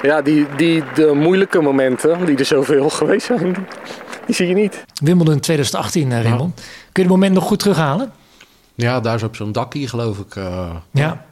ja, 0.03 0.23
die, 0.23 0.47
die, 0.57 0.85
de 0.95 1.13
moeilijke 1.15 1.61
momenten, 1.61 2.27
die 2.27 2.37
er 2.37 2.45
zoveel 2.45 2.91
geweest 3.01 3.27
zijn, 3.27 3.53
die, 3.53 3.65
die 4.27 4.35
zie 4.35 4.49
je 4.49 4.55
niet. 4.55 4.85
Wimbledon 5.03 5.41
2018, 5.41 6.11
uh, 6.11 6.23
Raymond. 6.23 6.53
Ja. 6.57 6.65
Kun 6.65 7.03
je 7.03 7.09
het 7.09 7.11
moment 7.11 7.35
nog 7.35 7.45
goed 7.45 7.59
terughalen? 7.59 8.13
Ja, 8.75 9.01
daar 9.01 9.15
is 9.15 9.23
op 9.23 9.37
zo'n 9.37 9.53
dakkie, 9.53 9.89
geloof 9.89 10.19
ik. 10.19 10.35
ja. 10.91 11.25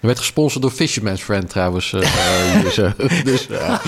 Er 0.00 0.06
werd 0.06 0.18
gesponsord 0.18 0.62
door 0.62 0.70
Fisherman's 0.70 1.22
Friend 1.22 1.48
trouwens. 1.48 1.92
Uh, 1.92 2.62
dus, 3.24 3.48
uh. 3.48 3.78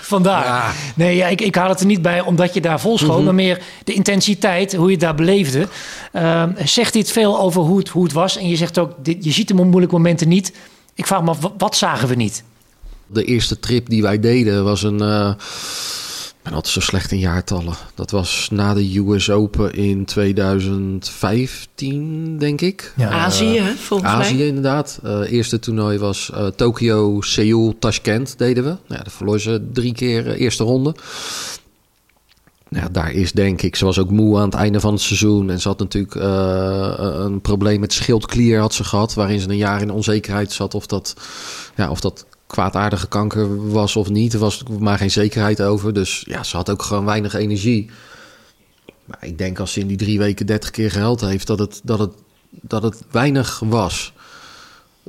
Vandaar. 0.00 0.44
Ja. 0.44 0.72
Nee, 0.94 1.16
ja, 1.16 1.26
ik, 1.26 1.40
ik 1.40 1.54
haal 1.54 1.68
het 1.68 1.80
er 1.80 1.86
niet 1.86 2.02
bij 2.02 2.20
omdat 2.20 2.54
je 2.54 2.60
daar 2.60 2.80
vol 2.80 2.98
schoot, 2.98 3.08
mm-hmm. 3.08 3.24
maar 3.24 3.34
meer 3.34 3.62
de 3.84 3.92
intensiteit, 3.92 4.74
hoe 4.74 4.86
je 4.86 4.92
het 4.92 5.00
daar 5.00 5.14
beleefde. 5.14 5.68
Uh, 6.12 6.42
zegt 6.64 6.92
dit 6.92 7.12
veel 7.12 7.40
over 7.40 7.62
hoe 7.62 7.78
het, 7.78 7.88
hoe 7.88 8.02
het 8.02 8.12
was? 8.12 8.36
En 8.36 8.48
je 8.48 8.56
zegt 8.56 8.78
ook, 8.78 8.92
dit, 9.02 9.24
je 9.24 9.30
ziet 9.30 9.48
de 9.48 9.54
moeilijke 9.54 9.94
momenten 9.94 10.28
niet. 10.28 10.52
Ik 11.00 11.06
vraag 11.06 11.22
me 11.22 11.28
af, 11.28 11.38
wat, 11.58 11.76
zagen 11.76 12.08
we 12.08 12.14
niet? 12.14 12.44
De 13.06 13.24
eerste 13.24 13.58
trip 13.58 13.88
die 13.88 14.02
wij 14.02 14.20
deden 14.20 14.64
was 14.64 14.82
een 14.82 15.00
ik 16.40 16.46
ben 16.46 16.54
altijd 16.54 16.74
zo 16.74 16.80
slecht 16.80 17.12
in 17.12 17.18
jaartallen. 17.18 17.74
Dat 17.94 18.10
was 18.10 18.48
na 18.50 18.74
de 18.74 18.98
US 18.98 19.30
Open 19.30 19.74
in 19.74 20.04
2015, 20.04 22.38
denk 22.38 22.60
ik. 22.60 22.92
Ja. 22.96 23.08
Azië, 23.08 23.58
uh, 23.58 23.66
volgens 23.66 24.10
Azië, 24.10 24.18
mij. 24.18 24.26
Azië, 24.26 24.46
inderdaad. 24.46 25.00
Uh, 25.04 25.32
eerste 25.32 25.58
toernooi 25.58 25.98
was 25.98 26.30
uh, 26.34 26.46
Tokio, 26.46 27.20
Seoul, 27.20 27.76
Tashkent 27.78 28.38
deden 28.38 28.64
we. 28.64 28.68
Nou, 28.68 28.80
ja, 28.86 28.96
daar 28.96 29.10
verloor 29.10 29.40
ze 29.40 29.68
drie 29.72 29.92
keer 29.92 30.34
eerste 30.34 30.64
ronde. 30.64 30.94
Nou, 32.70 32.84
ja, 32.84 32.90
daar 32.90 33.12
is 33.12 33.32
denk 33.32 33.62
ik, 33.62 33.76
ze 33.76 33.84
was 33.84 33.98
ook 33.98 34.10
moe 34.10 34.38
aan 34.38 34.44
het 34.44 34.54
einde 34.54 34.80
van 34.80 34.92
het 34.92 35.02
seizoen. 35.02 35.50
En 35.50 35.60
ze 35.60 35.68
had 35.68 35.78
natuurlijk 35.78 36.14
een 36.14 37.40
probleem 37.40 37.80
met 37.80 37.92
schildklier 37.92 38.58
had 38.60 38.74
ze 38.74 38.84
gehad. 38.84 39.14
Waarin 39.14 39.40
ze 39.40 39.48
een 39.48 39.56
jaar 39.56 39.80
in 39.80 39.90
onzekerheid 39.90 40.52
zat 40.52 40.74
of 40.74 40.86
dat, 40.86 41.16
ja, 41.76 41.90
of 41.90 42.00
dat 42.00 42.26
kwaadaardige 42.46 43.08
kanker 43.08 43.70
was 43.70 43.96
of 43.96 44.08
niet. 44.08 44.32
Er 44.32 44.38
was 44.38 44.62
maar 44.78 44.98
geen 44.98 45.10
zekerheid 45.10 45.62
over. 45.62 45.92
Dus 45.92 46.24
ja, 46.26 46.42
ze 46.42 46.56
had 46.56 46.70
ook 46.70 46.82
gewoon 46.82 47.04
weinig 47.04 47.34
energie. 47.34 47.90
Maar 49.04 49.18
ik 49.20 49.38
denk 49.38 49.58
als 49.58 49.72
ze 49.72 49.80
in 49.80 49.86
die 49.86 49.96
drie 49.96 50.18
weken 50.18 50.46
30 50.46 50.70
keer 50.70 50.90
gehuild 50.90 51.20
heeft, 51.20 51.46
dat 51.46 51.58
het, 51.58 51.80
dat 51.84 51.98
het, 51.98 52.12
dat 52.50 52.82
het 52.82 53.02
weinig 53.10 53.62
was. 53.64 54.12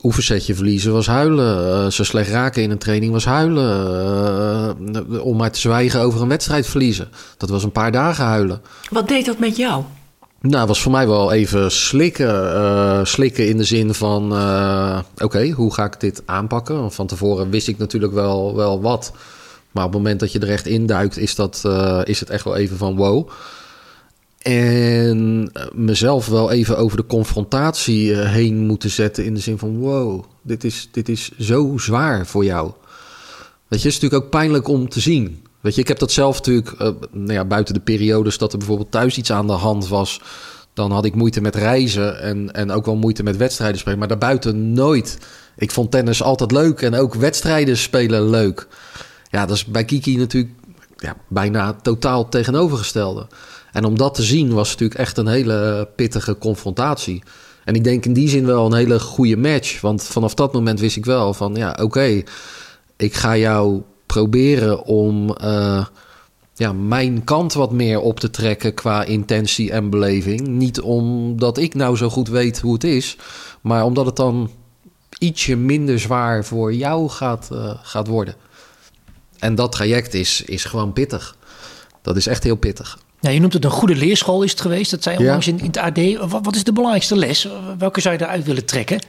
Oefensetje 0.04 0.56
verliezen 0.56 0.94
was 0.94 1.08
huilen. 1.08 1.68
Uh, 1.68 1.92
ze 1.92 2.04
slecht 2.04 2.30
raken 2.30 2.62
in 2.62 2.72
een 2.72 2.78
training 2.78 3.12
was 3.12 3.26
huilen. 3.26 4.76
Uh, 4.96 5.26
om 5.26 5.38
maar 5.38 5.52
te 5.52 5.60
zwijgen 5.60 6.02
over 6.02 6.22
een 6.22 6.28
wedstrijd 6.28 6.68
verliezen. 6.68 7.10
Dat 7.38 7.50
was 7.50 7.64
een 7.64 7.72
paar 7.72 7.92
dagen 7.92 8.26
huilen. 8.26 8.62
Wat 8.90 9.08
deed 9.08 9.26
dat 9.26 9.40
met 9.40 9.58
jou? 9.58 9.84
Nou, 10.42 10.68
was 10.68 10.82
voor 10.82 10.92
mij 10.92 11.08
wel 11.08 11.32
even 11.32 11.72
slikken. 11.72 12.44
Uh, 12.44 13.00
slikken 13.04 13.48
in 13.48 13.58
de 13.58 13.64
zin 13.64 13.94
van: 13.94 14.32
oké, 14.32 15.24
okay, 15.24 15.50
hoe 15.50 15.74
ga 15.74 15.86
ik 15.86 16.00
dit 16.00 16.24
aanpakken? 16.26 16.92
Van 16.92 17.08
tevoren 17.08 17.50
wist 17.50 17.68
ik 17.68 17.78
natuurlijk 17.78 18.14
wel, 18.14 18.56
wel 18.56 18.82
wat. 18.82 19.12
Maar 19.72 19.86
op 19.86 19.94
het 19.94 20.02
moment 20.02 20.20
dat 20.20 20.32
je 20.32 20.40
er 20.40 20.50
echt 20.50 20.66
induikt, 20.66 21.18
is, 21.18 21.36
dat, 21.36 21.64
is 22.04 22.20
het 22.20 22.30
echt 22.30 22.44
wel 22.44 22.56
even 22.56 22.78
van 22.78 22.96
wow. 22.96 23.30
En 24.41 25.51
mezelf 25.73 26.27
wel 26.27 26.51
even 26.51 26.77
over 26.77 26.97
de 26.97 27.06
confrontatie 27.06 28.15
heen 28.15 28.65
moeten 28.65 28.89
zetten. 28.89 29.25
In 29.25 29.34
de 29.34 29.39
zin 29.39 29.58
van: 29.58 29.77
wow, 29.77 30.23
dit 30.41 30.63
is, 30.63 30.89
dit 30.91 31.10
is 31.10 31.32
zo 31.39 31.77
zwaar 31.77 32.27
voor 32.27 32.45
jou. 32.45 32.71
Weet 33.67 33.82
je, 33.82 33.88
het 33.88 33.95
is 33.95 34.01
natuurlijk 34.01 34.23
ook 34.23 34.30
pijnlijk 34.30 34.67
om 34.67 34.89
te 34.89 34.99
zien. 34.99 35.43
Weet 35.62 35.75
je, 35.75 35.82
ik 35.82 35.88
heb 35.88 35.99
dat 35.99 36.12
zelf 36.12 36.36
natuurlijk, 36.36 36.71
uh, 36.71 36.89
nou 37.12 37.34
ja, 37.34 37.45
buiten 37.45 37.73
de 37.73 37.80
periodes 37.80 38.38
dat 38.38 38.51
er 38.51 38.58
bijvoorbeeld 38.58 38.91
thuis 38.91 39.17
iets 39.17 39.32
aan 39.32 39.47
de 39.47 39.54
hand 39.54 39.88
was, 39.88 40.21
dan 40.73 40.91
had 40.91 41.06
ik 41.06 41.15
moeite 41.15 41.41
met 41.41 41.56
reizen 41.56 42.21
en, 42.21 42.54
en 42.54 42.71
ook 42.71 42.86
wel 42.86 42.95
moeite 42.95 43.23
met 43.23 43.38
wedstrijden 43.38 43.80
spelen. 43.80 43.99
Maar 43.99 44.08
daarbuiten 44.08 44.73
nooit. 44.73 45.17
Ik 45.56 45.71
vond 45.71 45.91
tennis 45.91 46.23
altijd 46.23 46.51
leuk 46.51 46.82
en 46.82 46.95
ook 46.95 47.15
wedstrijden 47.15 47.77
spelen 47.77 48.30
leuk. 48.30 48.67
Ja, 49.30 49.45
dat 49.45 49.56
is 49.56 49.65
bij 49.65 49.86
Kiki 49.86 50.17
natuurlijk 50.17 50.54
ja, 50.97 51.15
bijna 51.27 51.73
totaal 51.73 52.30
tegenovergestelde. 52.30 53.27
En 53.71 53.86
om 53.86 53.97
dat 53.97 54.13
te 54.13 54.23
zien 54.23 54.53
was 54.53 54.69
natuurlijk 54.69 54.99
echt 54.99 55.17
een 55.17 55.27
hele 55.27 55.89
pittige 55.95 56.38
confrontatie. 56.38 57.23
En 57.63 57.75
ik 57.75 57.84
denk 57.84 58.05
in 58.05 58.13
die 58.13 58.29
zin 58.29 58.45
wel 58.45 58.65
een 58.65 58.73
hele 58.73 58.99
goede 58.99 59.38
match. 59.38 59.81
Want 59.81 60.03
vanaf 60.03 60.34
dat 60.34 60.53
moment 60.53 60.79
wist 60.79 60.97
ik 60.97 61.05
wel 61.05 61.34
van 61.34 61.55
ja, 61.55 61.77
oké, 61.81 62.23
ik 62.97 63.13
ga 63.13 63.38
jou 63.38 63.81
proberen 64.05 64.84
om, 64.86 65.36
uh, 65.43 65.86
ja, 66.53 66.73
mijn 66.73 67.23
kant 67.23 67.53
wat 67.53 67.71
meer 67.71 67.99
op 67.99 68.19
te 68.19 68.29
trekken 68.29 68.73
qua 68.73 69.03
intentie 69.03 69.71
en 69.71 69.89
beleving. 69.89 70.47
Niet 70.47 70.81
omdat 70.81 71.57
ik 71.57 71.73
nou 71.73 71.97
zo 71.97 72.10
goed 72.10 72.27
weet 72.27 72.60
hoe 72.60 72.73
het 72.73 72.84
is, 72.84 73.17
maar 73.62 73.84
omdat 73.84 74.05
het 74.05 74.15
dan 74.15 74.51
ietsje 75.17 75.55
minder 75.55 75.99
zwaar 75.99 76.45
voor 76.45 76.73
jou 76.73 77.10
gaat, 77.10 77.49
uh, 77.51 77.73
gaat 77.81 78.07
worden. 78.07 78.36
En 79.39 79.55
dat 79.55 79.71
traject 79.71 80.13
is, 80.13 80.41
is 80.41 80.65
gewoon 80.65 80.93
pittig. 80.93 81.36
Dat 82.01 82.15
is 82.15 82.27
echt 82.27 82.43
heel 82.43 82.55
pittig. 82.55 82.99
Ja, 83.21 83.29
je 83.29 83.39
noemt 83.39 83.53
het 83.53 83.63
een 83.63 83.71
goede 83.71 83.95
leerschool 83.95 84.43
is 84.43 84.51
het 84.51 84.62
geweest. 84.62 84.91
Dat 84.91 85.03
zei 85.03 85.17
onlangs 85.17 85.47
in, 85.47 85.60
in 85.60 85.65
het 85.65 85.77
AD. 85.77 86.29
Wat, 86.31 86.39
wat, 86.43 86.55
is 86.55 86.63
de 86.63 86.73
belangrijkste 86.73 87.15
les? 87.15 87.47
Welke 87.77 88.01
zou 88.01 88.15
je 88.17 88.21
eruit 88.21 88.45
willen 88.45 88.65
trekken? 88.65 88.99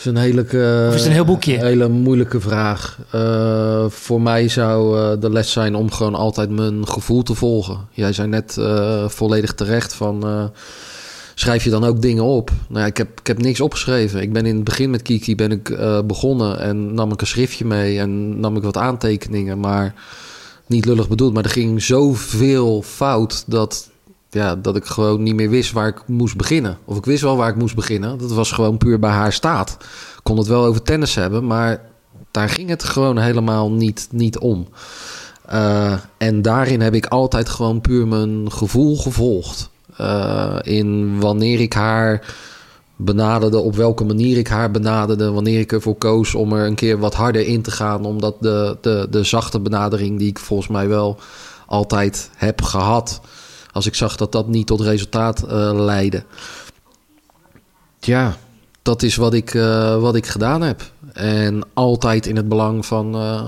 is 0.00 0.04
een 0.04 0.16
hele, 0.16 0.46
uh, 0.50 0.88
of 0.88 0.94
is 0.94 1.00
het 1.00 1.06
een 1.06 1.12
heel 1.12 1.24
boekje? 1.24 1.58
hele 1.58 1.88
moeilijke 1.88 2.40
vraag. 2.40 2.98
Uh, 3.14 3.84
voor 3.88 4.20
mij 4.20 4.48
zou 4.48 4.98
uh, 4.98 5.20
de 5.20 5.30
les 5.30 5.52
zijn 5.52 5.74
om 5.74 5.90
gewoon 5.90 6.14
altijd 6.14 6.50
mijn 6.50 6.88
gevoel 6.88 7.22
te 7.22 7.34
volgen. 7.34 7.88
Jij 7.90 8.12
zei 8.12 8.28
net 8.28 8.58
volledig 9.06 9.54
terecht 9.54 9.94
van... 9.94 10.50
schrijf 11.34 11.64
je 11.64 11.70
dan 11.70 11.84
ook 11.84 12.02
dingen 12.02 12.24
op? 12.24 12.50
Nou 12.68 12.80
ja, 12.80 12.86
ik 12.86 12.96
heb, 12.96 13.20
ik 13.20 13.26
heb 13.26 13.38
niks 13.42 13.60
opgeschreven. 13.60 14.20
Ik 14.22 14.32
ben 14.32 14.46
in 14.46 14.54
het 14.54 14.64
begin 14.64 14.90
met 14.90 15.02
Kiki 15.02 15.34
ben 15.34 15.50
ik, 15.50 15.78
begonnen 16.06 16.60
en 16.60 16.94
nam 16.94 17.12
ik 17.12 17.20
een 17.20 17.26
schriftje 17.26 17.64
mee... 17.64 17.98
en 17.98 18.40
nam 18.40 18.56
ik 18.56 18.62
wat 18.62 18.76
aantekeningen, 18.76 19.60
maar 19.60 19.94
niet 20.70 20.84
lullig 20.84 21.08
bedoeld... 21.08 21.34
maar 21.34 21.44
er 21.44 21.50
ging 21.50 21.82
zoveel 21.82 22.82
fout 22.82 23.44
dat 23.46 23.90
ja, 24.30 24.56
dat 24.56 24.76
ik 24.76 24.84
gewoon 24.84 25.22
niet 25.22 25.34
meer 25.34 25.50
wist 25.50 25.72
waar 25.72 25.88
ik 25.88 26.02
moest 26.06 26.36
beginnen. 26.36 26.78
Of 26.84 26.96
ik 26.96 27.04
wist 27.04 27.22
wel 27.22 27.36
waar 27.36 27.48
ik 27.48 27.56
moest 27.56 27.74
beginnen. 27.74 28.18
Dat 28.18 28.32
was 28.32 28.52
gewoon 28.52 28.78
puur 28.78 28.98
bij 28.98 29.10
haar 29.10 29.32
staat. 29.32 29.76
Ik 30.16 30.20
kon 30.22 30.38
het 30.38 30.46
wel 30.46 30.64
over 30.64 30.82
tennis 30.82 31.14
hebben, 31.14 31.46
maar 31.46 31.80
daar 32.30 32.48
ging 32.48 32.68
het 32.68 32.84
gewoon 32.84 33.18
helemaal 33.18 33.70
niet, 33.70 34.08
niet 34.10 34.38
om. 34.38 34.68
Uh, 35.52 35.92
en 36.18 36.42
daarin 36.42 36.80
heb 36.80 36.94
ik 36.94 37.06
altijd 37.06 37.48
gewoon 37.48 37.80
puur 37.80 38.08
mijn 38.08 38.52
gevoel 38.52 38.96
gevolgd. 38.96 39.70
Uh, 40.00 40.56
in 40.62 41.20
wanneer 41.20 41.60
ik 41.60 41.72
haar 41.72 42.34
benaderde, 43.04 43.58
op 43.58 43.76
welke 43.76 44.04
manier 44.04 44.36
ik 44.36 44.48
haar 44.48 44.70
benaderde, 44.70 45.30
wanneer 45.30 45.60
ik 45.60 45.72
ervoor 45.72 45.94
koos 45.94 46.34
om 46.34 46.52
er 46.52 46.66
een 46.66 46.74
keer 46.74 46.98
wat 46.98 47.14
harder 47.14 47.46
in 47.46 47.62
te 47.62 47.70
gaan, 47.70 48.04
omdat 48.04 48.36
de, 48.40 48.76
de, 48.80 49.06
de 49.10 49.24
zachte 49.24 49.60
benadering 49.60 50.18
die 50.18 50.28
ik 50.28 50.38
volgens 50.38 50.68
mij 50.68 50.88
wel 50.88 51.18
altijd 51.66 52.30
heb 52.36 52.62
gehad, 52.62 53.20
als 53.72 53.86
ik 53.86 53.94
zag 53.94 54.16
dat 54.16 54.32
dat 54.32 54.48
niet 54.48 54.66
tot 54.66 54.80
resultaat 54.80 55.44
uh, 55.44 55.70
leidde. 55.74 56.24
Ja, 58.00 58.36
dat 58.82 59.02
is 59.02 59.16
wat 59.16 59.34
ik, 59.34 59.54
uh, 59.54 59.96
wat 60.00 60.14
ik 60.14 60.26
gedaan 60.26 60.62
heb. 60.62 60.82
En 61.12 61.62
altijd 61.74 62.26
in 62.26 62.36
het 62.36 62.48
belang 62.48 62.86
van, 62.86 63.14
uh, 63.14 63.42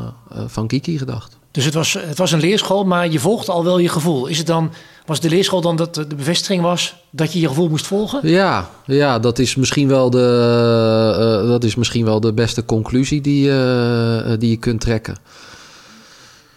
van 0.47 0.67
Kiki 0.67 0.99
gedacht. 0.99 1.37
Dus 1.51 1.65
het 1.65 1.75
was, 1.75 1.93
het 1.93 2.19
was 2.19 2.33
een 2.33 2.41
leerschool, 2.41 2.85
maar 2.85 3.09
je 3.09 3.19
volgt 3.19 3.49
al 3.49 3.65
wel 3.65 3.79
je 3.79 3.89
gevoel. 3.89 4.27
Is 4.27 4.39
het 4.39 4.47
dan, 4.47 4.71
was 5.07 5.21
de 5.21 5.29
leerschool 5.29 5.61
dan 5.61 5.77
dat 5.77 5.95
de 5.95 6.07
bevestiging 6.17 6.63
was 6.63 6.97
dat 7.11 7.33
je 7.33 7.41
je 7.41 7.49
gevoel 7.49 7.69
moest 7.69 7.87
volgen? 7.87 8.29
Ja, 8.29 8.71
ja 8.87 9.19
dat, 9.19 9.39
is 9.39 9.57
misschien 9.57 9.89
wel 9.89 10.11
de, 10.11 11.41
uh, 11.43 11.49
dat 11.49 11.65
is 11.65 11.75
misschien 11.75 12.05
wel 12.05 12.21
de 12.21 12.33
beste 12.33 12.65
conclusie 12.65 13.21
die, 13.21 13.49
uh, 13.49 14.33
die 14.39 14.51
je 14.51 14.57
kunt 14.57 14.81
trekken. 14.81 15.15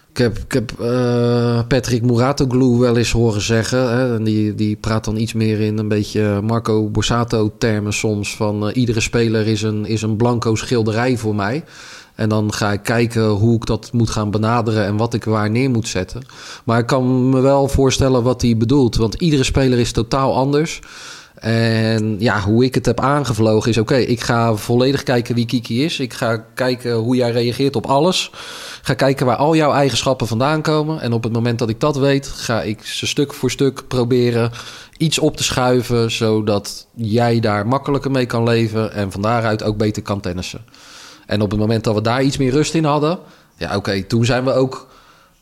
Ik 0.09 0.21
heb, 0.21 0.37
ik 0.37 0.51
heb 0.51 0.71
uh, 0.81 1.59
Patrick 1.67 2.01
Muratoglu 2.01 2.77
wel 2.77 2.97
eens 2.97 3.11
horen 3.11 3.41
zeggen. 3.41 3.89
Hè, 3.89 4.15
en 4.15 4.23
die, 4.23 4.55
die 4.55 4.75
praat 4.75 5.05
dan 5.05 5.17
iets 5.17 5.33
meer 5.33 5.59
in 5.59 5.77
een 5.77 5.87
beetje 5.87 6.41
Marco 6.41 6.89
Borsato-termen 6.89 7.93
soms. 7.93 8.35
Van 8.35 8.69
iedere 8.69 8.99
speler 8.99 9.47
is 9.47 9.61
een, 9.61 9.85
is 9.85 10.01
een 10.01 10.15
blanco 10.15 10.55
schilderij 10.55 11.17
voor 11.17 11.35
mij. 11.35 11.63
En 12.15 12.29
dan 12.29 12.53
ga 12.53 12.71
ik 12.71 12.83
kijken 12.83 13.27
hoe 13.27 13.55
ik 13.55 13.65
dat 13.65 13.89
moet 13.93 14.09
gaan 14.09 14.31
benaderen 14.31 14.85
en 14.85 14.97
wat 14.97 15.13
ik 15.13 15.23
waar 15.23 15.49
neer 15.49 15.69
moet 15.69 15.87
zetten. 15.87 16.25
Maar 16.63 16.79
ik 16.79 16.85
kan 16.85 17.29
me 17.29 17.39
wel 17.39 17.67
voorstellen 17.67 18.23
wat 18.23 18.41
hij 18.41 18.57
bedoelt. 18.57 18.95
Want 18.95 19.13
iedere 19.13 19.43
speler 19.43 19.79
is 19.79 19.91
totaal 19.91 20.35
anders. 20.35 20.81
En 21.35 22.15
ja, 22.19 22.41
hoe 22.41 22.63
ik 22.63 22.75
het 22.75 22.85
heb 22.85 22.99
aangevlogen 22.99 23.69
is: 23.69 23.77
oké, 23.77 23.95
ik 23.95 24.21
ga 24.21 24.55
volledig 24.55 25.03
kijken 25.03 25.35
wie 25.35 25.45
Kiki 25.45 25.83
is. 25.83 25.99
Ik 25.99 26.13
ga 26.13 26.45
kijken 26.53 26.93
hoe 26.93 27.15
jij 27.15 27.31
reageert 27.31 27.75
op 27.75 27.85
alles. 27.85 28.31
Ga 28.81 28.93
kijken 28.93 29.25
waar 29.25 29.35
al 29.35 29.55
jouw 29.55 29.71
eigenschappen 29.71 30.27
vandaan 30.27 30.61
komen. 30.61 31.01
En 31.01 31.13
op 31.13 31.23
het 31.23 31.33
moment 31.33 31.59
dat 31.59 31.69
ik 31.69 31.79
dat 31.79 31.97
weet, 31.97 32.27
ga 32.27 32.61
ik 32.61 32.85
ze 32.85 33.07
stuk 33.07 33.33
voor 33.33 33.51
stuk 33.51 33.83
proberen 33.87 34.51
iets 34.97 35.19
op 35.19 35.37
te 35.37 35.43
schuiven. 35.43 36.11
Zodat 36.11 36.87
jij 36.93 37.39
daar 37.39 37.67
makkelijker 37.67 38.11
mee 38.11 38.25
kan 38.25 38.43
leven. 38.43 38.93
En 38.93 39.11
van 39.11 39.21
daaruit 39.21 39.63
ook 39.63 39.77
beter 39.77 40.01
kan 40.01 40.19
tennissen. 40.19 40.65
En 41.25 41.41
op 41.41 41.51
het 41.51 41.59
moment 41.59 41.83
dat 41.83 41.95
we 41.95 42.01
daar 42.01 42.23
iets 42.23 42.37
meer 42.37 42.51
rust 42.51 42.73
in 42.73 42.83
hadden. 42.83 43.19
Ja, 43.57 43.75
oké, 43.75 44.03
toen 44.03 44.25
zijn 44.25 44.43
we 44.43 44.53
ook 44.53 44.87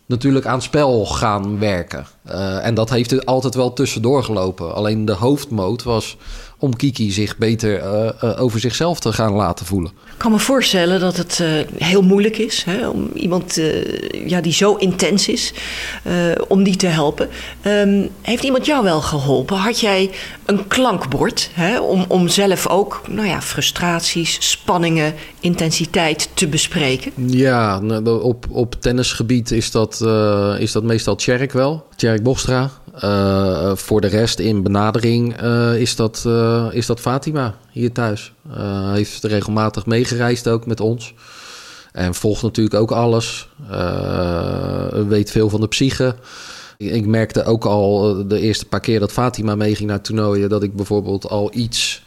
natuurlijk 0.06 0.46
aan 0.46 0.62
spel 0.62 1.06
gaan 1.06 1.60
werken. 1.60 2.06
Uh, 2.28 2.66
en 2.66 2.74
dat 2.74 2.90
heeft 2.90 3.26
altijd 3.26 3.56
wel 3.56 3.74
tussendoor 3.74 4.24
gelopen. 4.24 4.76
Alleen 4.76 5.06
de 5.06 5.14
hoofdmoot 5.14 5.84
was 5.84 6.18
om 6.64 6.76
Kiki 6.76 7.12
zich 7.12 7.38
beter 7.38 7.80
uh, 7.80 8.10
uh, 8.24 8.42
over 8.42 8.60
zichzelf 8.60 9.00
te 9.00 9.14
gaan 9.14 9.34
laten 9.34 9.66
voelen. 9.66 9.92
Ik 10.06 10.18
kan 10.18 10.32
me 10.32 10.40
voorstellen 10.40 11.00
dat 11.00 11.18
het 11.18 11.40
uh, 11.42 11.48
heel 11.78 12.02
moeilijk 12.02 12.38
is 12.38 12.64
hè, 12.64 12.88
om 12.88 13.10
iemand 13.14 13.62
ja, 14.26 14.42
die 14.42 14.54
zo 14.54 14.76
intens 14.76 15.28
is, 15.28 15.54
om 16.48 16.64
die 16.64 16.76
te 16.76 16.88
helpen. 16.88 17.30
Um, 17.68 18.10
heeft 18.22 18.44
iemand 18.44 18.66
jou 18.66 18.84
wel 18.84 19.02
geholpen? 19.02 19.58
Had 19.58 19.80
jij 19.80 20.10
een 20.46 20.68
klankbord 20.68 21.50
hè, 21.54 21.80
om, 21.80 22.06
om 22.08 22.28
zelf 22.28 22.68
ook 22.68 23.02
nou 23.08 23.28
ja, 23.28 23.42
frustraties, 23.42 24.38
spanningen, 24.50 25.14
intensiteit 25.40 26.30
te 26.34 26.48
bespreken? 26.48 27.12
Ja, 27.28 27.82
op, 28.04 28.46
op 28.50 28.76
tennisgebied 28.80 29.52
is 29.52 29.72
dat, 29.72 30.02
is 30.60 30.72
dat 30.72 30.84
meestal 30.84 31.16
Tjerk 31.16 31.52
wel. 31.52 31.86
Tjerk 32.04 32.24
Bostra. 32.24 32.72
Uh, 33.04 33.76
voor 33.76 34.02
de 34.02 34.08
rest 34.08 34.40
in 34.40 34.64
benadering 34.64 35.42
uh, 35.42 35.80
is, 35.80 35.96
dat, 35.96 36.28
is 36.72 36.86
dat 36.86 37.00
Fatima 37.00 37.56
hier 37.72 37.92
thuis. 37.92 38.34
heeft 38.94 39.24
regelmatig 39.24 39.86
meegereisd 39.86 40.48
ook 40.48 40.66
met 40.66 40.80
ons. 40.80 41.14
En 41.92 42.16
volgt 42.16 42.42
natuurlijk 42.42 42.76
ook 42.76 42.92
alles. 42.92 43.50
weet 45.08 45.32
veel 45.32 45.50
van 45.50 45.62
de 45.62 45.68
psyche. 45.68 46.16
Ik 46.78 47.06
merkte 47.06 47.44
ook 47.44 47.66
al 47.66 48.18
de 48.28 48.40
eerste 48.40 48.66
paar 48.66 48.80
keer 48.80 49.00
dat 49.00 49.12
Fatima 49.12 49.56
meeging 49.56 49.90
naar 49.90 50.02
toernooien... 50.02 50.50
dat 50.50 50.64
ik 50.64 50.76
bijvoorbeeld 50.76 51.30
al 51.30 51.50
iets 51.54 52.04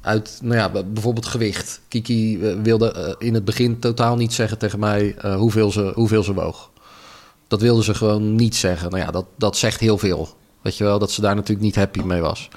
uit, 0.00 0.38
nou 0.42 0.56
ja, 0.56 0.82
bijvoorbeeld 0.84 1.26
gewicht. 1.26 1.80
Kiki 1.88 2.38
wilde 2.62 3.16
in 3.18 3.34
het 3.34 3.44
begin 3.44 3.78
totaal 3.78 4.16
niet 4.16 4.32
zeggen 4.32 4.58
tegen 4.58 4.78
mij 4.78 5.16
hoeveel, 5.36 5.70
ze, 5.70 5.92
hoeveel 5.94 6.22
ze 6.22 6.34
woog. 6.34 6.72
Dat 7.48 7.60
wilden 7.60 7.84
ze 7.84 7.94
gewoon 7.94 8.34
niet 8.34 8.56
zeggen. 8.56 8.90
Nou 8.90 9.02
ja, 9.02 9.10
dat, 9.10 9.24
dat 9.36 9.56
zegt 9.56 9.80
heel 9.80 9.98
veel. 9.98 10.28
Weet 10.62 10.76
je 10.76 10.84
wel, 10.84 10.98
dat 10.98 11.10
ze 11.10 11.20
daar 11.20 11.34
natuurlijk 11.34 11.66
niet 11.66 11.76
happy 11.76 12.00
mee 12.00 12.20
was. 12.20 12.48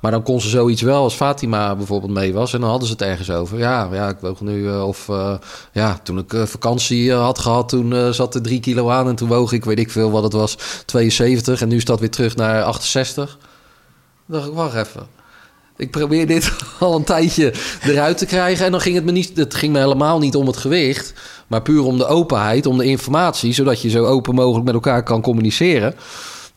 Maar 0.00 0.10
dan 0.10 0.22
kon 0.22 0.40
ze 0.40 0.48
zoiets 0.48 0.82
wel 0.82 1.02
als 1.02 1.14
Fatima 1.14 1.76
bijvoorbeeld 1.76 2.12
mee 2.12 2.32
was. 2.32 2.54
En 2.54 2.60
dan 2.60 2.70
hadden 2.70 2.88
ze 2.88 2.92
het 2.92 3.02
ergens 3.02 3.30
over. 3.30 3.58
Ja, 3.58 3.88
ja 3.92 4.08
ik 4.08 4.18
woog 4.20 4.40
nu. 4.40 4.62
Uh, 4.62 4.86
of 4.86 5.08
uh, 5.08 5.34
ja, 5.72 5.98
toen 6.02 6.18
ik 6.18 6.32
uh, 6.32 6.42
vakantie 6.42 7.12
had 7.12 7.38
gehad, 7.38 7.68
toen 7.68 8.14
zat 8.14 8.34
er 8.34 8.42
drie 8.42 8.60
kilo 8.60 8.90
aan. 8.90 9.08
En 9.08 9.14
toen 9.14 9.28
woog 9.28 9.52
ik, 9.52 9.64
weet 9.64 9.78
ik 9.78 9.90
veel 9.90 10.10
wat 10.10 10.22
het 10.22 10.32
was, 10.32 10.56
72. 10.84 11.60
En 11.60 11.68
nu 11.68 11.80
staat 11.80 12.00
weer 12.00 12.10
terug 12.10 12.36
naar 12.36 12.62
68. 12.62 13.38
Dan 14.26 14.38
dacht 14.38 14.48
ik, 14.48 14.54
wacht 14.54 14.74
even. 14.74 15.17
Ik 15.78 15.90
probeer 15.90 16.26
dit 16.26 16.52
al 16.78 16.96
een 16.96 17.04
tijdje 17.04 17.52
eruit 17.82 18.18
te 18.18 18.26
krijgen. 18.26 18.64
En 18.64 18.70
dan 18.70 18.80
ging 18.80 18.94
het 18.94 19.04
me 19.04 19.12
niet. 19.12 19.36
Het 19.36 19.54
ging 19.54 19.72
me 19.72 19.78
helemaal 19.78 20.18
niet 20.18 20.36
om 20.36 20.46
het 20.46 20.56
gewicht. 20.56 21.12
Maar 21.46 21.62
puur 21.62 21.82
om 21.82 21.98
de 21.98 22.06
openheid, 22.06 22.66
om 22.66 22.78
de 22.78 22.84
informatie. 22.84 23.52
Zodat 23.52 23.82
je 23.82 23.90
zo 23.90 24.04
open 24.04 24.34
mogelijk 24.34 24.64
met 24.64 24.74
elkaar 24.74 25.02
kan 25.02 25.22
communiceren. 25.22 25.94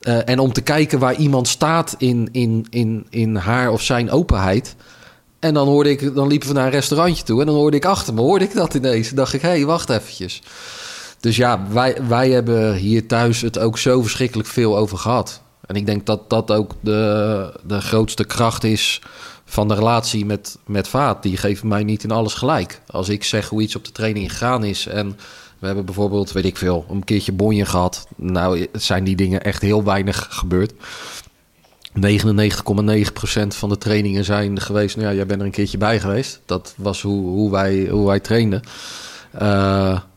Uh, 0.01 0.29
en 0.29 0.39
om 0.39 0.53
te 0.53 0.61
kijken 0.61 0.99
waar 0.99 1.15
iemand 1.15 1.47
staat 1.47 1.95
in, 1.97 2.29
in, 2.31 2.67
in, 2.69 3.05
in 3.09 3.35
haar 3.35 3.71
of 3.71 3.81
zijn 3.81 4.11
openheid. 4.11 4.75
En 5.39 5.53
dan 5.53 5.67
hoorde 5.67 5.89
ik, 5.89 6.15
dan 6.15 6.27
liepen 6.27 6.47
we 6.47 6.53
naar 6.53 6.65
een 6.65 6.71
restaurantje 6.71 7.23
toe. 7.23 7.39
En 7.39 7.45
dan 7.45 7.55
hoorde 7.55 7.77
ik 7.77 7.85
achter 7.85 8.13
me, 8.13 8.21
hoorde 8.21 8.45
ik 8.45 8.53
dat 8.53 8.73
ineens. 8.73 9.09
En 9.09 9.15
dacht 9.15 9.33
ik, 9.33 9.41
hé, 9.41 9.49
hey, 9.49 9.65
wacht 9.65 9.89
eventjes. 9.89 10.41
Dus 11.19 11.35
ja, 11.35 11.67
wij, 11.69 11.97
wij 12.07 12.29
hebben 12.29 12.75
hier 12.75 13.07
thuis 13.07 13.41
het 13.41 13.59
ook 13.59 13.77
zo 13.77 14.01
verschrikkelijk 14.01 14.49
veel 14.49 14.77
over 14.77 14.97
gehad. 14.97 15.41
En 15.71 15.77
ik 15.77 15.85
denk 15.85 16.05
dat 16.05 16.29
dat 16.29 16.51
ook 16.51 16.71
de, 16.81 17.53
de 17.63 17.81
grootste 17.81 18.23
kracht 18.23 18.63
is 18.63 19.01
van 19.45 19.67
de 19.67 19.73
relatie 19.73 20.25
met, 20.25 20.57
met 20.65 20.87
Vaat. 20.87 21.23
Die 21.23 21.37
geeft 21.37 21.63
mij 21.63 21.83
niet 21.83 22.03
in 22.03 22.11
alles 22.11 22.33
gelijk. 22.33 22.81
Als 22.87 23.09
ik 23.09 23.23
zeg 23.23 23.49
hoe 23.49 23.61
iets 23.61 23.75
op 23.75 23.85
de 23.85 23.91
training 23.91 24.31
gegaan 24.31 24.63
is 24.63 24.87
en 24.87 25.17
we 25.59 25.65
hebben 25.65 25.85
bijvoorbeeld, 25.85 26.31
weet 26.31 26.45
ik 26.45 26.57
veel, 26.57 26.85
een 26.89 27.03
keertje 27.03 27.31
bonje 27.31 27.65
gehad. 27.65 28.07
Nou, 28.15 28.67
zijn 28.73 29.03
die 29.03 29.15
dingen 29.15 29.43
echt 29.43 29.61
heel 29.61 29.83
weinig 29.83 30.27
gebeurd. 30.29 30.73
99,9% 30.73 30.77
van 33.47 33.69
de 33.69 33.77
trainingen 33.77 34.23
zijn 34.23 34.61
geweest. 34.61 34.95
Nou 34.95 35.07
ja, 35.07 35.15
jij 35.15 35.25
bent 35.25 35.39
er 35.39 35.45
een 35.45 35.51
keertje 35.51 35.77
bij 35.77 35.99
geweest. 35.99 36.41
Dat 36.45 36.73
was 36.77 37.01
hoe, 37.01 37.27
hoe, 37.27 37.51
wij, 37.51 37.87
hoe 37.89 38.07
wij 38.07 38.19
trainden. 38.19 38.61
Uh, 39.35 39.41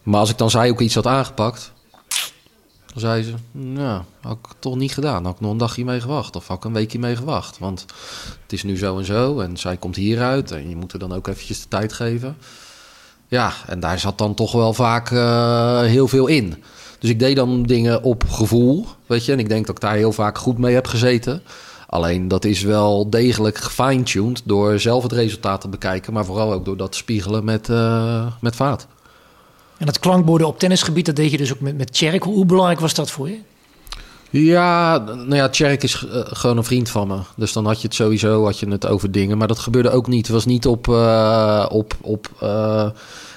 maar 0.03 0.21
als 0.21 0.31
ik 0.31 0.39
dan 0.39 0.51
zij 0.51 0.71
ook 0.71 0.81
iets 0.81 0.95
had 0.95 1.07
aangepakt, 1.07 1.73
dan 2.95 3.03
zei 3.03 3.23
ze, 3.23 3.35
nou, 3.53 4.03
had 4.21 4.37
ik 4.43 4.51
toch 4.59 4.77
niet 4.77 4.95
gedaan. 4.95 5.25
Had 5.25 5.35
ik 5.35 5.41
nog 5.41 5.51
een 5.51 5.59
dagje 5.59 5.85
mee 5.85 6.01
gewacht 6.01 6.37
of 6.37 6.47
had 6.47 6.57
ik 6.57 6.65
een 6.65 6.73
weekje 6.73 6.99
mee 6.99 7.17
gewacht. 7.17 7.59
Want 7.59 7.87
het 8.43 8.53
is 8.53 8.63
nu 8.63 8.77
zo 8.77 8.99
en 8.99 9.05
zo 9.05 9.41
en 9.41 9.57
zij 9.57 9.77
komt 9.77 9.97
hieruit 9.97 10.51
en 10.51 10.69
je 10.69 10.77
moet 10.77 10.93
er 10.93 10.99
dan 10.99 11.13
ook 11.13 11.29
eventjes 11.29 11.63
de 11.63 11.69
tijd 11.69 11.93
geven. 11.93 12.37
Ja, 13.29 13.53
en 13.67 13.81
daar 13.81 13.99
zat 13.99 14.19
dan 14.19 14.35
toch 14.35 14.53
wel 14.53 14.73
vaak 14.73 15.11
uh, 15.11 15.81
heel 15.81 16.09
veel 16.09 16.27
in. 16.27 16.63
Dus 16.99 17.11
ik 17.11 17.19
deed 17.19 17.37
dan 17.37 17.63
dingen 17.63 18.03
op 18.03 18.25
gevoel, 18.29 18.87
weet 19.07 19.25
je. 19.25 19.33
En 19.33 19.39
ik 19.39 19.49
denk 19.49 19.67
dat 19.67 19.75
ik 19.77 19.83
daar 19.83 19.97
heel 19.97 20.13
vaak 20.13 20.39
goed 20.39 20.59
mee 20.59 20.75
heb 20.75 20.87
gezeten. 20.87 21.43
Alleen 21.87 22.29
dat 22.29 22.45
is 22.45 22.63
wel 22.63 23.11
degelijk 23.11 23.59
gefine-tuned 23.59 24.43
door 24.45 24.81
zelf 24.81 25.03
het 25.03 25.13
resultaat 25.13 25.61
te 25.61 25.69
bekijken. 25.69 26.13
Maar 26.13 26.25
vooral 26.25 26.53
ook 26.53 26.65
door 26.65 26.77
dat 26.77 26.95
spiegelen 26.95 27.45
met, 27.45 27.69
uh, 27.69 28.27
met 28.41 28.57
vaat. 28.57 28.87
En 29.85 29.91
dat 29.91 29.99
klankborden 29.99 30.47
op 30.47 30.59
tennisgebied, 30.59 31.07
dat 31.07 31.17
deed 31.17 31.31
je 31.31 31.37
dus 31.37 31.53
ook 31.53 31.61
met, 31.61 31.77
met 31.77 31.93
Tjerk. 31.93 32.23
Hoe 32.23 32.47
belangrijk 32.47 32.81
was 32.81 32.95
dat 32.95 33.11
voor 33.11 33.29
je? 33.29 33.39
Ja, 34.31 34.99
nou 34.99 35.35
ja, 35.35 35.49
Tjerk 35.49 35.83
is 35.83 36.03
uh, 36.03 36.21
gewoon 36.25 36.57
een 36.57 36.65
vriend 36.65 36.91
van 36.91 37.09
me. 37.09 37.19
Dus 37.37 37.53
dan 37.53 37.67
had 37.67 37.81
je 37.81 37.87
het 37.87 37.97
sowieso 37.97 38.45
had 38.45 38.59
je 38.59 38.69
het 38.69 38.87
over 38.87 39.11
dingen. 39.11 39.39
Maar 39.39 39.49
dat 39.49 39.59
gebeurde 39.59 39.91
ook 39.91 40.07
niet. 40.07 40.27
Het 40.27 40.35
was 40.35 40.45
niet 40.45 40.67
op, 40.67 40.87
uh, 40.87 41.67
op, 41.69 41.97
op 42.01 42.29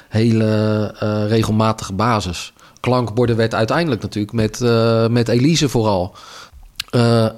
hele 0.10 0.93
regelmatige 1.28 1.93
basis. 1.93 2.54
Klankborden 2.80 3.36
werd 3.36 3.54
uiteindelijk 3.54 4.02
natuurlijk 4.02 4.34
met, 4.34 4.60
met 5.12 5.28
Elise 5.28 5.70
vooral. 5.70 6.16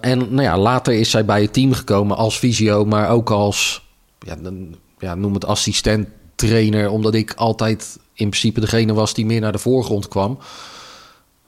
en 0.02 0.18
nou 0.30 0.42
ja, 0.42 0.58
later 0.58 0.94
is 0.94 1.10
zij 1.10 1.26
bij 1.26 1.42
het 1.42 1.54
team 1.54 1.74
gekomen 1.74 2.18
als 2.18 2.40
visio, 2.40 2.86
maar 2.86 3.10
ook 3.10 3.30
als, 3.30 3.86
ja, 4.20 4.36
ja, 5.00 5.16
noem 5.16 5.34
het 5.34 5.46
assistent 5.46 6.08
trainer. 6.36 6.90
Omdat 6.90 7.14
ik 7.14 7.34
altijd 7.34 7.98
in 8.20 8.30
principe 8.30 8.60
degene 8.60 8.94
was 8.94 9.14
die 9.14 9.26
meer 9.26 9.42
naar 9.42 9.52
de 9.52 9.58
voorgrond 9.58 10.08
kwam. 10.08 10.38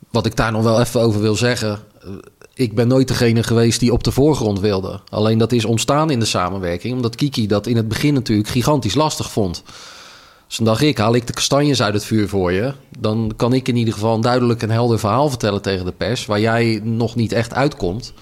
Wat 0.09 0.25
ik 0.25 0.35
daar 0.35 0.51
nog 0.51 0.63
wel 0.63 0.79
even 0.79 1.01
over 1.01 1.21
wil 1.21 1.35
zeggen. 1.35 1.79
Eh, 2.01 2.09
ik 2.53 2.75
ben 2.75 2.87
nooit 2.87 3.07
degene 3.07 3.43
geweest 3.43 3.79
die 3.79 3.93
op 3.93 4.03
de 4.03 4.11
voorgrond 4.11 4.59
wilde. 4.59 4.99
Alleen 5.09 5.37
dat 5.37 5.51
is 5.51 5.65
ontstaan 5.65 6.09
in 6.09 6.19
de 6.19 6.25
samenwerking. 6.25 6.95
Omdat 6.95 7.15
Kiki 7.15 7.47
dat 7.47 7.67
in 7.67 7.75
het 7.75 7.87
begin 7.87 8.13
natuurlijk 8.13 8.49
gigantisch 8.49 8.95
lastig 8.95 9.31
vond. 9.31 9.63
Dus 10.47 10.57
dan 10.57 10.65
dacht 10.65 10.81
ik, 10.81 10.97
haal 10.97 11.15
ik 11.15 11.27
de 11.27 11.33
kastanjes 11.33 11.81
uit 11.81 11.93
het 11.93 12.05
vuur 12.05 12.29
voor 12.29 12.51
je. 12.51 12.73
Dan 12.99 13.33
kan 13.35 13.53
ik 13.53 13.67
in 13.67 13.75
ieder 13.75 13.93
geval 13.93 14.15
een 14.15 14.21
duidelijk 14.21 14.61
en 14.61 14.69
helder 14.69 14.99
verhaal 14.99 15.29
vertellen 15.29 15.61
tegen 15.61 15.85
de 15.85 15.91
pers. 15.91 16.25
Waar 16.25 16.39
jij 16.39 16.81
nog 16.83 17.15
niet 17.15 17.31
echt 17.31 17.53
uitkomt. 17.53 18.13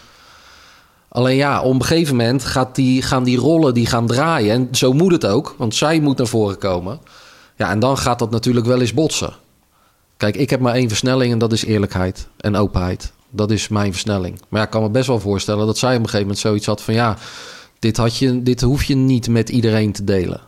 Alleen 1.10 1.36
ja, 1.36 1.62
op 1.62 1.74
een 1.74 1.84
gegeven 1.84 2.16
moment 2.16 2.46
gaat 2.46 2.76
die, 2.76 3.02
gaan 3.02 3.24
die 3.24 3.38
rollen 3.38 3.74
die 3.74 3.86
gaan 3.86 4.08
draaien. 4.08 4.54
En 4.54 4.68
zo 4.72 4.94
moet 4.94 5.12
het 5.12 5.26
ook, 5.26 5.56
want 5.58 5.76
zij 5.76 6.00
moet 6.00 6.18
naar 6.18 6.28
voren 6.28 6.58
komen. 6.58 7.00
Ja, 7.60 7.70
en 7.70 7.80
dan 7.80 7.98
gaat 7.98 8.20
dat 8.20 8.32
natuurlijk 8.32 8.66
wel 8.66 8.82
eens 8.82 8.94
botsen. 8.94 9.34
Kijk, 10.18 10.36
ik 10.36 10.50
heb 10.50 10.60
maar 10.60 10.74
één 10.74 10.88
versnelling 10.88 11.32
en 11.32 11.38
dat 11.38 11.52
is 11.52 11.66
eerlijkheid 11.66 12.28
en 12.38 12.56
openheid. 12.56 13.12
Dat 13.30 13.52
is 13.52 13.68
mijn 13.68 13.92
versnelling. 13.92 14.40
Maar 14.50 14.60
ja, 14.60 14.66
ik 14.66 14.72
kan 14.72 14.82
me 14.82 14.90
best 14.90 15.08
wel 15.08 15.20
voorstellen 15.20 15.66
dat 15.66 15.78
zij 15.78 15.90
op 15.90 15.96
een 15.96 16.04
gegeven 16.04 16.22
moment 16.22 16.40
zoiets 16.40 16.66
had 16.66 16.82
van... 16.82 16.94
ja, 16.94 17.18
dit, 17.80 17.98
had 17.98 18.18
je, 18.18 18.44
dit 18.44 18.62
hoef 18.62 18.84
je 18.84 18.96
niet 18.96 19.30
met 19.30 19.50
iedereen 19.50 19.92
te 19.92 20.04
delen. 20.04 20.42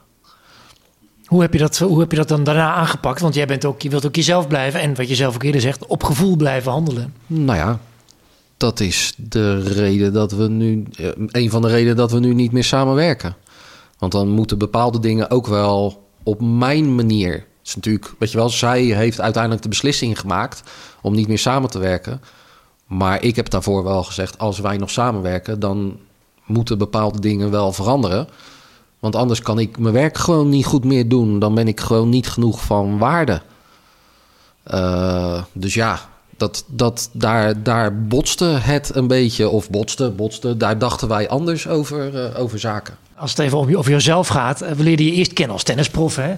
Hoe 1.25 1.41
heb, 1.41 1.53
je 1.53 1.59
dat, 1.59 1.77
hoe 1.77 1.99
heb 1.99 2.11
je 2.11 2.17
dat 2.17 2.27
dan 2.27 2.43
daarna 2.43 2.73
aangepakt? 2.73 3.21
Want 3.21 3.33
jij 3.33 3.45
bent 3.45 3.65
ook, 3.65 3.81
je 3.81 3.89
wilt 3.89 4.05
ook 4.05 4.15
jezelf 4.15 4.47
blijven 4.47 4.81
en 4.81 4.95
wat 4.95 5.07
je 5.07 5.15
zelf 5.15 5.35
ook 5.35 5.43
eerder 5.43 5.61
zegt, 5.61 5.85
op 5.85 6.03
gevoel 6.03 6.35
blijven 6.35 6.71
handelen. 6.71 7.13
Nou 7.27 7.57
ja, 7.57 7.79
dat 8.57 8.79
is 8.79 9.13
de 9.17 9.59
reden 9.59 10.13
dat 10.13 10.31
we 10.31 10.47
nu, 10.47 10.83
eh, 10.97 11.07
een 11.27 11.49
van 11.49 11.61
de 11.61 11.67
redenen 11.67 11.95
dat 11.95 12.11
we 12.11 12.19
nu 12.19 12.33
niet 12.33 12.51
meer 12.51 12.63
samenwerken. 12.63 13.35
Want 13.97 14.11
dan 14.11 14.27
moeten 14.27 14.57
bepaalde 14.57 14.99
dingen 14.99 15.29
ook 15.29 15.47
wel 15.47 16.00
op 16.23 16.41
mijn 16.41 16.95
manier. 16.95 17.45
Is 17.63 17.75
natuurlijk, 17.75 18.13
weet 18.19 18.31
je 18.31 18.37
wel, 18.37 18.49
zij 18.49 18.81
heeft 18.81 19.21
uiteindelijk 19.21 19.63
de 19.63 19.69
beslissing 19.69 20.19
gemaakt 20.19 20.63
om 21.01 21.15
niet 21.15 21.27
meer 21.27 21.39
samen 21.39 21.69
te 21.69 21.79
werken. 21.79 22.21
Maar 22.85 23.23
ik 23.23 23.35
heb 23.35 23.49
daarvoor 23.49 23.83
wel 23.83 24.03
gezegd, 24.03 24.37
als 24.37 24.59
wij 24.59 24.77
nog 24.77 24.89
samenwerken, 24.89 25.59
dan 25.59 25.99
moeten 26.45 26.77
bepaalde 26.77 27.19
dingen 27.19 27.51
wel 27.51 27.73
veranderen. 27.73 28.27
Want 28.99 29.15
anders 29.15 29.41
kan 29.41 29.59
ik 29.59 29.77
mijn 29.77 29.93
werk 29.93 30.17
gewoon 30.17 30.49
niet 30.49 30.65
goed 30.65 30.83
meer 30.83 31.09
doen. 31.09 31.39
Dan 31.39 31.55
ben 31.55 31.67
ik 31.67 31.79
gewoon 31.79 32.09
niet 32.09 32.29
genoeg 32.29 32.61
van 32.61 32.97
waarde. 32.97 33.41
Uh, 34.73 35.43
dus 35.53 35.73
ja, 35.73 35.99
dat, 36.37 36.65
dat, 36.67 37.09
daar, 37.11 37.63
daar 37.63 38.03
botste 38.03 38.45
het 38.45 38.95
een 38.95 39.07
beetje. 39.07 39.49
Of 39.49 39.69
botste, 39.69 40.09
botste. 40.11 40.57
Daar 40.57 40.77
dachten 40.77 41.07
wij 41.07 41.29
anders 41.29 41.67
over, 41.67 42.13
uh, 42.13 42.39
over 42.39 42.59
zaken. 42.59 42.97
Als 43.21 43.31
het 43.31 43.39
even 43.39 43.57
over, 43.57 43.77
over 43.77 43.91
jezelf 43.91 44.27
gaat. 44.27 44.59
We 44.59 44.83
leerden 44.83 45.05
je 45.05 45.11
eerst 45.11 45.33
kennen 45.33 45.53
als 45.53 45.63
tennisprof. 45.63 46.15
Hè? 46.15 46.35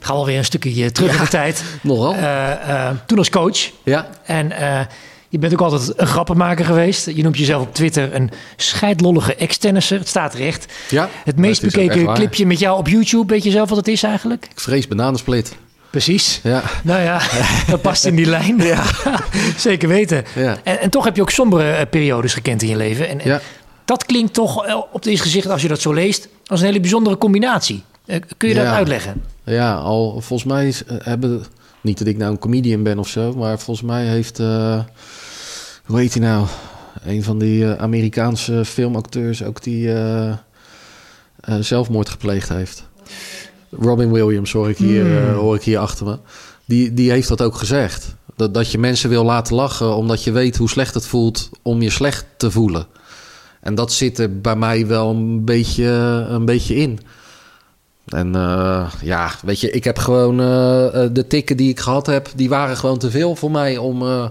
gaan 0.00 0.14
we 0.14 0.20
alweer 0.20 0.38
een 0.38 0.44
stukje 0.44 0.92
terug 0.92 1.10
ja, 1.10 1.16
in 1.16 1.24
de 1.24 1.30
tijd. 1.30 1.62
Nogal. 1.82 2.14
Uh, 2.14 2.90
toen 3.06 3.18
als 3.18 3.30
coach. 3.30 3.70
Ja. 3.82 4.08
En 4.24 4.52
je 5.28 5.38
bent 5.38 5.52
ook 5.52 5.60
altijd 5.60 5.92
een 5.96 6.06
grappenmaker 6.06 6.64
geweest. 6.64 7.06
Je 7.06 7.22
noemt 7.22 7.38
jezelf 7.38 7.62
op 7.62 7.74
Twitter 7.74 8.14
een 8.14 8.30
scheidlollige 8.56 9.34
ex-tennisser. 9.34 9.98
Het 9.98 10.08
staat 10.08 10.34
recht. 10.34 10.72
Ja, 10.88 11.08
het 11.24 11.36
meest 11.36 11.62
bekeken 11.62 12.14
clipje 12.14 12.46
met 12.46 12.58
jou 12.58 12.78
op 12.78 12.88
YouTube. 12.88 13.32
Weet 13.32 13.44
je 13.44 13.50
zelf 13.50 13.68
wat 13.68 13.78
het 13.78 13.88
is 13.88 14.02
eigenlijk? 14.02 14.44
Ik 14.50 14.60
vrees 14.60 14.88
bananensplit. 14.88 15.56
Precies. 15.90 16.40
Ja. 16.42 16.62
Nou 16.82 17.02
ja, 17.02 17.20
dat 17.70 17.82
past 17.82 18.04
in 18.04 18.16
die 18.16 18.26
lijn. 18.26 18.56
Ja. 18.62 18.84
Zeker 19.56 19.88
weten. 19.88 20.24
Ja. 20.34 20.56
En, 20.62 20.80
en, 20.80 20.90
toch 20.90 21.04
heb 21.04 21.16
je 21.16 21.22
ook 21.22 21.30
sombere 21.30 21.86
periodes 21.86 22.34
gekend 22.34 22.62
in 22.62 22.68
je 22.68 22.76
leven. 22.76 23.08
En, 23.08 23.20
ja. 23.24 23.40
Dat 23.86 24.04
klinkt 24.04 24.34
toch 24.34 24.84
op 24.92 24.92
het 24.92 25.06
eerste 25.06 25.24
gezicht, 25.24 25.48
als 25.48 25.62
je 25.62 25.68
dat 25.68 25.80
zo 25.80 25.92
leest, 25.92 26.28
als 26.46 26.60
een 26.60 26.66
hele 26.66 26.80
bijzondere 26.80 27.18
combinatie. 27.18 27.82
Kun 28.36 28.48
je 28.48 28.54
dat 28.54 28.66
uitleggen? 28.66 29.22
Ja, 29.44 29.74
al 29.74 30.20
volgens 30.20 30.44
mij 30.44 30.74
hebben. 30.88 31.44
Niet 31.80 31.98
dat 31.98 32.06
ik 32.06 32.16
nou 32.16 32.30
een 32.30 32.38
comedian 32.38 32.82
ben 32.82 32.98
of 32.98 33.08
zo, 33.08 33.32
maar 33.32 33.58
volgens 33.58 33.86
mij 33.86 34.04
heeft. 34.04 34.38
Uh, 34.38 34.80
hoe 35.84 35.98
heet 35.98 36.14
hij 36.14 36.22
nou? 36.22 36.46
Een 37.04 37.22
van 37.22 37.38
die 37.38 37.64
uh, 37.64 37.74
Amerikaanse 37.74 38.64
filmacteurs 38.64 39.42
ook 39.42 39.62
die 39.62 39.86
uh, 39.86 40.32
zelfmoord 41.60 42.08
gepleegd 42.08 42.48
heeft. 42.48 42.84
Robin 43.70 44.12
Williams 44.12 44.52
hoor 44.52 44.70
ik 44.70 44.76
hier, 44.76 45.04
mm. 45.04 45.34
hoor 45.34 45.54
ik 45.54 45.62
hier 45.62 45.78
achter 45.78 46.06
me. 46.06 46.18
Die, 46.64 46.94
die 46.94 47.10
heeft 47.10 47.28
dat 47.28 47.42
ook 47.42 47.56
gezegd. 47.56 48.14
Dat, 48.36 48.54
dat 48.54 48.70
je 48.70 48.78
mensen 48.78 49.08
wil 49.08 49.24
laten 49.24 49.54
lachen 49.54 49.96
omdat 49.96 50.24
je 50.24 50.32
weet 50.32 50.56
hoe 50.56 50.68
slecht 50.68 50.94
het 50.94 51.06
voelt 51.06 51.50
om 51.62 51.82
je 51.82 51.90
slecht 51.90 52.26
te 52.36 52.50
voelen. 52.50 52.86
En 53.66 53.74
dat 53.74 53.92
zit 53.92 54.18
er 54.18 54.40
bij 54.40 54.56
mij 54.56 54.86
wel 54.86 55.10
een 55.10 55.44
beetje, 55.44 55.84
een 56.28 56.44
beetje 56.44 56.74
in. 56.74 56.98
En 58.06 58.36
uh, 58.36 58.92
ja, 59.02 59.30
weet 59.42 59.60
je, 59.60 59.70
ik 59.70 59.84
heb 59.84 59.98
gewoon 59.98 60.40
uh, 60.40 61.06
de 61.12 61.24
tikken 61.28 61.56
die 61.56 61.68
ik 61.68 61.80
gehad 61.80 62.06
heb, 62.06 62.28
die 62.36 62.48
waren 62.48 62.76
gewoon 62.76 62.98
te 62.98 63.10
veel 63.10 63.36
voor 63.36 63.50
mij 63.50 63.76
om, 63.76 64.02
uh, 64.02 64.28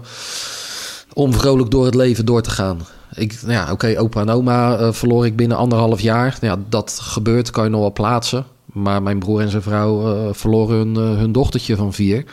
om 1.12 1.34
vrolijk 1.34 1.70
door 1.70 1.84
het 1.84 1.94
leven 1.94 2.24
door 2.26 2.42
te 2.42 2.50
gaan. 2.50 2.86
Ik, 3.14 3.42
nou 3.42 3.52
ja, 3.52 3.72
oké, 3.72 3.98
opa 3.98 4.20
en 4.20 4.30
oma 4.30 4.92
verloor 4.92 5.26
ik 5.26 5.36
binnen 5.36 5.56
anderhalf 5.56 6.00
jaar. 6.00 6.38
Ja, 6.40 6.56
dat 6.68 6.98
gebeurt, 7.02 7.50
kan 7.50 7.64
je 7.64 7.70
nog 7.70 7.80
wel 7.80 7.92
plaatsen. 7.92 8.44
Maar 8.64 9.02
mijn 9.02 9.18
broer 9.18 9.40
en 9.40 9.50
zijn 9.50 9.62
vrouw 9.62 10.34
verloren 10.34 10.76
hun, 10.76 10.94
hun 10.96 11.32
dochtertje 11.32 11.76
van 11.76 11.92
vier. 11.92 12.24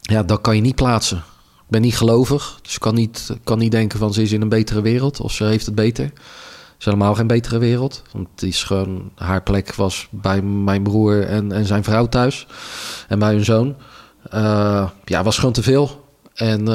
Ja, 0.00 0.22
dat 0.22 0.40
kan 0.40 0.56
je 0.56 0.62
niet 0.62 0.74
plaatsen. 0.74 1.22
Ben 1.68 1.80
niet 1.80 1.96
gelovig, 1.96 2.58
dus 2.62 2.78
kan 2.78 2.94
niet, 2.94 3.30
kan 3.44 3.58
niet 3.58 3.70
denken 3.70 3.98
van 3.98 4.12
ze 4.12 4.22
is 4.22 4.32
in 4.32 4.42
een 4.42 4.48
betere 4.48 4.80
wereld 4.80 5.20
of 5.20 5.32
ze 5.32 5.44
heeft 5.44 5.66
het 5.66 5.74
beter. 5.74 6.04
Het 6.04 6.78
is 6.78 6.84
helemaal 6.84 7.14
geen 7.14 7.26
betere 7.26 7.58
wereld. 7.58 8.02
Want 8.12 8.28
het 8.30 8.42
is 8.42 8.62
gewoon, 8.62 9.10
haar 9.14 9.42
plek 9.42 9.74
was 9.74 10.08
bij 10.10 10.42
mijn 10.42 10.82
broer 10.82 11.26
en, 11.26 11.52
en 11.52 11.66
zijn 11.66 11.84
vrouw 11.84 12.06
thuis. 12.06 12.46
En 13.08 13.18
bij 13.18 13.32
hun 13.32 13.44
zoon. 13.44 13.76
Uh, 14.34 14.88
ja, 15.04 15.22
was 15.22 15.38
gewoon 15.38 15.52
te 15.52 15.62
veel. 15.62 16.06
En 16.34 16.66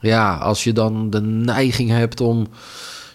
ja, 0.00 0.36
als 0.36 0.64
je 0.64 0.72
dan 0.72 1.10
de 1.10 1.20
neiging 1.20 1.90
hebt 1.90 2.20
om 2.20 2.46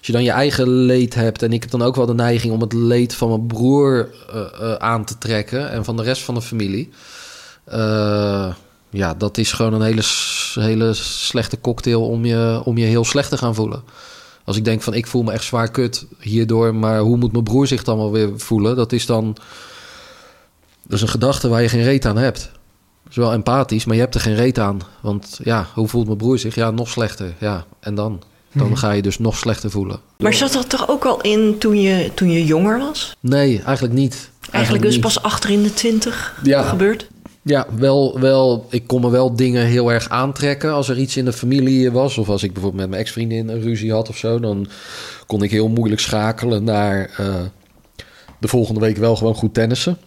als 0.04 0.12
je 0.12 0.18
dan 0.18 0.28
je 0.28 0.38
eigen 0.38 0.68
leed 0.68 1.14
hebt, 1.14 1.44
en 1.44 1.54
ik 1.54 1.62
heb 1.62 1.72
dan 1.72 1.82
ook 1.82 1.96
wel 1.96 2.06
de 2.06 2.14
neiging 2.14 2.54
om 2.54 2.62
het 2.62 2.74
leed 2.74 3.16
van 3.16 3.30
mijn 3.30 3.48
broer 3.48 4.10
uh, 4.34 4.74
aan 4.74 5.06
te 5.06 5.18
trekken 5.18 5.70
en 5.70 5.86
van 5.86 5.98
de 5.98 6.04
rest 6.04 6.22
van 6.22 6.34
de 6.34 6.42
familie. 6.42 6.90
Ja, 8.94 9.14
dat 9.14 9.38
is 9.38 9.52
gewoon 9.52 9.74
een 9.74 9.82
hele, 9.82 10.02
hele 10.54 10.94
slechte 10.94 11.60
cocktail 11.62 12.08
om 12.08 12.26
je, 12.26 12.62
om 12.64 12.78
je 12.78 12.86
heel 12.86 13.06
slecht 13.06 13.30
te 13.30 13.38
gaan 13.38 13.56
voelen. 13.56 13.84
Als 14.44 14.58
ik 14.58 14.66
denk 14.66 14.82
van 14.82 14.94
ik 14.94 15.08
voel 15.08 15.24
me 15.24 15.32
echt 15.32 15.44
zwaar 15.44 15.72
kut 15.72 16.06
hierdoor, 16.20 16.76
maar 16.76 17.00
hoe 17.00 17.18
moet 17.18 17.32
mijn 17.32 17.44
broer 17.44 17.68
zich 17.68 17.84
dan 17.84 17.98
wel 17.98 18.12
weer 18.12 18.30
voelen? 18.36 18.76
Dat 18.76 18.92
is 18.92 19.06
dan. 19.06 19.38
Dat 20.84 20.94
is 20.94 21.02
een 21.02 21.08
gedachte 21.08 21.48
waar 21.48 21.62
je 21.62 21.70
geen 21.70 21.84
reet 21.84 22.06
aan 22.06 22.18
hebt. 22.18 22.40
Dat 23.04 23.12
is 23.12 23.16
wel 23.16 23.34
empathisch, 23.34 23.86
maar 23.86 23.96
je 23.96 24.02
hebt 24.02 24.16
er 24.16 24.22
geen 24.22 24.36
reet 24.36 24.60
aan. 24.60 24.82
Want 25.02 25.40
ja, 25.44 25.68
hoe 25.74 25.88
voelt 25.88 26.06
mijn 26.06 26.18
broer 26.18 26.40
zich? 26.40 26.56
Ja, 26.56 26.72
nog 26.72 26.90
slechter. 26.90 27.34
Ja, 27.40 27.66
en 27.80 27.96
dan? 27.96 28.22
dan 28.54 28.68
mhm. 28.68 28.76
ga 28.76 28.92
je 28.92 29.02
dus 29.02 29.20
nog 29.20 29.38
slechter 29.38 29.72
voelen. 29.72 30.00
Maar 30.18 30.34
zat 30.34 30.54
dat 30.54 30.70
toch 30.70 30.90
ook 30.90 31.06
al 31.06 31.22
in 31.22 31.58
toen 31.58 31.82
je, 31.82 32.12
toen 32.14 32.32
je 32.32 32.46
jonger 32.46 32.80
was? 32.80 33.16
Nee, 33.20 33.62
eigenlijk 33.62 33.94
niet. 33.94 34.14
Eigenlijk, 34.14 34.54
eigenlijk 34.54 34.84
dus 34.84 35.00
pas 35.00 35.22
achter 35.22 35.50
in 35.50 35.64
de 35.64 35.74
twintig 35.74 36.40
ja. 36.44 36.64
gebeurd? 36.64 37.08
Ja, 37.46 37.68
wel, 37.76 38.20
wel, 38.20 38.66
ik 38.70 38.88
kon 38.88 39.02
me 39.02 39.10
wel 39.10 39.36
dingen 39.36 39.66
heel 39.66 39.92
erg 39.92 40.10
aantrekken 40.10 40.74
als 40.74 40.90
er 40.90 40.98
iets 40.98 41.18
in 41.18 41.26
de 41.26 41.34
familie 41.34 41.92
was. 41.92 42.18
Of 42.18 42.30
als 42.30 42.44
ik 42.44 42.54
bijvoorbeeld 42.54 42.82
met 42.82 42.90
mijn 42.90 43.02
ex-vriendin 43.02 43.50
een 43.50 43.62
ruzie 43.62 43.92
had 43.92 44.10
of 44.10 44.18
zo. 44.18 44.40
Dan 44.40 44.68
kon 45.28 45.44
ik 45.44 45.52
heel 45.52 45.68
moeilijk 45.68 46.02
schakelen 46.02 46.64
naar 46.64 47.16
uh, 47.20 47.36
de 48.40 48.48
volgende 48.48 48.80
week 48.80 48.98
wel 48.98 49.16
gewoon 49.16 49.36
goed 49.36 49.54
tennissen. 49.54 49.98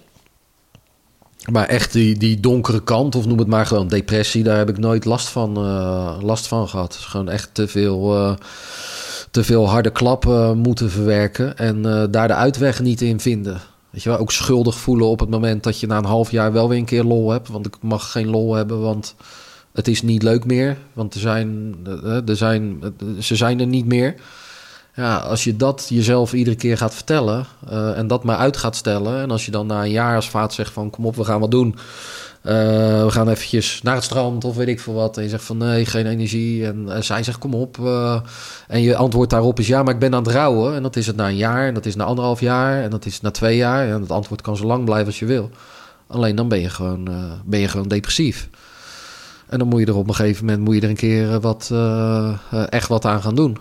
Maar 1.50 1.66
echt 1.66 1.92
die, 1.92 2.18
die 2.18 2.40
donkere 2.40 2.82
kant, 2.82 3.14
of 3.14 3.26
noem 3.26 3.38
het 3.38 3.48
maar 3.48 3.66
gewoon 3.66 3.88
depressie, 3.88 4.42
daar 4.42 4.58
heb 4.58 4.68
ik 4.68 4.78
nooit 4.78 5.04
last 5.04 5.28
van, 5.28 5.64
uh, 5.64 6.16
last 6.20 6.46
van 6.46 6.68
gehad. 6.68 6.94
Is 6.94 7.04
gewoon 7.04 7.28
echt 7.28 7.50
te 7.52 7.68
veel, 7.68 8.16
uh, 8.16 8.34
te 9.30 9.44
veel 9.44 9.68
harde 9.68 9.90
klappen 9.90 10.58
moeten 10.58 10.90
verwerken 10.90 11.58
en 11.58 11.82
daar 12.10 12.28
de 12.28 12.34
uitweg 12.34 12.80
niet 12.80 13.00
in 13.00 13.20
vinden. 13.20 13.60
Weet 13.96 14.04
je 14.04 14.10
wel, 14.10 14.20
ook 14.20 14.32
schuldig 14.32 14.76
voelen 14.76 15.06
op 15.06 15.20
het 15.20 15.28
moment 15.28 15.62
dat 15.62 15.80
je 15.80 15.86
na 15.86 15.96
een 15.96 16.04
half 16.04 16.30
jaar 16.30 16.52
wel 16.52 16.68
weer 16.68 16.78
een 16.78 16.84
keer 16.84 17.04
lol 17.04 17.30
hebt. 17.30 17.48
Want 17.48 17.66
ik 17.66 17.76
mag 17.80 18.10
geen 18.10 18.28
lol 18.28 18.54
hebben, 18.54 18.80
want 18.80 19.14
Het 19.76 19.88
is 19.88 20.02
niet 20.02 20.22
leuk 20.22 20.44
meer, 20.44 20.76
want 20.92 21.14
er 21.14 21.20
zijn, 21.20 21.76
er 22.26 22.36
zijn, 22.36 22.82
ze 23.20 23.36
zijn 23.36 23.60
er 23.60 23.66
niet 23.66 23.86
meer. 23.86 24.14
Ja, 24.94 25.16
als 25.16 25.44
je 25.44 25.56
dat 25.56 25.86
jezelf 25.88 26.32
iedere 26.32 26.56
keer 26.56 26.76
gaat 26.76 26.94
vertellen 26.94 27.46
en 27.94 28.06
dat 28.06 28.24
maar 28.24 28.36
uit 28.36 28.56
gaat 28.56 28.76
stellen... 28.76 29.20
en 29.20 29.30
als 29.30 29.44
je 29.44 29.50
dan 29.50 29.66
na 29.66 29.82
een 29.82 29.90
jaar 29.90 30.16
als 30.16 30.30
vaat 30.30 30.54
zegt 30.54 30.72
van 30.72 30.90
kom 30.90 31.06
op, 31.06 31.16
we 31.16 31.24
gaan 31.24 31.40
wat 31.40 31.50
doen... 31.50 31.76
Uh, 32.46 32.52
we 33.04 33.10
gaan 33.10 33.28
eventjes 33.28 33.82
naar 33.82 33.94
het 33.94 34.04
strand 34.04 34.44
of 34.44 34.56
weet 34.56 34.68
ik 34.68 34.80
veel 34.80 34.94
wat. 34.94 35.16
En 35.16 35.22
je 35.22 35.28
zegt 35.28 35.44
van 35.44 35.56
nee, 35.56 35.86
geen 35.86 36.06
energie. 36.06 36.66
En, 36.66 36.92
en 36.92 37.04
zij 37.04 37.22
zegt 37.22 37.38
kom 37.38 37.54
op. 37.54 37.78
Uh, 37.78 38.20
en 38.68 38.82
je 38.82 38.96
antwoord 38.96 39.30
daarop 39.30 39.58
is 39.58 39.66
ja, 39.66 39.82
maar 39.82 39.94
ik 39.94 40.00
ben 40.00 40.14
aan 40.14 40.22
het 40.22 40.32
rouwen. 40.32 40.74
En 40.74 40.82
dat 40.82 40.96
is 40.96 41.06
het 41.06 41.16
na 41.16 41.28
een 41.28 41.36
jaar. 41.36 41.66
En 41.66 41.74
dat 41.74 41.86
is 41.86 41.96
na 41.96 42.04
anderhalf 42.04 42.40
jaar. 42.40 42.82
En 42.82 42.90
dat 42.90 43.06
is 43.06 43.20
na 43.20 43.30
twee 43.30 43.56
jaar. 43.56 43.88
En 43.88 44.00
het 44.00 44.10
antwoord 44.10 44.40
kan 44.40 44.56
zo 44.56 44.64
lang 44.64 44.84
blijven 44.84 45.06
als 45.06 45.18
je 45.18 45.26
wil. 45.26 45.50
Alleen 46.06 46.36
dan 46.36 46.48
ben 46.48 46.60
je 46.60 46.70
gewoon, 46.70 47.10
uh, 47.10 47.32
ben 47.44 47.60
je 47.60 47.68
gewoon 47.68 47.88
depressief. 47.88 48.48
En 49.46 49.58
dan 49.58 49.68
moet 49.68 49.80
je 49.80 49.86
er 49.86 49.96
op 49.96 50.08
een 50.08 50.14
gegeven 50.14 50.44
moment 50.44 50.64
moet 50.64 50.74
je 50.74 50.80
er 50.80 50.88
een 50.88 50.96
keer 50.96 51.40
wat, 51.40 51.72
echt 52.68 52.88
wat 52.88 53.04
aan 53.04 53.22
gaan 53.22 53.34
doen. 53.34 53.58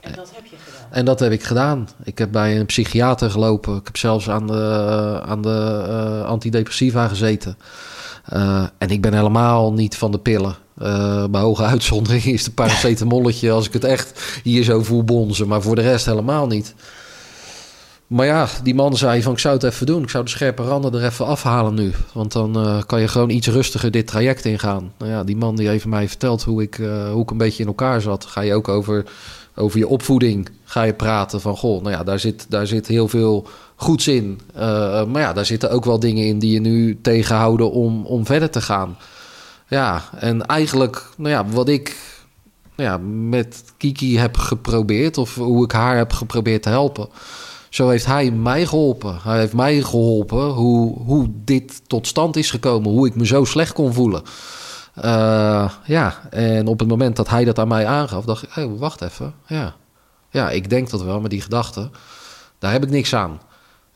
En 0.00 0.12
dat 0.12 0.30
heb 0.34 0.44
je 0.44 0.56
gedaan? 0.56 0.90
En 0.90 1.04
dat 1.04 1.20
heb 1.20 1.32
ik 1.32 1.42
gedaan. 1.42 1.88
Ik 2.02 2.18
heb 2.18 2.32
bij 2.32 2.58
een 2.58 2.66
psychiater 2.66 3.30
gelopen. 3.30 3.76
Ik 3.76 3.84
heb 3.84 3.96
zelfs 3.96 4.28
aan 4.28 4.46
de, 4.46 5.20
aan 5.24 5.42
de 5.42 6.22
antidepressiva 6.26 7.08
gezeten. 7.08 7.56
Uh, 8.32 8.66
en 8.78 8.88
ik 8.88 9.00
ben 9.00 9.14
helemaal 9.14 9.72
niet 9.72 9.96
van 9.96 10.10
de 10.10 10.18
pillen. 10.18 10.56
Uh, 10.82 11.24
bij 11.24 11.40
hoge 11.40 11.62
uitzondering 11.62 12.24
is 12.24 12.44
het 12.44 12.54
paracetamolletje 12.54 13.50
als 13.50 13.66
ik 13.66 13.72
het 13.72 13.84
echt 13.84 14.40
hier 14.42 14.62
zo 14.62 14.82
voel 14.82 15.04
bonzen. 15.04 15.48
Maar 15.48 15.62
voor 15.62 15.74
de 15.74 15.82
rest 15.82 16.06
helemaal 16.06 16.46
niet. 16.46 16.74
Maar 18.08 18.26
ja, 18.26 18.48
die 18.62 18.74
man 18.74 18.96
zei 18.96 19.22
van 19.22 19.32
ik 19.32 19.38
zou 19.38 19.54
het 19.54 19.62
even 19.62 19.86
doen. 19.86 20.02
Ik 20.02 20.10
zou 20.10 20.24
de 20.24 20.30
scherpe 20.30 20.62
randen 20.62 20.94
er 20.94 21.04
even 21.04 21.26
afhalen 21.26 21.74
nu. 21.74 21.92
Want 22.12 22.32
dan 22.32 22.66
uh, 22.66 22.82
kan 22.86 23.00
je 23.00 23.08
gewoon 23.08 23.30
iets 23.30 23.48
rustiger 23.48 23.90
dit 23.90 24.06
traject 24.06 24.44
ingaan. 24.44 24.92
Nou 24.98 25.10
ja, 25.10 25.24
die 25.24 25.36
man 25.36 25.56
die 25.56 25.68
heeft 25.68 25.86
mij 25.86 26.08
verteld 26.08 26.42
hoe 26.42 26.62
ik, 26.62 26.78
uh, 26.78 27.10
hoe 27.10 27.22
ik 27.22 27.30
een 27.30 27.36
beetje 27.36 27.62
in 27.62 27.68
elkaar 27.68 28.00
zat. 28.00 28.24
Ga 28.24 28.40
je 28.40 28.54
ook 28.54 28.68
over, 28.68 29.04
over 29.54 29.78
je 29.78 29.88
opvoeding 29.88 30.48
ga 30.64 30.82
je 30.82 30.94
praten 30.94 31.40
van... 31.40 31.56
goh, 31.56 31.82
nou 31.82 31.94
ja, 31.94 32.04
daar 32.04 32.18
zit, 32.18 32.46
daar 32.48 32.66
zit 32.66 32.86
heel 32.86 33.08
veel 33.08 33.46
goeds 33.76 34.08
in. 34.08 34.40
Uh, 34.56 34.60
maar 35.04 35.22
ja, 35.22 35.32
daar 35.32 35.46
zitten 35.46 35.70
ook 35.70 35.84
wel 35.84 36.00
dingen 36.00 36.26
in 36.26 36.38
die 36.38 36.52
je 36.52 36.60
nu 36.60 36.98
tegenhouden 37.02 37.70
om, 37.70 38.06
om 38.06 38.26
verder 38.26 38.50
te 38.50 38.60
gaan. 38.60 38.96
Ja, 39.68 40.02
en 40.18 40.46
eigenlijk, 40.46 41.08
nou 41.16 41.30
ja, 41.30 41.46
wat 41.46 41.68
ik 41.68 41.96
nou 42.76 42.90
ja, 42.90 42.98
met 43.28 43.64
Kiki 43.76 44.18
heb 44.18 44.36
geprobeerd, 44.36 45.18
of 45.18 45.34
hoe 45.34 45.64
ik 45.64 45.72
haar 45.72 45.96
heb 45.96 46.12
geprobeerd 46.12 46.62
te 46.62 46.68
helpen. 46.68 47.08
Zo 47.70 47.88
heeft 47.88 48.06
hij 48.06 48.30
mij 48.30 48.66
geholpen. 48.66 49.18
Hij 49.22 49.38
heeft 49.38 49.52
mij 49.52 49.82
geholpen 49.82 50.44
hoe, 50.44 50.98
hoe 50.98 51.30
dit 51.44 51.88
tot 51.88 52.06
stand 52.06 52.36
is 52.36 52.50
gekomen, 52.50 52.90
hoe 52.90 53.06
ik 53.06 53.14
me 53.14 53.26
zo 53.26 53.44
slecht 53.44 53.72
kon 53.72 53.92
voelen. 53.92 54.22
Uh, 55.04 55.70
ja, 55.84 56.28
en 56.30 56.66
op 56.66 56.78
het 56.78 56.88
moment 56.88 57.16
dat 57.16 57.28
hij 57.28 57.44
dat 57.44 57.58
aan 57.58 57.68
mij 57.68 57.86
aangaf, 57.86 58.24
dacht 58.24 58.42
ik: 58.42 58.48
hey, 58.52 58.68
wacht 58.68 59.02
even. 59.02 59.34
Ja. 59.46 59.74
ja, 60.30 60.50
ik 60.50 60.70
denk 60.70 60.90
dat 60.90 61.02
wel, 61.02 61.20
maar 61.20 61.28
die 61.28 61.40
gedachte, 61.40 61.90
daar 62.58 62.72
heb 62.72 62.82
ik 62.82 62.90
niks 62.90 63.14
aan. 63.14 63.40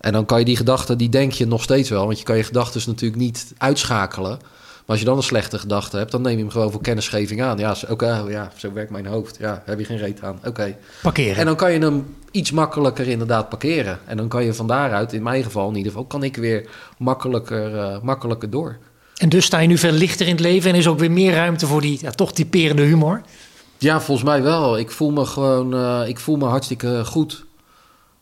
En 0.01 0.13
dan 0.13 0.25
kan 0.25 0.39
je 0.39 0.45
die 0.45 0.57
gedachten, 0.57 0.99
die 0.99 1.09
denk 1.09 1.33
je 1.33 1.47
nog 1.47 1.63
steeds 1.63 1.91
wel. 1.91 2.07
Want 2.07 2.19
je 2.19 2.25
kan 2.25 2.37
je 2.37 2.43
gedachten 2.43 2.83
natuurlijk 2.87 3.21
niet 3.21 3.53
uitschakelen. 3.59 4.39
Maar 4.41 4.91
als 4.91 4.99
je 4.99 5.05
dan 5.05 5.17
een 5.17 5.23
slechte 5.23 5.59
gedachte 5.59 5.97
hebt, 5.97 6.11
dan 6.11 6.23
neem 6.23 6.37
je 6.37 6.43
hem 6.43 6.51
gewoon 6.51 6.71
voor 6.73 6.81
kennisgeving 6.81 7.43
aan. 7.43 7.59
Ja, 7.59 7.77
oké, 7.89 8.25
ja 8.29 8.51
zo 8.57 8.73
werkt 8.73 8.91
mijn 8.91 9.07
hoofd. 9.07 9.37
Ja, 9.39 9.63
heb 9.67 9.79
je 9.79 9.85
geen 9.85 9.99
reet 9.99 10.23
aan. 10.23 10.39
Oké. 10.45 10.77
Parkeren. 11.03 11.37
En 11.37 11.47
dan 11.47 11.57
kan 11.57 11.73
je 11.73 11.79
hem 11.79 12.17
iets 12.33 12.51
makkelijker 12.51 13.09
inderdaad 13.09 13.49
parkeren. 13.49 13.99
En 14.07 14.17
dan 14.17 14.29
kan 14.29 14.45
je 14.45 14.55
van 14.55 14.67
daaruit, 14.67 15.13
in 15.13 15.23
mijn 15.23 15.43
geval 15.43 15.69
in 15.69 15.77
ieder 15.77 15.93
geval, 15.93 16.07
kan 16.07 16.23
ik 16.23 16.37
weer 16.37 16.69
makkelijker, 16.99 17.75
uh, 17.75 18.01
makkelijker 18.03 18.51
door. 18.51 18.79
En 19.17 19.29
dus 19.29 19.45
sta 19.45 19.59
je 19.59 19.69
nu 19.69 19.79
veel 19.79 19.93
lichter 19.93 20.27
in 20.27 20.33
het 20.33 20.41
leven 20.41 20.71
en 20.71 20.77
is 20.77 20.87
ook 20.87 20.99
weer 20.99 21.11
meer 21.11 21.33
ruimte 21.33 21.67
voor 21.67 21.81
die 21.81 21.99
ja, 22.01 22.11
toch 22.11 22.33
typerende 22.33 22.83
humor? 22.83 23.23
Ja, 23.79 24.01
volgens 24.01 24.27
mij 24.27 24.43
wel. 24.43 24.79
Ik 24.79 24.91
voel 24.91 25.11
me 25.11 25.25
gewoon, 25.25 25.75
uh, 25.75 26.09
ik 26.09 26.19
voel 26.19 26.37
me 26.37 26.45
hartstikke 26.45 27.05
goed. 27.05 27.45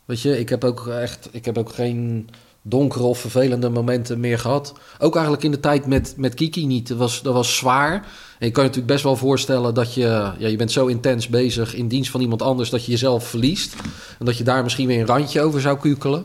Weet 0.04 0.20
je, 0.20 0.38
ik 0.38 0.48
heb 0.48 0.64
ook 0.64 0.86
echt, 0.86 1.28
ik 1.32 1.44
heb 1.44 1.58
ook 1.58 1.72
geen 1.72 2.28
donkere 2.62 3.04
of 3.04 3.18
vervelende 3.18 3.68
momenten 3.68 4.20
meer 4.20 4.38
gehad. 4.38 4.74
Ook 4.98 5.14
eigenlijk 5.14 5.44
in 5.44 5.50
de 5.50 5.60
tijd 5.60 5.86
met, 5.86 6.14
met 6.16 6.34
Kiki 6.34 6.66
niet. 6.66 6.88
Dat 6.88 6.98
was, 6.98 7.22
dat 7.22 7.34
was 7.34 7.56
zwaar. 7.56 8.06
En 8.40 8.46
je 8.46 8.52
kan 8.52 8.62
je 8.62 8.68
natuurlijk 8.68 8.92
best 8.94 9.04
wel 9.04 9.16
voorstellen 9.16 9.74
dat 9.74 9.94
je, 9.94 10.32
ja, 10.38 10.48
je 10.48 10.56
bent 10.56 10.72
zo 10.72 10.86
intens 10.86 11.28
bezig 11.28 11.74
in 11.74 11.88
dienst 11.88 12.10
van 12.10 12.20
iemand 12.20 12.42
anders 12.42 12.70
dat 12.70 12.84
je 12.84 12.90
jezelf 12.90 13.26
verliest. 13.26 13.74
En 14.18 14.26
dat 14.26 14.38
je 14.38 14.44
daar 14.44 14.62
misschien 14.62 14.86
weer 14.86 15.00
een 15.00 15.06
randje 15.06 15.40
over 15.40 15.60
zou 15.60 15.78
kukelen. 15.78 16.24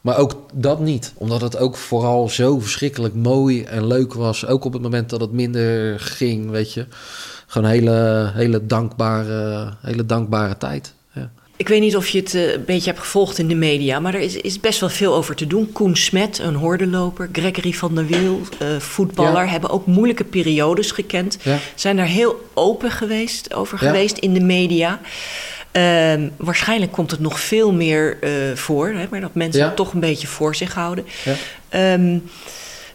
Maar 0.00 0.18
ook 0.18 0.34
dat 0.52 0.80
niet, 0.80 1.12
omdat 1.14 1.40
het 1.40 1.58
ook 1.58 1.76
vooral 1.76 2.28
zo 2.28 2.58
verschrikkelijk 2.58 3.14
mooi 3.14 3.62
en 3.62 3.86
leuk 3.86 4.14
was. 4.14 4.46
Ook 4.46 4.64
op 4.64 4.72
het 4.72 4.82
moment 4.82 5.10
dat 5.10 5.20
het 5.20 5.32
minder 5.32 6.00
ging, 6.00 6.50
weet 6.50 6.72
je. 6.72 6.86
Gewoon 7.46 7.68
een 7.68 7.74
hele, 7.74 8.30
hele, 8.34 8.66
dankbare, 8.66 9.72
hele 9.80 10.06
dankbare 10.06 10.56
tijd. 10.56 10.94
Ik 11.58 11.68
weet 11.68 11.80
niet 11.80 11.96
of 11.96 12.08
je 12.08 12.18
het 12.18 12.34
uh, 12.34 12.52
een 12.52 12.64
beetje 12.64 12.90
hebt 12.90 13.02
gevolgd 13.02 13.38
in 13.38 13.48
de 13.48 13.54
media, 13.54 14.00
maar 14.00 14.14
er 14.14 14.20
is, 14.20 14.36
is 14.36 14.60
best 14.60 14.80
wel 14.80 14.88
veel 14.88 15.14
over 15.14 15.34
te 15.34 15.46
doen. 15.46 15.72
Koen 15.72 15.96
Smet, 15.96 16.38
een 16.38 16.54
hordenloper, 16.54 17.28
Gregory 17.32 17.72
van 17.72 17.94
der 17.94 18.06
Wiel, 18.06 18.40
uh, 18.62 18.78
voetballer, 18.78 19.44
ja. 19.44 19.50
hebben 19.50 19.70
ook 19.70 19.86
moeilijke 19.86 20.24
periodes 20.24 20.90
gekend. 20.90 21.38
Ja. 21.42 21.58
Zijn 21.74 21.96
daar 21.96 22.06
heel 22.06 22.48
open 22.54 22.90
geweest, 22.90 23.54
over 23.54 23.78
ja. 23.80 23.86
geweest 23.86 24.18
in 24.18 24.32
de 24.32 24.40
media. 24.40 25.00
Uh, 25.72 26.28
waarschijnlijk 26.36 26.92
komt 26.92 27.10
het 27.10 27.20
nog 27.20 27.40
veel 27.40 27.72
meer 27.72 28.18
uh, 28.20 28.56
voor, 28.56 28.88
hè, 28.88 29.06
maar 29.10 29.20
dat 29.20 29.34
mensen 29.34 29.64
het 29.64 29.76
toch 29.76 29.92
een 29.92 30.00
beetje 30.00 30.26
voor 30.26 30.54
zich 30.54 30.74
houden. 30.74 31.06
Um, 31.74 32.22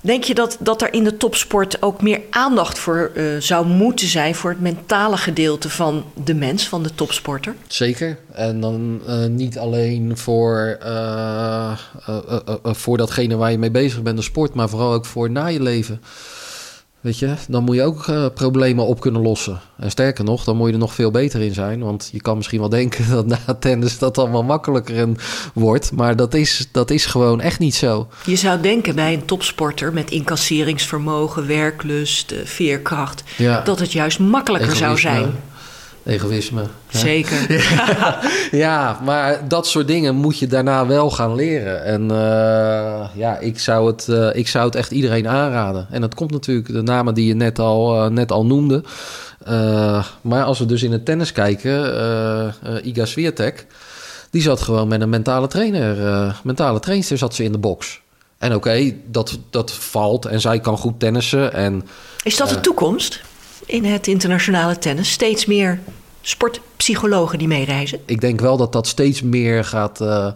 Denk 0.04 0.24
je 0.24 0.34
dat, 0.34 0.58
dat 0.60 0.82
er 0.82 0.93
in 0.93 1.04
de 1.04 1.18
topsport 1.18 1.82
ook 1.82 2.01
meer 2.01 2.22
aandacht 2.30 2.80
voor 2.80 3.12
uh, 3.16 3.38
zou 3.39 3.68
moeten 3.68 4.08
zijn 4.08 4.36
voor 4.36 4.49
het 4.49 4.62
mentale 4.62 5.18
gedeelte 5.18 5.70
van 5.70 6.06
de 6.24 6.34
mens, 6.34 6.68
van 6.68 6.84
de 6.84 6.95
topsporter? 6.95 7.56
Zeker. 7.68 8.18
En 8.32 8.60
dan 8.60 9.01
uh, 9.08 9.26
niet 9.26 9.58
alleen 9.58 10.18
voor, 10.18 10.78
uh, 10.84 11.78
voor 12.64 12.97
datgene 12.97 13.36
waar 13.36 13.51
je 13.51 13.58
mee 13.58 13.72
bezig 13.72 14.01
bent, 14.01 14.18
de 14.18 14.24
sport, 14.24 14.54
maar 14.54 14.70
vooral 14.70 14.93
ook 14.93 15.06
voor 15.06 15.30
na 15.32 15.47
je 15.47 15.62
leven. 15.62 16.01
Weet 17.04 17.20
je, 17.20 17.34
dan 17.47 17.64
moet 17.64 17.76
je 17.76 17.84
ook 17.84 18.08
uh, 18.08 18.26
problemen 18.34 18.86
op 18.86 18.99
kunnen 18.99 19.22
lossen. 19.22 19.60
En 19.78 19.91
sterker 19.91 20.24
nog, 20.24 20.43
dan 20.43 20.58
moet 20.58 20.68
je 20.68 20.74
er 20.74 20.80
nog 20.80 20.93
veel 20.93 21.12
beter 21.12 21.41
in 21.41 21.54
zijn. 21.54 21.80
Want 21.80 22.10
je 22.12 22.22
kan 22.22 22.38
misschien 22.38 22.60
wel 22.60 22.70
denken 22.80 23.10
dat 23.10 23.26
na 23.26 23.39
tennis 23.60 23.97
dat 23.97 24.18
allemaal 24.18 24.43
makkelijker 24.43 25.08
wordt. 25.54 25.91
Maar 25.91 26.16
dat 26.16 26.34
is, 26.34 26.68
dat 26.72 26.91
is 26.91 27.06
gewoon 27.06 27.41
echt 27.41 27.60
niet 27.60 27.76
zo. 27.76 28.08
Je 28.26 28.36
zou 28.36 28.62
denken 28.62 28.95
bij 28.95 29.14
een 29.14 29.26
topsporter 29.26 29.93
met 29.93 30.12
incasseringsvermogen, 30.12 31.47
werklust, 31.47 32.32
uh, 32.32 32.39
veerkracht... 32.43 33.24
Ja. 33.38 33.62
dat 33.62 33.80
het 33.80 33.91
juist 33.91 34.20
makkelijker 34.20 34.72
Egoïsme. 34.72 34.97
zou 34.97 35.16
zijn. 35.16 35.34
Egoïsme. 36.06 36.62
Hè? 36.88 36.97
Zeker. 36.97 37.45
Ja, 37.64 38.20
ja, 38.51 38.99
maar 39.04 39.47
dat 39.47 39.68
soort 39.68 39.88
dingen 39.88 40.16
moet 40.16 40.39
je 40.39 40.47
daarna 40.47 40.88
wel 40.88 41.10
gaan 41.12 41.36
leren. 41.36 41.84
En 41.86 42.01
uh, 42.01 43.10
ja, 43.16 43.38
ik 43.39 43.60
zou, 43.60 43.88
het, 43.88 44.08
uh, 44.10 44.36
ik 44.36 44.47
zou 44.47 44.66
het 44.66 44.76
echt 44.76 44.91
iedereen 44.91 45.28
aanraden. 45.28 45.88
En 45.91 46.01
dat 46.01 46.16
komt 46.16 46.32
natuurlijk 46.32 46.68
de 46.68 46.82
namen 46.82 47.14
die 47.14 47.28
je 47.28 47.34
net 47.34 47.60
al, 47.60 48.06
uh, 48.06 48.12
net 48.12 48.32
al 48.32 48.45
noemde. 48.45 48.84
maar 50.22 50.43
als 50.43 50.60
we 50.60 50.66
dus 50.66 50.84
in 50.84 50.91
het 50.91 51.06
tennis 51.06 51.32
kijken, 51.32 52.54
Iga 52.84 53.06
Swiatek... 53.06 53.66
die 54.30 54.41
zat 54.41 54.62
gewoon 54.62 54.88
met 54.88 55.01
een 55.01 55.10
mentale 55.10 55.47
trainer, 55.47 56.36
mentale 56.43 56.80
trainster 56.80 57.18
zat 57.18 57.36
ze 57.36 57.43
in 57.43 57.51
de 57.51 57.58
box. 57.58 58.01
En 58.38 58.56
oké, 58.56 58.58
okay, 58.58 58.97
dat, 59.06 59.38
dat 59.49 59.72
valt 59.72 60.26
en 60.26 60.41
zij 60.41 60.60
kan 60.60 60.78
goed 60.78 60.99
tennissen. 60.99 61.54
En, 61.54 61.84
Is 62.24 62.38
dat 62.38 62.49
de 62.49 62.60
toekomst? 62.60 63.22
In 63.74 63.86
het 63.86 64.07
internationale 64.07 64.78
tennis. 64.78 65.11
Steeds 65.11 65.45
meer 65.45 65.80
sportpsychologen 66.21 67.38
die 67.38 67.47
meereizen. 67.47 67.99
Ik 68.05 68.21
denk 68.21 68.39
wel 68.39 68.57
dat 68.57 68.71
dat 68.71 68.88
steeds 68.88 69.21
meer 69.21 69.63
gaat, 69.63 70.01
uh, 70.01 70.28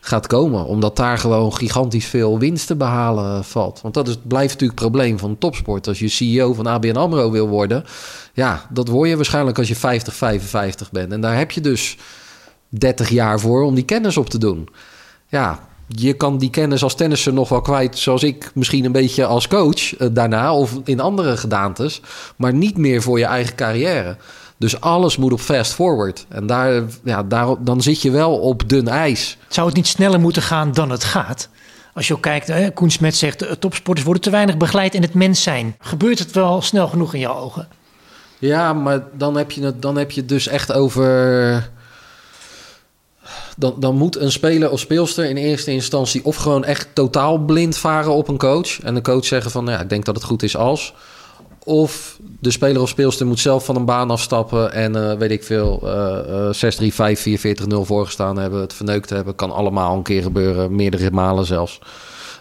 gaat 0.00 0.26
komen. 0.26 0.64
Omdat 0.64 0.96
daar 0.96 1.18
gewoon 1.18 1.54
gigantisch 1.54 2.06
veel 2.06 2.38
winst 2.38 2.66
te 2.66 2.76
behalen 2.76 3.44
valt. 3.44 3.80
Want 3.80 3.94
dat 3.94 4.08
is, 4.08 4.16
blijft 4.22 4.52
natuurlijk 4.52 4.80
het 4.80 4.90
probleem 4.90 5.18
van 5.18 5.38
topsport. 5.38 5.88
Als 5.88 5.98
je 5.98 6.08
CEO 6.08 6.54
van 6.54 6.66
ABN 6.66 6.96
AMRO 6.96 7.30
wil 7.30 7.48
worden... 7.48 7.84
ja, 8.32 8.66
dat 8.70 8.88
word 8.88 9.08
je 9.08 9.16
waarschijnlijk 9.16 9.58
als 9.58 9.68
je 9.68 9.76
50, 9.76 10.14
55 10.14 10.90
bent. 10.90 11.12
En 11.12 11.20
daar 11.20 11.36
heb 11.36 11.50
je 11.50 11.60
dus 11.60 11.96
30 12.68 13.08
jaar 13.08 13.40
voor 13.40 13.62
om 13.62 13.74
die 13.74 13.84
kennis 13.84 14.16
op 14.16 14.30
te 14.30 14.38
doen. 14.38 14.68
Ja, 15.26 15.68
je 15.86 16.12
kan 16.12 16.38
die 16.38 16.50
kennis 16.50 16.82
als 16.82 16.94
tennisser 16.94 17.32
nog 17.32 17.48
wel 17.48 17.60
kwijt, 17.60 17.98
zoals 17.98 18.22
ik 18.22 18.50
misschien 18.54 18.84
een 18.84 18.92
beetje 18.92 19.26
als 19.26 19.48
coach 19.48 19.98
uh, 19.98 20.08
daarna 20.12 20.54
of 20.54 20.80
in 20.84 21.00
andere 21.00 21.36
gedaantes, 21.36 22.00
maar 22.36 22.54
niet 22.54 22.76
meer 22.76 23.02
voor 23.02 23.18
je 23.18 23.24
eigen 23.24 23.54
carrière. 23.54 24.16
Dus 24.58 24.80
alles 24.80 25.16
moet 25.16 25.32
op 25.32 25.40
fast 25.40 25.72
forward. 25.72 26.26
En 26.28 26.46
daar, 26.46 26.82
ja, 27.04 27.22
daar, 27.22 27.54
dan 27.58 27.80
zit 27.80 28.02
je 28.02 28.10
wel 28.10 28.38
op 28.38 28.68
dun 28.68 28.88
ijs. 28.88 29.36
Zou 29.48 29.66
het 29.66 29.76
niet 29.76 29.86
sneller 29.86 30.20
moeten 30.20 30.42
gaan 30.42 30.72
dan 30.72 30.90
het 30.90 31.04
gaat? 31.04 31.48
Als 31.94 32.08
je 32.08 32.14
ook 32.14 32.22
kijkt, 32.22 32.46
hè, 32.46 32.70
Koen 32.70 32.90
Smet 32.90 33.16
zegt, 33.16 33.60
topsporters 33.60 34.04
worden 34.04 34.22
te 34.22 34.30
weinig 34.30 34.56
begeleid 34.56 34.94
in 34.94 35.02
het 35.02 35.14
mens 35.14 35.42
zijn. 35.42 35.76
Gebeurt 35.78 36.18
het 36.18 36.32
wel 36.32 36.62
snel 36.62 36.88
genoeg 36.88 37.14
in 37.14 37.20
jouw 37.20 37.34
ogen? 37.34 37.68
Ja, 38.38 38.72
maar 38.72 39.02
dan 39.12 39.36
heb 39.36 39.50
je 39.50 39.62
het 39.62 39.82
dan 39.82 39.96
heb 39.96 40.10
je 40.10 40.20
het 40.20 40.28
dus 40.28 40.46
echt 40.46 40.72
over 40.72 41.70
dan, 43.56 43.74
dan 43.78 43.94
moet 43.94 44.16
een 44.16 44.32
speler 44.32 44.70
of 44.70 44.80
speelster 44.80 45.24
in 45.24 45.36
eerste 45.36 45.70
instantie 45.70 46.24
of 46.24 46.36
gewoon 46.36 46.64
echt 46.64 46.88
totaal 46.92 47.38
blind 47.38 47.76
varen 47.76 48.12
op 48.12 48.28
een 48.28 48.38
coach. 48.38 48.80
En 48.80 48.94
de 48.94 49.00
coach 49.00 49.24
zeggen 49.24 49.50
van, 49.50 49.66
ja, 49.66 49.80
ik 49.80 49.88
denk 49.88 50.04
dat 50.04 50.14
het 50.14 50.24
goed 50.24 50.42
is 50.42 50.56
als. 50.56 50.94
Of 51.64 52.18
de 52.40 52.50
speler 52.50 52.82
of 52.82 52.88
speelster 52.88 53.26
moet 53.26 53.38
zelf 53.38 53.64
van 53.64 53.76
een 53.76 53.84
baan 53.84 54.10
afstappen 54.10 54.72
en 54.72 54.96
uh, 54.96 55.12
weet 55.12 55.30
ik 55.30 55.44
veel, 55.44 55.80
uh, 55.84 56.90
6-3, 56.90 56.94
5, 56.94 57.20
4, 57.20 57.38
40, 57.38 57.66
0 57.66 57.84
voorgestaan 57.84 58.38
hebben, 58.38 58.60
het 58.60 58.74
verneukt 58.74 59.10
hebben. 59.10 59.34
Kan 59.34 59.50
allemaal 59.50 59.96
een 59.96 60.02
keer 60.02 60.22
gebeuren, 60.22 60.74
meerdere 60.74 61.10
malen 61.10 61.46
zelfs. 61.46 61.78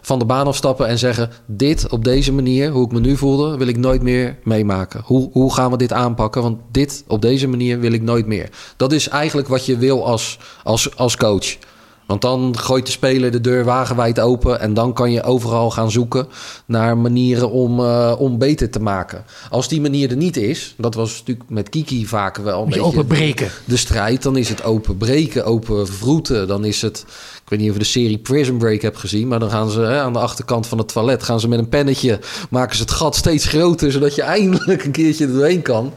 Van 0.05 0.19
de 0.19 0.25
baan 0.25 0.47
afstappen 0.47 0.87
en 0.87 0.97
zeggen: 0.97 1.29
Dit 1.45 1.89
op 1.89 2.03
deze 2.03 2.33
manier, 2.33 2.71
hoe 2.71 2.85
ik 2.85 2.91
me 2.91 2.99
nu 2.99 3.17
voelde, 3.17 3.57
wil 3.57 3.67
ik 3.67 3.77
nooit 3.77 4.01
meer 4.01 4.37
meemaken. 4.43 5.01
Hoe, 5.05 5.29
hoe 5.31 5.53
gaan 5.53 5.71
we 5.71 5.77
dit 5.77 5.93
aanpakken? 5.93 6.41
Want 6.41 6.59
dit 6.71 7.03
op 7.07 7.21
deze 7.21 7.47
manier 7.47 7.79
wil 7.79 7.91
ik 7.91 8.01
nooit 8.01 8.25
meer. 8.25 8.49
Dat 8.77 8.91
is 8.91 9.07
eigenlijk 9.09 9.47
wat 9.47 9.65
je 9.65 9.77
wil 9.77 10.05
als, 10.05 10.39
als, 10.63 10.97
als 10.97 11.17
coach. 11.17 11.57
Want 12.05 12.21
dan 12.21 12.57
gooit 12.57 12.85
de 12.85 12.91
speler 12.91 13.31
de 13.31 13.41
deur 13.41 13.63
wagenwijd 13.63 14.19
open 14.19 14.59
en 14.59 14.73
dan 14.73 14.93
kan 14.93 15.11
je 15.11 15.23
overal 15.23 15.71
gaan 15.71 15.91
zoeken 15.91 16.27
naar 16.65 16.97
manieren 16.97 17.51
om, 17.51 17.79
uh, 17.79 18.15
om 18.17 18.37
beter 18.37 18.69
te 18.69 18.79
maken. 18.79 19.25
Als 19.49 19.67
die 19.67 19.81
manier 19.81 20.09
er 20.09 20.15
niet 20.15 20.37
is, 20.37 20.73
dat 20.77 20.95
was 20.95 21.19
natuurlijk 21.19 21.49
met 21.49 21.69
Kiki 21.69 22.05
vaak 22.05 22.37
wel 22.37 22.61
een 22.61 22.65
beetje 22.65 22.83
openbreken. 22.83 23.49
de 23.65 23.77
strijd. 23.77 24.23
Dan 24.23 24.37
is 24.37 24.49
het 24.49 24.63
openbreken, 24.63 25.45
open 25.45 25.87
vroeten. 25.87 26.47
Dan 26.47 26.65
is 26.65 26.81
het, 26.81 27.05
ik 27.43 27.49
weet 27.49 27.59
niet 27.59 27.67
of 27.67 27.75
je 27.75 27.81
de 27.81 27.87
serie 27.87 28.17
Prison 28.17 28.57
Break 28.57 28.81
hebt 28.81 28.97
gezien, 28.97 29.27
maar 29.27 29.39
dan 29.39 29.49
gaan 29.49 29.69
ze 29.69 29.79
hè, 29.79 29.99
aan 29.99 30.13
de 30.13 30.19
achterkant 30.19 30.67
van 30.67 30.77
het 30.77 30.87
toilet 30.87 31.23
gaan 31.23 31.39
ze 31.39 31.47
met 31.47 31.59
een 31.59 31.69
pennetje 31.69 32.19
maken 32.49 32.75
ze 32.75 32.81
het 32.81 32.91
gat 32.91 33.15
steeds 33.15 33.45
groter, 33.45 33.91
zodat 33.91 34.15
je 34.15 34.21
eindelijk 34.37 34.83
een 34.83 34.91
keertje 34.91 35.25
er 35.25 35.33
doorheen 35.33 35.61
kan. 35.61 35.93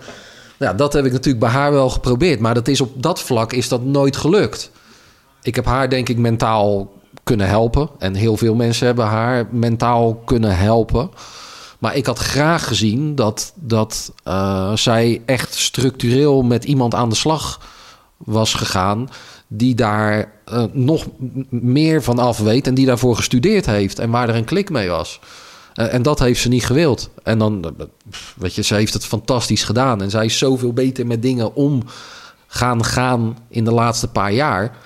Ja, 0.58 0.74
dat 0.74 0.92
heb 0.92 1.04
ik 1.04 1.12
natuurlijk 1.12 1.44
bij 1.44 1.54
haar 1.54 1.72
wel 1.72 1.90
geprobeerd, 1.90 2.40
maar 2.40 2.54
dat 2.54 2.68
is 2.68 2.80
op 2.80 3.02
dat 3.02 3.20
vlak 3.20 3.52
is 3.52 3.68
dat 3.68 3.84
nooit 3.84 4.16
gelukt 4.16 4.70
ik 5.48 5.54
heb 5.54 5.64
haar 5.64 5.88
denk 5.88 6.08
ik 6.08 6.18
mentaal 6.18 6.92
kunnen 7.24 7.48
helpen. 7.48 7.88
En 7.98 8.14
heel 8.14 8.36
veel 8.36 8.54
mensen 8.54 8.86
hebben 8.86 9.04
haar 9.04 9.46
mentaal 9.50 10.14
kunnen 10.14 10.56
helpen. 10.56 11.10
Maar 11.78 11.96
ik 11.96 12.06
had 12.06 12.18
graag 12.18 12.66
gezien 12.66 13.14
dat, 13.14 13.52
dat 13.54 14.12
uh, 14.24 14.72
zij 14.76 15.22
echt 15.26 15.54
structureel 15.54 16.42
met 16.42 16.64
iemand 16.64 16.94
aan 16.94 17.08
de 17.08 17.14
slag 17.14 17.60
was 18.16 18.54
gegaan. 18.54 19.08
Die 19.46 19.74
daar 19.74 20.32
uh, 20.52 20.64
nog 20.72 21.06
meer 21.50 22.02
van 22.02 22.18
af 22.18 22.38
weet 22.38 22.66
en 22.66 22.74
die 22.74 22.86
daarvoor 22.86 23.16
gestudeerd 23.16 23.66
heeft. 23.66 23.98
En 23.98 24.10
waar 24.10 24.28
er 24.28 24.34
een 24.34 24.44
klik 24.44 24.70
mee 24.70 24.88
was. 24.88 25.20
Uh, 25.74 25.94
en 25.94 26.02
dat 26.02 26.18
heeft 26.18 26.40
ze 26.40 26.48
niet 26.48 26.66
gewild. 26.66 27.10
En 27.22 27.38
dan, 27.38 27.74
weet 28.36 28.54
je, 28.54 28.62
ze 28.62 28.74
heeft 28.74 28.92
het 28.92 29.04
fantastisch 29.04 29.64
gedaan. 29.64 30.02
En 30.02 30.10
zij 30.10 30.24
is 30.24 30.38
zoveel 30.38 30.72
beter 30.72 31.06
met 31.06 31.22
dingen 31.22 31.54
om 31.54 31.82
gaan 32.46 32.84
gaan 32.84 33.38
in 33.48 33.64
de 33.64 33.72
laatste 33.72 34.08
paar 34.08 34.32
jaar. 34.32 34.76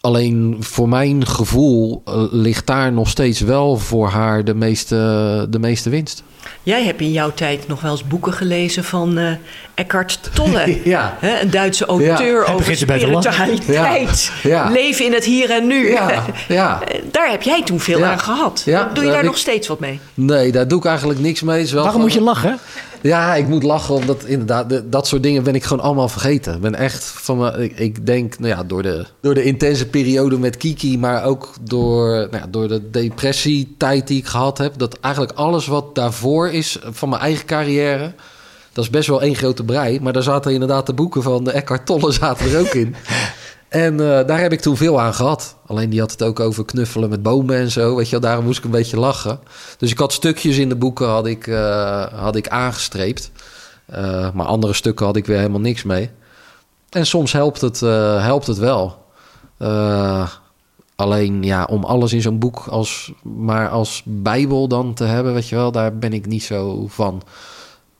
Alleen 0.00 0.56
voor 0.60 0.88
mijn 0.88 1.26
gevoel 1.26 2.02
uh, 2.08 2.14
ligt 2.30 2.66
daar 2.66 2.92
nog 2.92 3.08
steeds 3.08 3.40
wel 3.40 3.76
voor 3.76 4.08
haar 4.08 4.44
de 4.44 4.54
meeste, 4.54 5.46
de 5.50 5.58
meeste 5.58 5.90
winst. 5.90 6.22
Jij 6.62 6.84
hebt 6.84 7.00
in 7.00 7.12
jouw 7.12 7.32
tijd 7.34 7.68
nog 7.68 7.80
wel 7.80 7.90
eens 7.90 8.06
boeken 8.06 8.32
gelezen 8.32 8.84
van 8.84 9.18
uh, 9.18 9.32
Eckhart 9.74 10.30
Tolle. 10.34 10.80
ja. 10.84 11.16
Hè, 11.18 11.40
een 11.40 11.50
Duitse 11.50 11.86
auteur 11.86 12.46
ja. 12.46 12.52
over 12.52 12.76
spiritualiteit. 12.76 14.32
Ja. 14.42 14.70
Leven 14.70 15.04
in 15.04 15.12
het 15.12 15.24
hier 15.24 15.50
en 15.50 15.66
nu. 15.66 15.90
Ja. 15.90 16.24
ja. 16.48 16.82
daar 17.10 17.30
heb 17.30 17.42
jij 17.42 17.62
toen 17.62 17.80
veel 17.80 18.04
aan 18.04 18.20
gehad. 18.20 18.62
doe 18.94 19.04
je 19.04 19.10
daar 19.10 19.24
nog 19.24 19.38
steeds 19.38 19.68
wat 19.68 19.80
mee? 19.80 20.00
Nee, 20.14 20.52
daar 20.52 20.68
doe 20.68 20.78
ik 20.78 20.84
eigenlijk 20.84 21.20
niks 21.20 21.42
mee. 21.42 21.68
Waarom 21.72 21.92
van... 21.92 22.00
moet 22.00 22.12
je 22.12 22.20
lachen? 22.20 22.58
Ja, 23.02 23.34
ik 23.34 23.48
moet 23.48 23.62
lachen 23.62 23.94
omdat 23.94 24.24
inderdaad 24.24 24.82
dat 24.84 25.06
soort 25.06 25.22
dingen 25.22 25.42
ben 25.42 25.54
ik 25.54 25.64
gewoon 25.64 25.84
allemaal 25.84 26.08
vergeten. 26.08 26.54
Ik 26.54 26.60
ben 26.60 26.74
echt 26.74 27.04
van 27.04 27.60
ik, 27.60 27.78
ik, 27.78 28.06
denk, 28.06 28.38
nou 28.38 28.54
ja, 28.54 28.64
door 28.64 28.82
de, 28.82 29.06
door 29.20 29.34
de 29.34 29.42
intense 29.42 29.88
periode 29.88 30.38
met 30.38 30.56
Kiki, 30.56 30.98
maar 30.98 31.24
ook 31.24 31.52
door, 31.60 32.08
nou 32.08 32.36
ja, 32.36 32.46
door 32.50 32.68
de 32.68 32.90
depressietijd 32.90 34.06
die 34.06 34.18
ik 34.18 34.26
gehad 34.26 34.58
heb, 34.58 34.78
dat 34.78 34.98
eigenlijk 35.00 35.34
alles 35.34 35.66
wat 35.66 35.94
daarvoor 35.94 36.48
is 36.48 36.78
van 36.82 37.08
mijn 37.08 37.22
eigen 37.22 37.46
carrière, 37.46 38.12
dat 38.72 38.84
is 38.84 38.90
best 38.90 39.08
wel 39.08 39.22
één 39.22 39.36
grote 39.36 39.64
brei. 39.64 40.00
Maar 40.00 40.12
daar 40.12 40.22
zaten 40.22 40.52
inderdaad 40.52 40.86
de 40.86 40.94
boeken 40.94 41.22
van 41.22 41.44
de 41.44 41.50
Eckhart 41.50 41.86
Tolle 41.86 42.12
zaten 42.12 42.50
er 42.50 42.60
ook 42.60 42.74
in. 42.74 42.94
En 43.70 43.92
uh, 43.92 43.98
daar 44.26 44.40
heb 44.40 44.52
ik 44.52 44.60
toen 44.60 44.76
veel 44.76 45.00
aan 45.00 45.14
gehad. 45.14 45.56
Alleen 45.66 45.90
die 45.90 46.00
had 46.00 46.10
het 46.10 46.22
ook 46.22 46.40
over 46.40 46.64
knuffelen 46.64 47.08
met 47.08 47.22
bomen 47.22 47.56
en 47.56 47.70
zo. 47.70 47.96
Weet 47.96 48.04
je 48.04 48.10
wel, 48.10 48.20
daarom 48.20 48.44
moest 48.44 48.58
ik 48.58 48.64
een 48.64 48.70
beetje 48.70 48.98
lachen. 48.98 49.40
Dus 49.78 49.90
ik 49.90 49.98
had 49.98 50.12
stukjes 50.12 50.58
in 50.58 50.68
de 50.68 50.76
boeken 50.76 51.08
had 51.08 51.26
ik, 51.26 51.46
uh, 51.46 52.06
had 52.06 52.36
ik 52.36 52.48
aangestreept. 52.48 53.30
Uh, 53.90 54.30
maar 54.32 54.46
andere 54.46 54.72
stukken 54.72 55.06
had 55.06 55.16
ik 55.16 55.26
weer 55.26 55.36
helemaal 55.36 55.60
niks 55.60 55.82
mee. 55.82 56.10
En 56.88 57.06
soms 57.06 57.32
helpt 57.32 57.60
het, 57.60 57.80
helpt 58.20 58.46
het 58.46 58.58
wel. 58.58 59.04
alleen 60.96 61.42
ja, 61.42 61.64
om 61.64 61.84
alles 61.84 62.12
in 62.12 62.22
zo'n 62.22 62.38
boek 62.38 62.66
als, 62.66 63.12
maar 63.22 63.68
als 63.68 64.02
bijbel 64.04 64.68
dan 64.68 64.94
te 64.94 65.04
hebben, 65.04 65.34
weet 65.34 65.48
je 65.48 65.56
wel, 65.56 65.72
daar 65.72 65.98
ben 65.98 66.12
ik 66.12 66.26
niet 66.26 66.42
zo 66.42 66.86
van. 66.88 67.22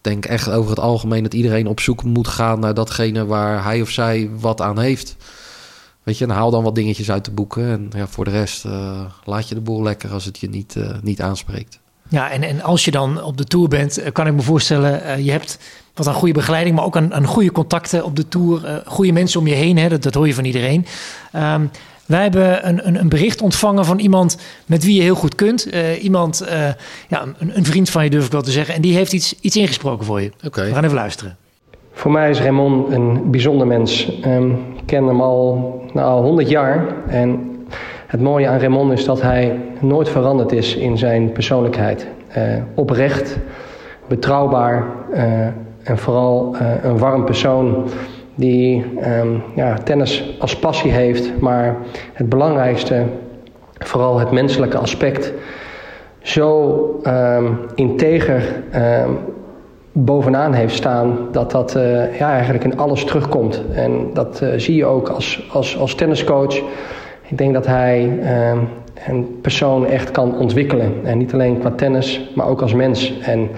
Denk 0.01 0.25
echt 0.25 0.51
over 0.51 0.71
het 0.71 0.81
algemeen 0.81 1.23
dat 1.23 1.35
iedereen 1.35 1.67
op 1.67 1.81
zoek 1.81 2.03
moet 2.03 2.29
gaan 2.29 2.61
naar 2.61 2.75
datgene 2.75 3.27
waar 3.27 3.65
hij 3.65 3.81
of 3.81 3.91
zij 3.91 4.31
wat 4.41 4.61
aan 4.61 4.79
heeft. 4.79 5.17
Weet 6.11 6.19
je, 6.19 6.25
en 6.25 6.31
haal 6.31 6.51
dan 6.51 6.63
wat 6.63 6.75
dingetjes 6.75 7.11
uit 7.11 7.25
de 7.25 7.31
boeken. 7.31 7.69
En 7.69 7.91
ja, 7.97 8.07
voor 8.07 8.25
de 8.25 8.31
rest 8.31 8.65
uh, 8.65 9.01
laat 9.25 9.49
je 9.49 9.55
de 9.55 9.61
boel 9.61 9.83
lekker 9.83 10.13
als 10.13 10.25
het 10.25 10.39
je 10.39 10.49
niet, 10.49 10.75
uh, 10.79 10.91
niet 11.03 11.23
aanspreekt. 11.23 11.79
Ja, 12.09 12.31
en, 12.31 12.43
en 12.43 12.63
als 12.63 12.85
je 12.85 12.91
dan 12.91 13.23
op 13.23 13.37
de 13.37 13.45
tour 13.45 13.69
bent, 13.69 13.99
eh, 13.99 14.13
kan 14.13 14.27
ik 14.27 14.35
me 14.35 14.43
voorstellen, 14.43 15.25
je 15.25 15.31
hebt 15.31 15.59
wat 15.95 16.07
aan 16.07 16.15
goede 16.15 16.35
begeleiding, 16.35 16.77
maar 16.77 16.85
ook 16.85 16.97
aan, 16.97 17.15
aan 17.15 17.27
goede 17.27 17.53
contacten 17.53 18.05
op 18.05 18.17
de 18.17 18.29
tour. 18.29 18.83
goede 18.87 19.13
mensen 19.13 19.41
om 19.41 19.47
je 19.47 19.55
heen, 19.55 19.79
hè, 19.79 19.89
dat, 19.89 20.03
dat 20.03 20.15
hoor 20.15 20.27
je 20.27 20.35
van 20.35 20.45
iedereen. 20.45 20.87
Um, 21.37 21.71
wij 22.07 22.23
hebben 22.23 22.69
een, 22.69 22.87
een, 22.87 23.01
een, 23.01 23.09
bericht 23.09 23.43
ontvangen 23.43 23.85
van 23.85 23.99
iemand 23.99 24.37
met 24.67 24.85
wie 24.85 24.95
je 24.95 25.03
heel 25.03 25.15
goed 25.15 25.35
kunt. 25.35 25.75
Uh, 25.75 26.03
iemand, 26.03 26.43
uh, 26.43 26.49
ja, 27.09 27.23
een, 27.39 27.57
een, 27.57 27.65
vriend 27.65 27.91
van 27.91 28.05
je 28.05 28.11
durf 28.11 28.27
ik 28.27 28.33
wel 28.33 28.43
te 28.43 28.51
zeggen. 28.51 28.75
En 28.75 28.81
die 28.81 28.95
heeft 28.95 29.13
iets, 29.13 29.35
iets 29.41 29.57
ingesproken 29.57 30.07
voor 30.07 30.21
je. 30.21 30.33
Okay. 30.45 30.69
We 30.69 30.75
gaan 30.75 30.85
even 30.85 30.97
luisteren. 30.97 31.37
Voor 31.93 32.11
mij 32.11 32.31
is 32.31 32.41
Raymond 32.41 32.93
een 32.93 33.31
bijzonder 33.31 33.67
mens. 33.67 34.21
Um, 34.27 34.51
ik 34.51 34.87
ken 34.87 35.07
hem 35.07 35.21
al, 35.21 35.75
nou, 35.93 36.07
al 36.07 36.23
100 36.23 36.49
jaar. 36.49 36.87
En 37.09 37.51
het 38.07 38.21
mooie 38.21 38.49
aan 38.49 38.59
Raymond 38.59 38.93
is 38.93 39.05
dat 39.05 39.23
hij 39.23 39.59
nooit 39.81 40.09
veranderd 40.09 40.53
is 40.53 40.77
in 40.77 40.99
zijn 40.99 41.33
persoonlijkheid. 41.33 42.07
Uh, 42.39 42.45
oprecht, 42.75 43.39
betrouwbaar 44.07 44.85
uh, 45.13 45.47
en 45.83 45.99
vooral 45.99 46.55
uh, 46.55 46.61
een 46.83 46.99
warm 46.99 47.25
persoon 47.25 47.89
die 48.35 48.85
um, 49.21 49.43
ja, 49.55 49.75
tennis 49.75 50.37
als 50.39 50.59
passie 50.59 50.91
heeft, 50.91 51.41
maar 51.41 51.77
het 52.13 52.29
belangrijkste, 52.29 53.05
vooral 53.79 54.19
het 54.19 54.31
menselijke 54.31 54.79
aspect, 54.79 55.33
zo 56.23 57.01
um, 57.07 57.59
integer 57.75 58.63
bovenaan 59.93 60.53
heeft 60.53 60.75
staan, 60.75 61.19
dat 61.33 61.51
dat 61.51 61.77
uh, 61.77 62.19
ja, 62.19 62.33
eigenlijk 62.33 62.65
in 62.65 62.79
alles 62.79 63.05
terugkomt. 63.05 63.63
En 63.75 63.93
dat 64.15 64.41
uh, 64.43 64.49
zie 64.57 64.77
je 64.77 64.85
ook 64.85 65.09
als, 65.09 65.49
als, 65.53 65.79
als 65.79 65.95
tenniscoach. 65.95 66.57
Ik 67.29 67.39
denk 67.39 67.55
dat 67.55 67.67
hij 67.67 68.19
uh, 68.23 68.53
een 69.09 69.39
persoon 69.43 69.87
echt 69.87 70.11
kan 70.11 70.39
ontwikkelen. 70.39 70.93
En 71.05 71.19
niet 71.19 71.33
alleen 71.33 71.59
qua 71.59 71.71
tennis, 71.71 72.31
maar 72.35 72.47
ook 72.47 72.63
als 72.63 72.75
mens. 72.75 73.21
En 73.21 73.49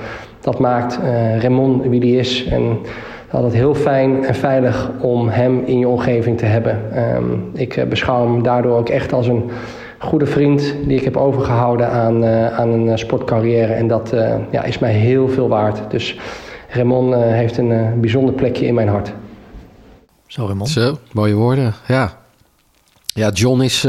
dat 0.41 0.59
maakt 0.59 0.99
Raymond 1.39 1.87
wie 1.87 2.01
die 2.01 2.19
is. 2.19 2.47
En 2.47 2.79
dat 3.31 3.43
het 3.43 3.53
heel 3.53 3.75
fijn 3.75 4.25
en 4.25 4.35
veilig 4.35 4.91
om 5.01 5.29
hem 5.29 5.63
in 5.65 5.79
je 5.79 5.89
omgeving 5.89 6.39
te 6.39 6.45
hebben. 6.45 6.79
Um, 7.17 7.51
ik 7.55 7.85
beschouw 7.89 8.27
hem 8.27 8.43
daardoor 8.43 8.79
ook 8.79 8.89
echt 8.89 9.13
als 9.13 9.27
een 9.27 9.51
goede 10.03 10.27
vriend 10.27 10.75
die 10.87 10.99
ik 10.99 11.05
heb 11.05 11.17
overgehouden 11.17 11.91
aan, 11.91 12.25
uh, 12.25 12.59
aan 12.59 12.69
een 12.69 12.99
sportcarrière. 12.99 13.73
En 13.73 13.89
dat 13.89 14.13
uh, 14.15 14.35
ja, 14.51 14.63
is 14.63 14.79
mij 14.79 14.93
heel 14.93 15.29
veel 15.29 15.49
waard. 15.49 15.91
Dus 15.91 16.17
Raymond 16.69 17.15
uh, 17.15 17.21
heeft 17.21 17.57
een 17.57 18.01
bijzonder 18.01 18.35
plekje 18.35 18.67
in 18.67 18.75
mijn 18.75 18.89
hart. 18.89 19.13
Zo, 20.27 20.47
Raymond. 20.47 20.71
Zo, 20.71 20.99
mooie 21.13 21.35
woorden. 21.35 21.75
Ja, 21.89 22.19
ja 23.15 23.31
John 23.31 23.61
is. 23.61 23.83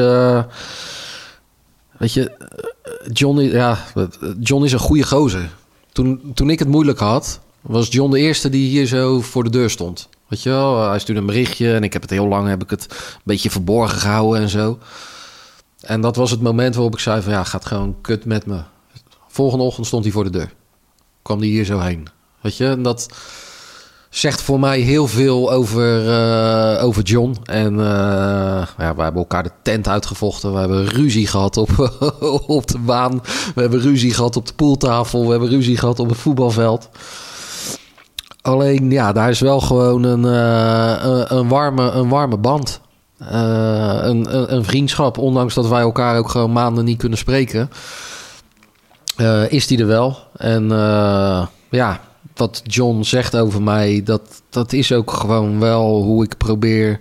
weet 1.97 2.13
je, 2.13 2.31
John, 3.11 3.39
ja, 3.39 3.77
John 4.39 4.63
is 4.63 4.73
een 4.73 4.79
goede 4.79 5.03
gozer. 5.03 5.49
Toen, 5.91 6.31
toen 6.33 6.49
ik 6.49 6.59
het 6.59 6.67
moeilijk 6.67 6.99
had, 6.99 7.39
was 7.61 7.87
John 7.91 8.11
de 8.11 8.19
eerste 8.19 8.49
die 8.49 8.69
hier 8.69 8.85
zo 8.85 9.21
voor 9.21 9.43
de 9.43 9.49
deur 9.49 9.69
stond. 9.69 10.09
Weet 10.27 10.43
je 10.43 10.49
wel, 10.49 10.89
hij 10.89 10.99
stuurde 10.99 11.21
een 11.21 11.27
berichtje 11.27 11.73
en 11.73 11.83
ik 11.83 11.93
heb 11.93 12.01
het 12.01 12.11
heel 12.11 12.27
lang 12.27 12.47
heb 12.47 12.63
ik 12.63 12.69
het 12.69 12.87
een 12.89 13.21
beetje 13.23 13.49
verborgen 13.49 13.97
gehouden 13.97 14.41
en 14.41 14.49
zo. 14.49 14.77
En 15.83 16.01
dat 16.01 16.15
was 16.15 16.31
het 16.31 16.41
moment 16.41 16.75
waarop 16.75 16.93
ik 16.93 16.99
zei 16.99 17.21
van 17.21 17.31
ja, 17.31 17.43
gaat 17.43 17.65
gewoon 17.65 17.95
kut 18.01 18.25
met 18.25 18.45
me. 18.45 18.61
Volgende 19.27 19.63
ochtend 19.63 19.87
stond 19.87 20.03
hij 20.03 20.13
voor 20.13 20.23
de 20.23 20.29
deur. 20.29 20.53
Kwam 21.21 21.39
hij 21.39 21.47
hier 21.47 21.65
zo 21.65 21.79
heen. 21.79 22.07
Weet 22.41 22.57
je, 22.57 22.65
en 22.65 22.83
dat 22.83 23.07
zegt 24.09 24.41
voor 24.41 24.59
mij 24.59 24.79
heel 24.79 25.07
veel 25.07 25.51
over, 25.51 26.05
uh, 26.05 26.83
over 26.83 27.03
John. 27.03 27.37
En 27.43 27.73
uh, 27.73 27.79
ja, 28.77 28.95
we 28.95 29.01
hebben 29.01 29.15
elkaar 29.15 29.43
de 29.43 29.51
tent 29.61 29.87
uitgevochten. 29.87 30.53
We 30.53 30.59
hebben 30.59 30.85
ruzie 30.85 31.27
gehad 31.27 31.57
op, 31.57 31.69
op 32.47 32.67
de 32.67 32.79
baan. 32.79 33.21
We 33.55 33.61
hebben 33.61 33.79
ruzie 33.79 34.13
gehad 34.13 34.35
op 34.35 34.47
de 34.47 34.53
poeltafel. 34.53 35.25
We 35.25 35.31
hebben 35.31 35.49
ruzie 35.49 35.77
gehad 35.77 35.99
op 35.99 36.09
het 36.09 36.17
voetbalveld. 36.17 36.89
Alleen 38.41 38.91
ja, 38.91 39.11
daar 39.11 39.29
is 39.29 39.39
wel 39.39 39.59
gewoon 39.59 40.03
een, 40.03 40.23
uh, 40.23 41.23
een, 41.27 41.47
warme, 41.47 41.91
een 41.91 42.09
warme 42.09 42.37
band. 42.37 42.81
Uh, 43.31 43.99
een, 44.01 44.35
een, 44.35 44.53
een, 44.53 44.63
vriendschap, 44.63 45.17
ondanks 45.17 45.53
dat 45.53 45.67
wij 45.67 45.81
elkaar 45.81 46.17
ook 46.17 46.29
gewoon 46.29 46.51
maanden 46.51 46.85
niet 46.85 46.97
kunnen 46.97 47.17
spreken. 47.17 47.69
eh, 49.15 49.51
is 49.51 49.67
die 49.67 49.79
er 49.79 49.87
wel. 49.87 50.17
En 50.37 50.63
uh, 50.63 51.45
ja, 51.69 52.01
wat 52.35 52.61
John 52.63 53.01
zegt 53.01 53.35
over 53.35 53.61
mij, 53.61 54.01
dat, 54.03 54.41
dat 54.49 54.73
is 54.73 54.91
ook 54.91 55.11
gewoon 55.11 55.59
wel 55.59 56.01
hoe 56.01 56.23
ik 56.23 56.37
probeer 56.37 56.99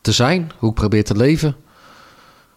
te 0.00 0.12
zijn, 0.12 0.52
hoe 0.58 0.68
ik 0.68 0.74
probeer 0.74 1.04
te 1.04 1.16
leven. 1.16 1.56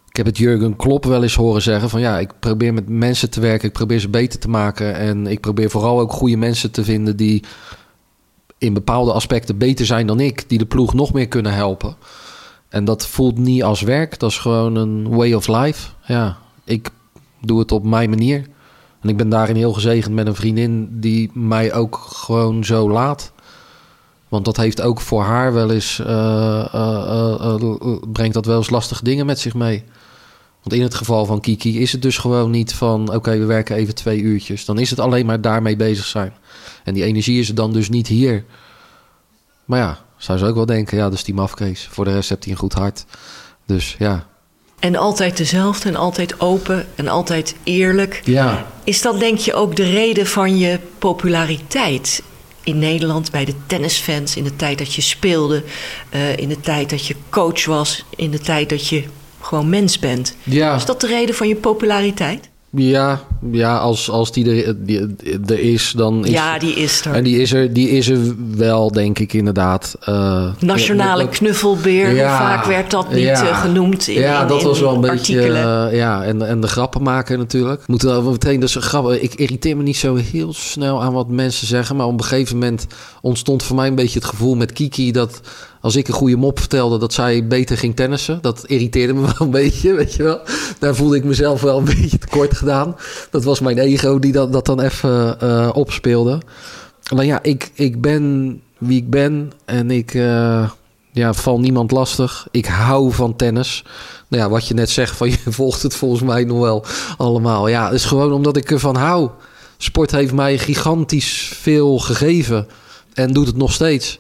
Ik 0.09 0.25
heb 0.25 0.25
het 0.25 0.37
Jurgen 0.37 0.75
Klopp 0.75 1.05
wel 1.05 1.23
eens 1.23 1.35
horen 1.35 1.61
zeggen 1.61 1.89
van 1.89 2.01
ja, 2.01 2.19
ik 2.19 2.31
probeer 2.39 2.73
met 2.73 2.89
mensen 2.89 3.29
te 3.29 3.39
werken, 3.39 3.67
ik 3.67 3.73
probeer 3.73 3.99
ze 3.99 4.09
beter 4.09 4.39
te 4.39 4.49
maken 4.49 4.95
en 4.95 5.27
ik 5.27 5.39
probeer 5.39 5.69
vooral 5.69 5.99
ook 5.99 6.11
goede 6.11 6.37
mensen 6.37 6.71
te 6.71 6.83
vinden 6.83 7.17
die 7.17 7.43
in 8.57 8.73
bepaalde 8.73 9.11
aspecten 9.11 9.57
beter 9.57 9.85
zijn 9.85 10.07
dan 10.07 10.19
ik, 10.19 10.49
die 10.49 10.57
de 10.57 10.65
ploeg 10.65 10.93
nog 10.93 11.13
meer 11.13 11.27
kunnen 11.27 11.53
helpen. 11.53 11.95
En 12.69 12.85
dat 12.85 13.07
voelt 13.07 13.37
niet 13.37 13.63
als 13.63 13.81
werk, 13.81 14.19
dat 14.19 14.29
is 14.29 14.37
gewoon 14.37 14.75
een 14.75 15.09
way 15.09 15.33
of 15.33 15.47
life. 15.47 15.89
Ja, 16.05 16.37
ik 16.63 16.89
doe 17.41 17.59
het 17.59 17.71
op 17.71 17.83
mijn 17.83 18.09
manier. 18.09 18.47
En 19.01 19.09
ik 19.09 19.17
ben 19.17 19.29
daarin 19.29 19.55
heel 19.55 19.73
gezegend 19.73 20.13
met 20.13 20.27
een 20.27 20.35
vriendin 20.35 20.87
die 20.91 21.31
mij 21.33 21.73
ook 21.73 21.95
gewoon 21.95 22.63
zo 22.65 22.89
laat. 22.89 23.31
Want 24.27 24.45
dat 24.45 24.57
heeft 24.57 24.81
ook 24.81 25.01
voor 25.01 25.21
haar 25.21 25.53
wel 25.53 25.71
eens. 25.71 25.99
Uh, 25.99 26.07
uh, 26.75 27.55
uh, 27.61 27.95
brengt 28.11 28.33
dat 28.33 28.45
wel 28.45 28.57
eens 28.57 28.69
lastige 28.69 29.03
dingen 29.03 29.25
met 29.25 29.39
zich 29.39 29.53
mee. 29.53 29.83
Want 30.63 30.75
in 30.75 30.81
het 30.81 30.95
geval 30.95 31.25
van 31.25 31.41
Kiki 31.41 31.79
is 31.79 31.91
het 31.91 32.01
dus 32.01 32.17
gewoon 32.17 32.51
niet 32.51 32.73
van. 32.73 33.13
Oké, 33.13 33.37
we 33.37 33.45
werken 33.45 33.75
even 33.75 33.95
twee 33.95 34.19
uurtjes. 34.19 34.65
Dan 34.65 34.79
is 34.79 34.89
het 34.89 34.99
alleen 34.99 35.25
maar 35.25 35.41
daarmee 35.41 35.75
bezig 35.75 36.05
zijn. 36.05 36.33
En 36.83 36.93
die 36.93 37.03
energie 37.03 37.39
is 37.39 37.49
er 37.49 37.55
dan 37.55 37.73
dus 37.73 37.89
niet 37.89 38.07
hier. 38.07 38.45
Maar 39.65 39.79
ja, 39.79 39.99
zou 40.17 40.37
ze 40.37 40.45
ook 40.45 40.55
wel 40.55 40.65
denken: 40.65 40.97
ja, 40.97 41.03
dat 41.03 41.13
is 41.13 41.23
die 41.23 41.33
mafkees. 41.33 41.87
Voor 41.91 42.05
de 42.05 42.13
rest 42.13 42.29
hebt 42.29 42.43
hij 42.43 42.53
een 42.53 42.59
goed 42.59 42.73
hart. 42.73 43.05
Dus 43.65 43.95
ja, 43.99 44.25
en 44.79 44.95
altijd 44.95 45.37
dezelfde 45.37 45.89
en 45.89 45.95
altijd 45.95 46.39
open 46.39 46.87
en 46.95 47.07
altijd 47.07 47.55
eerlijk. 47.63 48.21
Ja. 48.23 48.65
Is 48.83 49.01
dat 49.01 49.19
denk 49.19 49.37
je 49.37 49.53
ook 49.53 49.75
de 49.75 49.89
reden 49.89 50.27
van 50.27 50.57
je 50.57 50.79
populariteit 50.99 52.23
in 52.63 52.79
Nederland 52.79 53.31
bij 53.31 53.45
de 53.45 53.53
tennisfans 53.67 54.35
in 54.35 54.43
de 54.43 54.55
tijd 54.55 54.77
dat 54.77 54.93
je 54.93 55.01
speelde, 55.01 55.63
uh, 56.13 56.37
in 56.37 56.49
de 56.49 56.59
tijd 56.59 56.89
dat 56.89 57.05
je 57.05 57.15
coach 57.29 57.65
was, 57.65 58.05
in 58.15 58.31
de 58.31 58.39
tijd 58.39 58.69
dat 58.69 58.87
je 58.87 59.03
gewoon 59.41 59.69
mens 59.69 59.99
bent? 59.99 60.35
Ja. 60.43 60.75
Is 60.75 60.85
dat 60.85 61.01
de 61.01 61.07
reden 61.07 61.35
van 61.35 61.47
je 61.47 61.55
populariteit? 61.55 62.49
Ja, 62.77 63.19
ja 63.51 63.77
als, 63.77 64.09
als 64.09 64.31
die 64.31 64.63
er, 64.63 64.85
die, 64.85 65.15
er 65.45 65.59
is, 65.59 65.93
dan 65.95 66.25
is... 66.25 66.31
Ja, 66.31 66.59
die 66.59 66.73
is 66.73 67.05
er. 67.05 67.13
En 67.13 67.23
die 67.23 67.41
is 67.41 67.53
er, 67.53 67.73
die 67.73 67.89
is 67.89 68.09
er 68.09 68.19
wel, 68.55 68.91
denk 68.91 69.19
ik, 69.19 69.33
inderdaad. 69.33 69.95
Uh, 70.09 70.51
Nationale 70.59 71.23
ja, 71.23 71.29
knuffelbeer, 71.29 72.13
ja, 72.13 72.29
hoe 72.29 72.45
vaak 72.45 72.65
werd 72.65 72.91
dat 72.91 73.13
niet 73.13 73.23
ja, 73.23 73.43
uh, 73.43 73.61
genoemd 73.61 74.07
in 74.07 74.19
Ja, 74.19 74.45
dat 74.45 74.61
in 74.61 74.67
was 74.67 74.79
wel 74.79 74.95
een 74.95 75.09
artikelen. 75.09 75.47
beetje... 75.47 75.91
Uh, 75.91 75.97
ja, 75.97 76.23
en, 76.23 76.47
en 76.47 76.61
de 76.61 76.67
grappen 76.67 77.03
maken 77.03 77.37
natuurlijk. 77.37 77.87
Moeten 77.87 78.23
we 78.23 78.31
meteen 78.31 78.59
dus 78.59 78.75
grappen... 78.75 79.23
Ik 79.23 79.33
irriteer 79.33 79.77
me 79.77 79.83
niet 79.83 79.97
zo 79.97 80.15
heel 80.15 80.53
snel 80.53 81.03
aan 81.03 81.13
wat 81.13 81.27
mensen 81.27 81.67
zeggen... 81.67 81.95
maar 81.95 82.05
op 82.05 82.19
een 82.19 82.23
gegeven 82.23 82.57
moment 82.57 82.87
ontstond 83.21 83.63
voor 83.63 83.75
mij 83.75 83.87
een 83.87 83.95
beetje 83.95 84.19
het 84.19 84.27
gevoel 84.27 84.55
met 84.55 84.71
Kiki... 84.71 85.11
dat 85.11 85.41
als 85.87 85.95
ik 85.95 86.07
een 86.07 86.13
goede 86.13 86.35
mop 86.35 86.59
vertelde 86.59 86.97
dat 86.97 87.13
zij 87.13 87.47
beter 87.47 87.77
ging 87.77 87.95
tennissen. 87.95 88.39
Dat 88.41 88.63
irriteerde 88.65 89.13
me 89.13 89.21
wel 89.31 89.33
een 89.39 89.49
beetje, 89.49 89.93
weet 89.93 90.13
je 90.13 90.23
wel. 90.23 90.39
Daar 90.79 90.95
voelde 90.95 91.15
ik 91.15 91.23
mezelf 91.23 91.61
wel 91.61 91.77
een 91.77 91.85
beetje 91.85 92.17
tekort 92.17 92.57
gedaan. 92.57 92.95
Dat 93.29 93.43
was 93.43 93.59
mijn 93.59 93.77
ego 93.77 94.19
die 94.19 94.31
dat, 94.31 94.53
dat 94.53 94.65
dan 94.65 94.81
even 94.81 95.37
uh, 95.43 95.69
opspeelde. 95.73 96.41
Maar 97.15 97.25
ja, 97.25 97.43
ik, 97.43 97.71
ik 97.73 98.01
ben 98.01 98.61
wie 98.77 98.97
ik 98.97 99.09
ben 99.09 99.51
en 99.65 99.91
ik 99.91 100.13
uh, 100.13 100.69
ja, 101.11 101.33
val 101.33 101.59
niemand 101.59 101.91
lastig. 101.91 102.47
Ik 102.51 102.65
hou 102.65 103.13
van 103.13 103.35
tennis. 103.35 103.83
Nou 104.27 104.43
ja, 104.43 104.49
wat 104.49 104.67
je 104.67 104.73
net 104.73 104.89
zegt, 104.89 105.15
van 105.15 105.29
je 105.31 105.37
volgt 105.45 105.83
het 105.83 105.95
volgens 105.95 106.21
mij 106.21 106.43
nog 106.43 106.59
wel 106.59 106.85
allemaal. 107.17 107.67
Ja, 107.67 107.85
het 107.85 107.93
is 107.93 108.05
gewoon 108.05 108.31
omdat 108.31 108.57
ik 108.57 108.71
ervan 108.71 108.95
hou. 108.95 109.29
Sport 109.77 110.11
heeft 110.11 110.33
mij 110.33 110.57
gigantisch 110.57 111.51
veel 111.55 111.97
gegeven 111.97 112.67
en 113.13 113.33
doet 113.33 113.47
het 113.47 113.57
nog 113.57 113.73
steeds. 113.73 114.19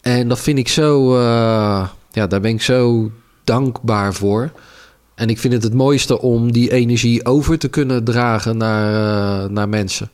En 0.00 0.28
dat 0.28 0.40
vind 0.40 0.58
ik 0.58 0.68
zo, 0.68 1.14
uh, 1.14 1.88
ja, 2.10 2.26
daar 2.26 2.40
ben 2.40 2.50
ik 2.50 2.62
zo 2.62 3.10
dankbaar 3.44 4.14
voor. 4.14 4.50
En 5.14 5.28
ik 5.28 5.38
vind 5.38 5.52
het 5.52 5.62
het 5.62 5.74
mooiste 5.74 6.20
om 6.20 6.52
die 6.52 6.72
energie 6.72 7.24
over 7.26 7.58
te 7.58 7.68
kunnen 7.68 8.04
dragen 8.04 8.56
naar, 8.56 8.92
uh, 9.44 9.50
naar 9.50 9.68
mensen. 9.68 10.10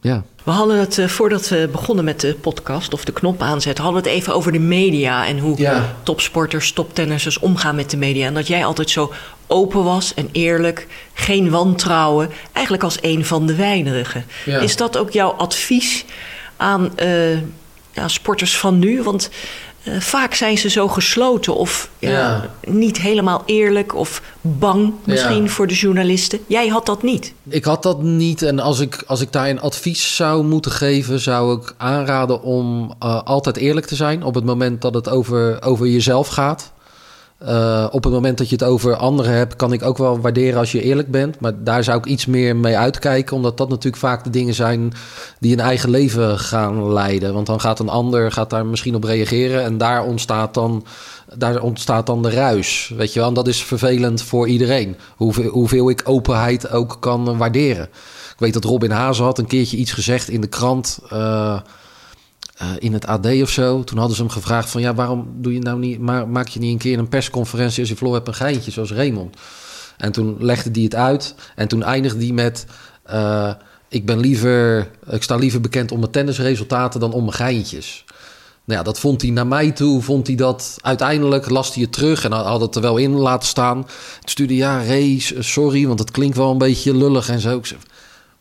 Ja. 0.00 0.22
We 0.44 0.50
hadden 0.50 0.78
het 0.78 0.98
uh, 0.98 1.06
voordat 1.06 1.48
we 1.48 1.68
begonnen 1.72 2.04
met 2.04 2.20
de 2.20 2.34
podcast 2.34 2.92
of 2.92 3.04
de 3.04 3.12
knop 3.12 3.42
aanzetten, 3.42 3.84
hadden 3.84 4.02
we 4.02 4.08
het 4.08 4.18
even 4.18 4.34
over 4.34 4.52
de 4.52 4.58
media 4.58 5.26
en 5.26 5.38
hoe 5.38 5.58
ja. 5.58 5.96
topsporters, 6.02 6.72
toptennissers 6.72 7.38
omgaan 7.38 7.74
met 7.74 7.90
de 7.90 7.96
media. 7.96 8.26
En 8.26 8.34
dat 8.34 8.46
jij 8.46 8.64
altijd 8.64 8.90
zo 8.90 9.12
open 9.46 9.84
was 9.84 10.14
en 10.14 10.28
eerlijk, 10.32 10.86
geen 11.12 11.50
wantrouwen, 11.50 12.30
eigenlijk 12.52 12.84
als 12.84 12.98
een 13.00 13.24
van 13.24 13.46
de 13.46 13.54
weinigen. 13.54 14.24
Ja. 14.44 14.58
Is 14.58 14.76
dat 14.76 14.98
ook 14.98 15.10
jouw 15.10 15.30
advies 15.30 16.04
aan 16.56 16.92
uh, 17.02 17.38
ja, 17.92 18.08
sporters 18.08 18.56
van 18.58 18.78
nu? 18.78 19.02
Want 19.02 19.30
uh, 19.84 20.00
vaak 20.00 20.34
zijn 20.34 20.58
ze 20.58 20.70
zo 20.70 20.88
gesloten 20.88 21.54
of 21.54 21.90
ja, 21.98 22.50
niet 22.66 22.98
helemaal 23.00 23.42
eerlijk 23.46 23.94
of 23.94 24.22
bang 24.40 24.92
misschien 25.04 25.42
Ja. 25.42 25.48
voor 25.48 25.66
de 25.66 25.74
journalisten. 25.74 26.38
Jij 26.46 26.68
had 26.68 26.86
dat 26.86 27.02
niet. 27.02 27.32
Ik 27.48 27.64
had 27.64 27.82
dat 27.82 28.02
niet. 28.02 28.42
En 28.42 28.58
als 28.60 28.80
ik, 28.80 29.02
als 29.06 29.20
ik 29.20 29.32
daar 29.32 29.48
een 29.48 29.60
advies 29.60 30.16
zou 30.16 30.44
moeten 30.44 30.72
geven, 30.72 31.20
zou 31.20 31.60
ik 31.60 31.74
aanraden 31.76 32.42
om 32.42 32.94
uh, 33.02 33.22
altijd 33.22 33.56
eerlijk 33.56 33.86
te 33.86 33.94
zijn 33.94 34.22
op 34.22 34.34
het 34.34 34.44
moment 34.44 34.82
dat 34.82 34.94
het 34.94 35.08
over, 35.08 35.62
over 35.62 35.86
jezelf 35.86 36.28
gaat. 36.28 36.72
Uh, 37.48 37.86
op 37.90 38.04
het 38.04 38.12
moment 38.12 38.38
dat 38.38 38.48
je 38.48 38.54
het 38.54 38.64
over 38.64 38.96
anderen 38.96 39.32
hebt, 39.32 39.56
kan 39.56 39.72
ik 39.72 39.82
ook 39.82 39.98
wel 39.98 40.20
waarderen 40.20 40.58
als 40.58 40.72
je 40.72 40.82
eerlijk 40.82 41.10
bent. 41.10 41.40
Maar 41.40 41.52
daar 41.64 41.84
zou 41.84 41.98
ik 41.98 42.04
iets 42.04 42.26
meer 42.26 42.56
mee 42.56 42.76
uitkijken, 42.76 43.36
omdat 43.36 43.56
dat 43.56 43.68
natuurlijk 43.68 44.02
vaak 44.02 44.24
de 44.24 44.30
dingen 44.30 44.54
zijn 44.54 44.92
die 45.38 45.52
een 45.52 45.60
eigen 45.60 45.90
leven 45.90 46.38
gaan 46.38 46.92
leiden. 46.92 47.34
Want 47.34 47.46
dan 47.46 47.60
gaat 47.60 47.78
een 47.78 47.88
ander 47.88 48.32
gaat 48.32 48.50
daar 48.50 48.66
misschien 48.66 48.94
op 48.94 49.04
reageren 49.04 49.62
en 49.62 49.78
daar 49.78 50.04
ontstaat 50.04 50.54
dan, 50.54 50.84
daar 51.34 51.62
ontstaat 51.62 52.06
dan 52.06 52.22
de 52.22 52.30
ruis. 52.30 52.92
Weet 52.96 53.12
je 53.12 53.18
wel, 53.18 53.28
en 53.28 53.34
dat 53.34 53.48
is 53.48 53.64
vervelend 53.64 54.22
voor 54.22 54.48
iedereen. 54.48 54.96
Hoeveel, 55.16 55.50
hoeveel 55.50 55.90
ik 55.90 56.02
openheid 56.04 56.70
ook 56.70 56.96
kan 57.00 57.38
waarderen. 57.38 57.84
Ik 58.32 58.38
weet 58.38 58.52
dat 58.52 58.64
Robin 58.64 58.90
Hazen 58.90 59.24
had 59.24 59.38
een 59.38 59.46
keertje 59.46 59.76
iets 59.76 59.92
gezegd 59.92 60.28
in 60.28 60.40
de 60.40 60.46
krant. 60.46 60.98
Uh, 61.12 61.60
uh, 62.62 62.68
in 62.78 62.92
het 62.92 63.06
AD 63.06 63.26
of 63.26 63.50
zo. 63.50 63.84
Toen 63.84 63.98
hadden 63.98 64.16
ze 64.16 64.22
hem 64.22 64.30
gevraagd 64.30 64.70
van... 64.70 64.80
ja, 64.80 64.94
waarom 64.94 65.28
doe 65.36 65.52
je 65.52 65.60
nou 65.60 65.78
niet... 65.78 65.98
Maar, 65.98 66.28
maak 66.28 66.48
je 66.48 66.58
niet 66.58 66.72
een 66.72 66.78
keer 66.78 66.98
een 66.98 67.08
persconferentie... 67.08 67.80
als 67.80 67.88
je 67.88 67.96
verloren 67.96 68.22
hebt 68.22 68.32
een 68.32 68.46
geintje, 68.46 68.70
zoals 68.70 68.92
Raymond. 68.92 69.36
En 69.96 70.12
toen 70.12 70.36
legde 70.38 70.70
hij 70.72 70.82
het 70.82 70.94
uit. 70.94 71.34
En 71.54 71.68
toen 71.68 71.82
eindigde 71.82 72.24
hij 72.24 72.32
met... 72.32 72.66
Uh, 73.12 73.52
ik 73.88 74.06
ben 74.06 74.20
liever... 74.20 74.90
Ik 75.10 75.22
sta 75.22 75.36
liever 75.36 75.60
bekend 75.60 75.92
om 75.92 75.98
mijn 75.98 76.10
tennisresultaten... 76.10 77.00
dan 77.00 77.12
om 77.12 77.24
mijn 77.24 77.36
geintjes. 77.36 78.04
Nou 78.64 78.78
ja, 78.78 78.84
dat 78.84 78.98
vond 78.98 79.22
hij 79.22 79.30
naar 79.30 79.46
mij 79.46 79.70
toe. 79.70 80.02
Vond 80.02 80.26
hij 80.26 80.36
dat 80.36 80.76
uiteindelijk... 80.80 81.50
las 81.50 81.74
hij 81.74 81.82
het 81.82 81.92
terug 81.92 82.24
en 82.24 82.32
had 82.32 82.60
het 82.60 82.74
er 82.74 82.82
wel 82.82 82.96
in 82.96 83.12
laten 83.12 83.48
staan. 83.48 83.82
Toen 83.84 83.92
stuurde 84.24 84.56
ja, 84.56 84.84
Race, 84.84 85.42
sorry... 85.42 85.86
want 85.86 85.98
het 85.98 86.10
klinkt 86.10 86.36
wel 86.36 86.50
een 86.50 86.58
beetje 86.58 86.96
lullig 86.96 87.28
en 87.28 87.40
zo. 87.40 87.56
Ik 87.56 87.66
zei, 87.66 87.80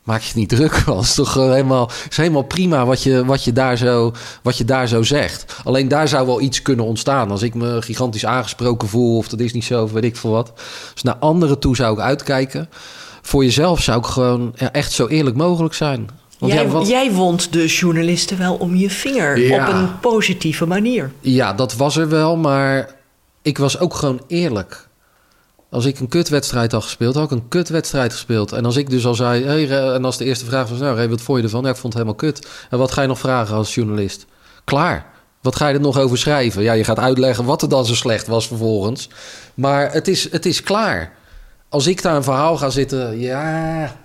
maak 0.03 0.21
je 0.21 0.27
het 0.27 0.35
niet 0.35 0.49
druk. 0.49 0.73
Het 0.85 1.03
is 1.03 1.13
toch 1.13 1.33
helemaal, 1.33 1.89
is 2.09 2.17
helemaal 2.17 2.41
prima 2.41 2.85
wat 2.85 3.03
je, 3.03 3.25
wat, 3.25 3.43
je 3.43 3.53
daar 3.53 3.77
zo, 3.77 4.13
wat 4.41 4.57
je 4.57 4.65
daar 4.65 4.87
zo 4.87 5.03
zegt. 5.03 5.55
Alleen 5.63 5.87
daar 5.87 6.07
zou 6.07 6.25
wel 6.25 6.41
iets 6.41 6.61
kunnen 6.61 6.85
ontstaan. 6.85 7.31
Als 7.31 7.41
ik 7.41 7.53
me 7.53 7.81
gigantisch 7.81 8.25
aangesproken 8.25 8.87
voel, 8.87 9.17
of 9.17 9.27
dat 9.27 9.39
is 9.39 9.53
niet 9.53 9.63
zo, 9.63 9.83
of 9.83 9.91
weet 9.91 10.03
ik 10.03 10.15
veel 10.15 10.31
wat. 10.31 10.51
Dus 10.93 11.03
naar 11.03 11.15
anderen 11.15 11.59
toe 11.59 11.75
zou 11.75 11.93
ik 11.93 11.99
uitkijken. 11.99 12.69
Voor 13.21 13.43
jezelf 13.43 13.81
zou 13.81 13.99
ik 13.99 14.05
gewoon 14.05 14.53
ja, 14.55 14.71
echt 14.71 14.91
zo 14.91 15.07
eerlijk 15.07 15.35
mogelijk 15.35 15.73
zijn. 15.73 16.09
Want 16.39 16.53
jij, 16.53 16.63
ja, 16.63 16.69
wat... 16.69 16.87
jij 16.87 17.11
wond 17.11 17.53
de 17.53 17.65
journalisten 17.67 18.37
wel 18.37 18.55
om 18.55 18.75
je 18.75 18.89
vinger 18.89 19.39
Ja. 19.39 19.67
op 19.67 19.73
een 19.73 19.99
positieve 19.99 20.65
manier. 20.65 21.11
Ja, 21.19 21.53
dat 21.53 21.75
was 21.75 21.97
er 21.97 22.09
wel, 22.09 22.35
maar 22.37 22.95
ik 23.41 23.57
was 23.57 23.79
ook 23.79 23.93
gewoon 23.93 24.21
eerlijk. 24.27 24.87
Als 25.71 25.85
ik 25.85 25.99
een 25.99 26.07
kutwedstrijd 26.07 26.71
had 26.71 26.83
gespeeld, 26.83 27.15
had 27.15 27.23
ik 27.23 27.31
een 27.31 27.47
kutwedstrijd 27.47 28.11
gespeeld. 28.11 28.51
En 28.51 28.65
als 28.65 28.75
ik 28.75 28.89
dus 28.89 29.05
al 29.05 29.15
zei, 29.15 29.43
hey, 29.43 29.93
en 29.93 30.05
als 30.05 30.17
de 30.17 30.25
eerste 30.25 30.45
vraag 30.45 30.69
was, 30.69 30.79
nou, 30.79 30.95
Ray, 30.95 31.09
wat 31.09 31.21
vond 31.21 31.37
je 31.37 31.43
ervan? 31.43 31.67
Ik 31.67 31.75
vond 31.75 31.93
het 31.93 31.93
helemaal 31.93 32.15
kut. 32.15 32.47
En 32.69 32.77
wat 32.77 32.91
ga 32.91 33.01
je 33.01 33.07
nog 33.07 33.19
vragen 33.19 33.55
als 33.55 33.75
journalist? 33.75 34.25
Klaar. 34.63 35.05
Wat 35.41 35.55
ga 35.55 35.67
je 35.67 35.73
er 35.73 35.81
nog 35.81 35.99
over 35.99 36.17
schrijven? 36.17 36.63
Ja, 36.63 36.73
je 36.73 36.83
gaat 36.83 36.99
uitleggen 36.99 37.45
wat 37.45 37.61
er 37.61 37.69
dan 37.69 37.85
zo 37.85 37.95
slecht 37.95 38.27
was 38.27 38.47
vervolgens. 38.47 39.09
Maar 39.53 39.93
het 39.93 40.07
is, 40.07 40.31
het 40.31 40.45
is 40.45 40.63
klaar. 40.63 41.13
Als 41.69 41.87
ik 41.87 42.01
daar 42.01 42.15
een 42.15 42.23
verhaal 42.23 42.57
ga 42.57 42.69
zitten, 42.69 43.19
ja, 43.19 43.95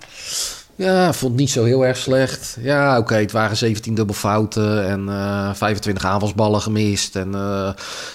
ja, 0.77 1.13
vond 1.13 1.35
niet 1.35 1.49
zo 1.49 1.63
heel 1.63 1.85
erg 1.85 1.97
slecht. 1.97 2.57
Ja, 2.59 2.97
oké, 2.97 3.15
het 3.15 3.31
waren 3.31 3.57
17 3.57 3.95
dubbelfouten 3.95 4.87
en 4.87 5.05
uh, 5.07 5.53
25 5.53 6.05
aanvalsballen 6.05 6.61
gemist. 6.61 7.15
En 7.15 7.31
uh, 7.33 7.69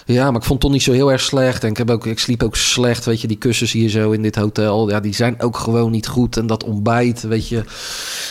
ja, 0.06 0.30
maar 0.30 0.40
ik 0.40 0.46
vond 0.46 0.48
het 0.48 0.60
toch 0.60 0.70
niet 0.70 0.82
zo 0.82 0.92
heel 0.92 1.12
erg 1.12 1.20
slecht. 1.20 1.64
En 1.64 1.70
ik, 1.70 1.76
heb 1.76 1.90
ook, 1.90 2.06
ik 2.06 2.18
sliep 2.18 2.42
ook 2.42 2.56
slecht, 2.56 3.04
weet 3.04 3.20
je, 3.20 3.26
die 3.26 3.36
kussens 3.36 3.72
hier 3.72 3.88
zo 3.88 4.10
in 4.10 4.22
dit 4.22 4.36
hotel. 4.36 4.90
Ja, 4.90 5.00
die 5.00 5.14
zijn 5.14 5.40
ook 5.40 5.56
gewoon 5.56 5.90
niet 5.90 6.06
goed. 6.06 6.36
En 6.36 6.46
dat 6.46 6.64
ontbijt, 6.64 7.22
weet 7.22 7.48
je, 7.48 7.64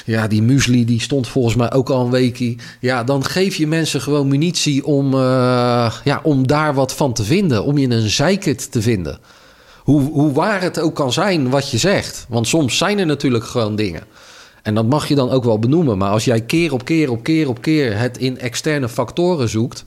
ja, 0.06 0.28
die 0.28 0.42
muesli, 0.42 0.86
die 0.86 1.02
stond 1.02 1.28
volgens 1.28 1.56
mij 1.56 1.72
ook 1.72 1.90
al 1.90 2.06
een 2.06 2.12
weekie. 2.12 2.60
Ja, 2.80 3.04
dan 3.04 3.26
geef 3.26 3.56
je 3.56 3.68
mensen 3.68 4.02
gewoon 4.02 4.28
munitie 4.28 4.86
om, 4.86 5.14
uh, 5.14 5.94
ja, 6.04 6.20
om 6.24 6.48
daar 6.48 6.74
wat 6.74 6.94
van 6.94 7.14
te 7.14 7.24
vinden. 7.24 7.64
Om 7.64 7.78
je 7.78 7.90
een 7.90 8.10
zeikert 8.10 8.72
te 8.72 8.82
vinden. 8.82 9.20
Hoe, 9.82 10.02
hoe 10.02 10.32
waar 10.32 10.62
het 10.62 10.80
ook 10.80 10.96
kan 10.96 11.14
zijn 11.14 11.50
wat 11.50 11.72
je 11.72 11.78
zegt. 11.78 12.26
Want 12.30 12.48
soms 12.48 12.78
zijn 12.78 13.00
er 13.00 13.06
natuurlijk 13.06 13.46
gewoon 13.46 13.76
dingen. 13.76 14.04
En 14.62 14.76
dat 14.76 14.86
mag 14.86 15.07
je 15.07 15.16
dan 15.16 15.30
ook 15.30 15.43
wel 15.43 15.59
benoemen. 15.59 15.97
Maar 15.97 16.12
als 16.12 16.26
jij 16.26 16.41
keer 16.41 16.74
op 16.74 16.86
keer 16.86 17.12
op 17.12 17.24
keer 17.24 17.47
op 17.47 17.62
keer 17.62 17.97
het 17.97 18.18
in 18.18 18.39
externe 18.39 18.89
factoren 18.89 19.49
zoekt... 19.49 19.84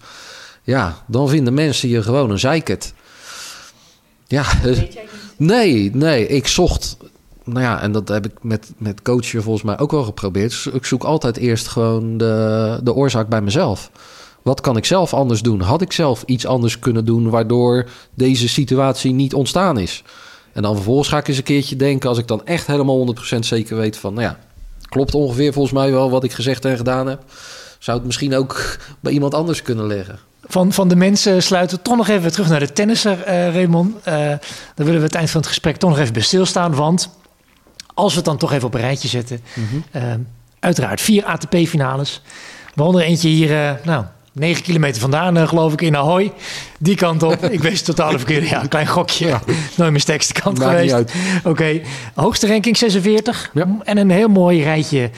ja, 0.62 1.04
dan 1.06 1.28
vinden 1.28 1.54
mensen 1.54 1.88
je 1.88 2.02
gewoon 2.02 2.30
een 2.30 2.38
zeikert. 2.38 2.92
Ja, 4.26 4.44
dus- 4.62 4.82
nee, 5.36 5.90
nee. 5.94 6.26
Ik 6.26 6.46
zocht 6.46 6.96
nou 7.44 7.60
ja, 7.60 7.80
en 7.80 7.92
dat 7.92 8.08
heb 8.08 8.24
ik 8.24 8.32
met, 8.40 8.72
met 8.76 9.02
coachen 9.02 9.42
volgens 9.42 9.64
mij 9.64 9.78
ook 9.78 9.90
wel 9.90 10.02
geprobeerd. 10.02 10.50
Dus 10.50 10.66
ik 10.66 10.84
zoek 10.84 11.04
altijd 11.04 11.36
eerst 11.36 11.66
gewoon 11.66 12.16
de, 12.16 12.80
de 12.82 12.94
oorzaak 12.94 13.28
bij 13.28 13.42
mezelf. 13.42 13.90
Wat 14.42 14.60
kan 14.60 14.76
ik 14.76 14.84
zelf 14.84 15.14
anders 15.14 15.42
doen? 15.42 15.60
Had 15.60 15.80
ik 15.80 15.92
zelf 15.92 16.22
iets 16.26 16.46
anders 16.46 16.78
kunnen 16.78 17.04
doen 17.04 17.30
waardoor 17.30 17.88
deze 18.14 18.48
situatie 18.48 19.12
niet 19.12 19.34
ontstaan 19.34 19.78
is? 19.78 20.02
En 20.52 20.62
dan 20.62 20.74
vervolgens 20.74 21.08
ga 21.08 21.18
ik 21.18 21.28
eens 21.28 21.36
een 21.36 21.42
keertje 21.42 21.76
denken, 21.76 22.08
als 22.08 22.18
ik 22.18 22.26
dan 22.26 22.46
echt 22.46 22.66
helemaal 22.66 23.14
100% 23.34 23.38
zeker 23.38 23.76
weet 23.76 23.96
van, 23.96 24.14
nou 24.14 24.26
ja, 24.26 24.38
klopt 24.94 25.14
ongeveer 25.14 25.52
volgens 25.52 25.74
mij 25.74 25.90
wel 25.90 26.10
wat 26.10 26.24
ik 26.24 26.32
gezegd 26.32 26.64
en 26.64 26.76
gedaan 26.76 27.06
heb. 27.06 27.22
Zou 27.78 27.96
het 27.96 28.06
misschien 28.06 28.34
ook 28.34 28.78
bij 29.00 29.12
iemand 29.12 29.34
anders 29.34 29.62
kunnen 29.62 29.86
leggen? 29.86 30.18
Van, 30.44 30.72
van 30.72 30.88
de 30.88 30.96
mensen 30.96 31.42
sluiten 31.42 31.76
we 31.76 31.82
toch 31.82 31.96
nog 31.96 32.08
even 32.08 32.32
terug 32.32 32.48
naar 32.48 32.60
de 32.60 32.72
tennisser, 32.72 33.18
uh, 33.18 33.54
Raymond. 33.54 33.96
Uh, 33.96 34.04
daar 34.04 34.40
willen 34.74 34.96
we 34.96 35.06
het 35.06 35.14
eind 35.14 35.30
van 35.30 35.40
het 35.40 35.48
gesprek 35.48 35.76
toch 35.76 35.90
nog 35.90 35.98
even 35.98 36.12
bij 36.12 36.22
stilstaan. 36.22 36.74
Want 36.74 37.10
als 37.94 38.10
we 38.10 38.16
het 38.16 38.24
dan 38.24 38.36
toch 38.36 38.52
even 38.52 38.66
op 38.66 38.74
een 38.74 38.80
rijtje 38.80 39.08
zetten. 39.08 39.40
uh, 39.92 40.02
uiteraard 40.60 41.00
vier 41.00 41.24
ATP-finales. 41.24 42.22
Waaronder 42.74 43.02
eentje 43.02 43.28
hier, 43.28 43.80
nou, 43.84 44.04
negen 44.34 44.62
kilometer 44.62 45.00
vandaan, 45.00 45.36
uh, 45.36 45.48
geloof 45.48 45.72
ik, 45.72 45.80
in 45.80 45.96
Ahoy. 45.96 46.32
Die 46.78 46.96
kant 46.96 47.22
op. 47.22 47.44
ik 47.44 47.60
wees 47.60 47.82
totaal 47.82 48.10
verkeerd. 48.10 48.48
Ja, 48.48 48.62
een 48.62 48.68
klein 48.68 48.86
gokje. 48.86 49.26
Ja. 49.26 49.42
Nooit 49.76 49.90
meer 49.90 50.00
sterkste 50.00 50.32
kant 50.32 50.58
Maakt 50.58 50.70
geweest. 50.70 50.94
Oké. 51.38 51.48
Okay. 51.48 51.84
Hoogste 52.14 52.46
ranking 52.46 52.76
46. 52.76 53.50
Ja. 53.54 53.78
En 53.82 53.96
een 53.96 54.10
heel 54.10 54.28
mooi 54.28 54.62
rijtje 54.62 55.10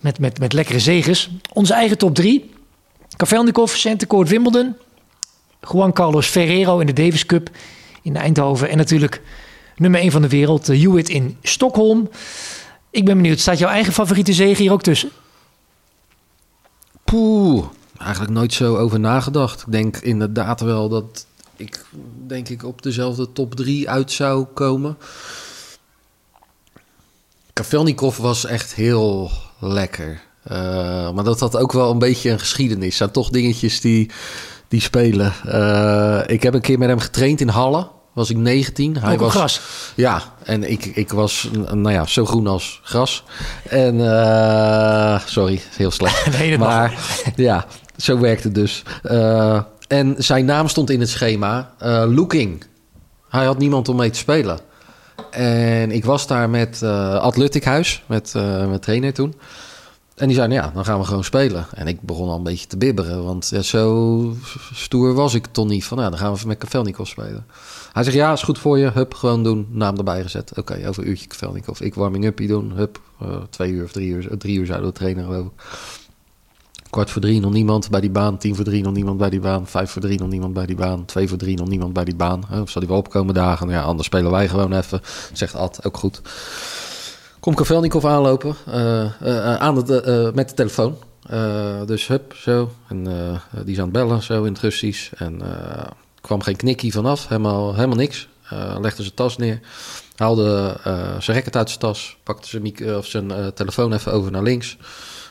met, 0.00 0.18
met, 0.18 0.38
met 0.38 0.52
lekkere 0.52 0.80
zegens. 0.80 1.30
Onze 1.52 1.74
eigen 1.74 1.98
top 1.98 2.14
drie. 2.14 2.50
Kavelnikov, 3.16 3.74
Centercourt, 3.74 4.28
Wimbledon. 4.28 4.76
Juan 5.72 5.92
Carlos 5.92 6.26
Ferrero 6.26 6.78
in 6.78 6.86
de 6.86 6.92
Davis 6.92 7.26
Cup 7.26 7.50
in 8.02 8.16
Eindhoven. 8.16 8.68
En 8.68 8.76
natuurlijk 8.76 9.22
nummer 9.76 10.00
1 10.00 10.10
van 10.10 10.22
de 10.22 10.28
wereld, 10.28 10.70
uh, 10.70 10.82
Hewitt 10.82 11.08
in 11.08 11.36
Stockholm. 11.42 12.08
Ik 12.90 13.04
ben 13.04 13.16
benieuwd, 13.16 13.40
staat 13.40 13.58
jouw 13.58 13.70
eigen 13.70 13.92
favoriete 13.92 14.32
zege 14.32 14.62
hier 14.62 14.72
ook 14.72 14.82
tussen? 14.82 15.10
Poeh, 17.04 17.64
eigenlijk 17.98 18.32
nooit 18.32 18.52
zo 18.52 18.76
over 18.76 19.00
nagedacht. 19.00 19.60
Ik 19.60 19.72
denk 19.72 19.96
inderdaad 19.96 20.60
wel 20.60 20.88
dat 20.88 21.26
ik 21.56 21.84
denk 22.26 22.48
ik 22.48 22.64
op 22.64 22.82
dezelfde 22.82 23.32
top 23.32 23.54
3 23.54 23.90
uit 23.90 24.12
zou 24.12 24.44
komen. 24.44 24.96
Kavelnikov 27.52 28.16
was 28.16 28.44
echt 28.44 28.74
heel 28.74 29.30
lekker. 29.58 30.22
Uh, 30.50 31.10
maar 31.10 31.24
dat 31.24 31.40
had 31.40 31.56
ook 31.56 31.72
wel 31.72 31.90
een 31.90 31.98
beetje 31.98 32.30
een 32.30 32.38
geschiedenis. 32.38 32.96
zijn 32.96 33.10
toch 33.10 33.30
dingetjes 33.30 33.80
die, 33.80 34.10
die 34.68 34.80
spelen. 34.80 35.32
Uh, 35.46 36.20
ik 36.26 36.42
heb 36.42 36.54
een 36.54 36.60
keer 36.60 36.78
met 36.78 36.88
hem 36.88 36.98
getraind 36.98 37.40
in 37.40 37.48
Halle 37.48 37.88
was 38.14 38.30
ik 38.30 38.36
19. 38.36 38.96
Hij 38.96 39.18
was 39.18 39.32
gras. 39.32 39.60
Ja, 39.94 40.22
en 40.42 40.70
ik, 40.70 40.84
ik 40.84 41.12
was 41.12 41.48
nou 41.52 41.90
ja, 41.90 42.06
zo 42.06 42.24
groen 42.24 42.46
als 42.46 42.80
gras. 42.82 43.24
En 43.68 43.94
uh, 43.94 45.20
sorry, 45.26 45.60
heel 45.76 45.90
slecht. 45.90 46.30
nee, 46.38 46.58
maar 46.58 46.98
ja, 47.36 47.66
zo 47.96 48.18
werkte 48.18 48.46
het 48.46 48.54
dus. 48.54 48.82
Uh, 49.02 49.62
en 49.88 50.14
zijn 50.18 50.44
naam 50.44 50.68
stond 50.68 50.90
in 50.90 51.00
het 51.00 51.08
schema 51.08 51.70
uh, 51.82 52.04
Looking. 52.08 52.64
Hij 53.28 53.44
had 53.44 53.58
niemand 53.58 53.88
om 53.88 53.96
mee 53.96 54.10
te 54.10 54.18
spelen. 54.18 54.58
En 55.30 55.90
ik 55.90 56.04
was 56.04 56.26
daar 56.26 56.50
met 56.50 56.80
uh, 56.82 57.14
Atletic 57.14 57.64
Huis, 57.64 58.02
met 58.06 58.32
mijn 58.34 58.80
trainer 58.80 59.12
toen. 59.12 59.34
En 60.14 60.26
die 60.26 60.36
zei, 60.36 60.48
nou 60.48 60.60
ja, 60.62 60.70
dan 60.74 60.84
gaan 60.84 60.98
we 60.98 61.04
gewoon 61.04 61.24
spelen. 61.24 61.66
En 61.74 61.86
ik 61.86 62.00
begon 62.00 62.28
al 62.28 62.36
een 62.36 62.42
beetje 62.42 62.66
te 62.66 62.76
bibberen, 62.76 63.24
want 63.24 63.48
ja, 63.48 63.62
zo 63.62 64.36
stoer 64.74 65.14
was 65.14 65.34
ik 65.34 65.46
toch 65.46 65.66
niet. 65.66 65.84
Van, 65.84 65.98
ja, 65.98 66.10
dan 66.10 66.18
gaan 66.18 66.34
we 66.34 66.46
met 66.46 66.58
Kavelnikov 66.58 67.08
spelen. 67.08 67.46
Hij 67.92 68.02
zegt, 68.02 68.16
ja, 68.16 68.32
is 68.32 68.42
goed 68.42 68.58
voor 68.58 68.78
je. 68.78 68.90
Hup, 68.90 69.14
gewoon 69.14 69.42
doen. 69.42 69.66
Naam 69.70 69.96
erbij 69.96 70.22
gezet. 70.22 70.58
Oké, 70.58 70.88
over 70.88 71.02
een 71.02 71.08
uurtje 71.08 71.26
Kavelnikov. 71.26 71.80
Ik 71.80 71.94
warming-upie 71.94 72.48
doen. 72.48 72.72
Hup, 72.72 73.00
twee 73.50 73.70
uur 73.70 73.84
of 73.84 73.92
drie 73.92 74.08
uur. 74.08 74.38
Drie 74.38 74.58
uur 74.58 74.66
zouden 74.66 74.88
we 74.88 74.94
trainen, 74.94 75.24
geloof. 75.24 75.48
Kwart 76.94 77.10
voor 77.10 77.22
drie 77.22 77.40
nog 77.40 77.52
niemand 77.52 77.90
bij 77.90 78.00
die 78.00 78.10
baan. 78.10 78.38
Tien 78.38 78.54
voor 78.54 78.64
drie 78.64 78.82
nog 78.82 78.92
niemand 78.92 79.18
bij 79.18 79.30
die 79.30 79.40
baan. 79.40 79.66
Vijf 79.66 79.90
voor 79.90 80.02
drie 80.02 80.18
nog 80.18 80.28
niemand 80.28 80.52
bij 80.52 80.66
die 80.66 80.76
baan. 80.76 81.04
Twee 81.04 81.28
voor 81.28 81.38
drie 81.38 81.56
nog 81.56 81.68
niemand 81.68 81.92
bij 81.92 82.04
die 82.04 82.14
baan. 82.14 82.44
Of 82.62 82.70
zal 82.70 82.80
die 82.80 82.90
wel 82.90 82.98
opkomen 82.98 83.34
dagen? 83.34 83.68
Ja, 83.68 83.82
anders 83.82 84.06
spelen 84.06 84.30
wij 84.30 84.48
gewoon 84.48 84.72
even. 84.72 85.00
Zegt 85.32 85.54
Ad, 85.54 85.84
ook 85.84 85.96
goed. 85.96 86.20
Kom 87.40 87.54
Kavelnikov 87.54 88.04
aanlopen. 88.04 88.56
Uh, 88.68 89.04
uh, 89.22 89.56
aan 89.56 89.84
de, 89.84 90.30
met 90.34 90.48
de 90.48 90.54
telefoon. 90.54 90.96
dus 91.86 92.06
hup, 92.06 92.34
zo. 92.36 92.70
En 92.88 93.04
die 93.64 93.72
is 93.72 93.78
aan 93.78 93.84
het 93.84 93.92
bellen, 93.92 94.22
zo 94.22 94.44
in 94.44 94.52
het 94.52 94.62
Russisch. 94.62 95.12
En 95.12 95.42
kwam 96.20 96.42
geen 96.42 96.56
knikkie 96.56 96.92
vanaf, 96.92 97.28
helemaal, 97.28 97.74
helemaal 97.74 97.96
niks. 97.96 98.28
Legde 98.80 99.02
zijn 99.02 99.14
tas 99.14 99.36
neer, 99.36 99.60
haalde 100.16 100.76
uh, 100.86 101.20
zijn 101.20 101.36
racket 101.36 101.56
uit 101.56 101.68
zijn 101.68 101.80
tas, 101.80 102.16
pakte 102.22 102.48
zijn, 102.48 102.96
of 102.96 103.06
zijn 103.06 103.52
telefoon 103.54 103.92
even 103.92 104.12
over 104.12 104.30
naar 104.30 104.42
links, 104.42 104.76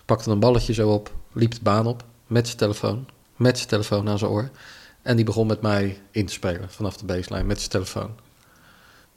pakte 0.06 0.32
een 0.32 0.40
balletje 0.40 0.74
zo 0.74 0.90
op, 0.90 1.12
liep 1.34 1.52
de 1.52 1.60
baan 1.64 1.88
op 1.88 2.04
met 2.28 2.46
zijn 2.46 2.58
telefoon, 2.58 3.06
met 3.36 3.58
zijn 3.58 3.70
telefoon 3.70 4.10
aan 4.10 4.18
zijn 4.18 4.32
oor. 4.32 4.50
En 5.02 5.16
die 5.16 5.26
begon 5.26 5.48
met 5.48 5.62
mij 5.62 5.98
in 6.12 6.26
te 6.26 6.34
spelen 6.34 6.68
vanaf 6.70 6.98
de 6.98 7.06
baseline 7.06 7.44
met 7.44 7.58
zijn 7.58 7.72
telefoon. 7.72 8.10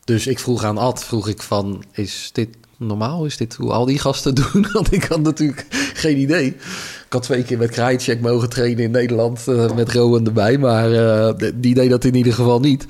Dus 0.04 0.26
ik 0.26 0.38
vroeg 0.38 0.64
aan 0.64 0.78
Ad, 0.78 1.04
vroeg 1.04 1.28
ik 1.28 1.42
van, 1.42 1.84
is 1.92 2.30
dit 2.32 2.48
normaal? 2.76 3.24
Is 3.24 3.36
dit 3.36 3.54
hoe 3.54 3.72
al 3.72 3.84
die 3.84 3.98
gasten 3.98 4.34
doen? 4.52 4.66
Want 4.72 4.92
ik 4.92 5.04
had 5.04 5.20
natuurlijk 5.20 5.66
geen 5.94 6.18
idee. 6.18 6.46
Ik 6.46 7.06
had 7.08 7.22
twee 7.22 7.42
keer 7.42 7.58
met 7.58 7.70
Krajicek 7.70 8.20
mogen 8.20 8.48
trainen 8.48 8.84
in 8.84 8.90
Nederland 8.90 9.44
uh, 9.48 9.72
met 9.72 9.92
Rowan 9.92 10.26
erbij. 10.26 10.58
Maar 10.58 10.90
uh, 10.90 11.50
die 11.54 11.74
deed 11.74 11.90
dat 11.90 12.04
in 12.04 12.14
ieder 12.14 12.32
geval 12.32 12.60
niet. 12.60 12.86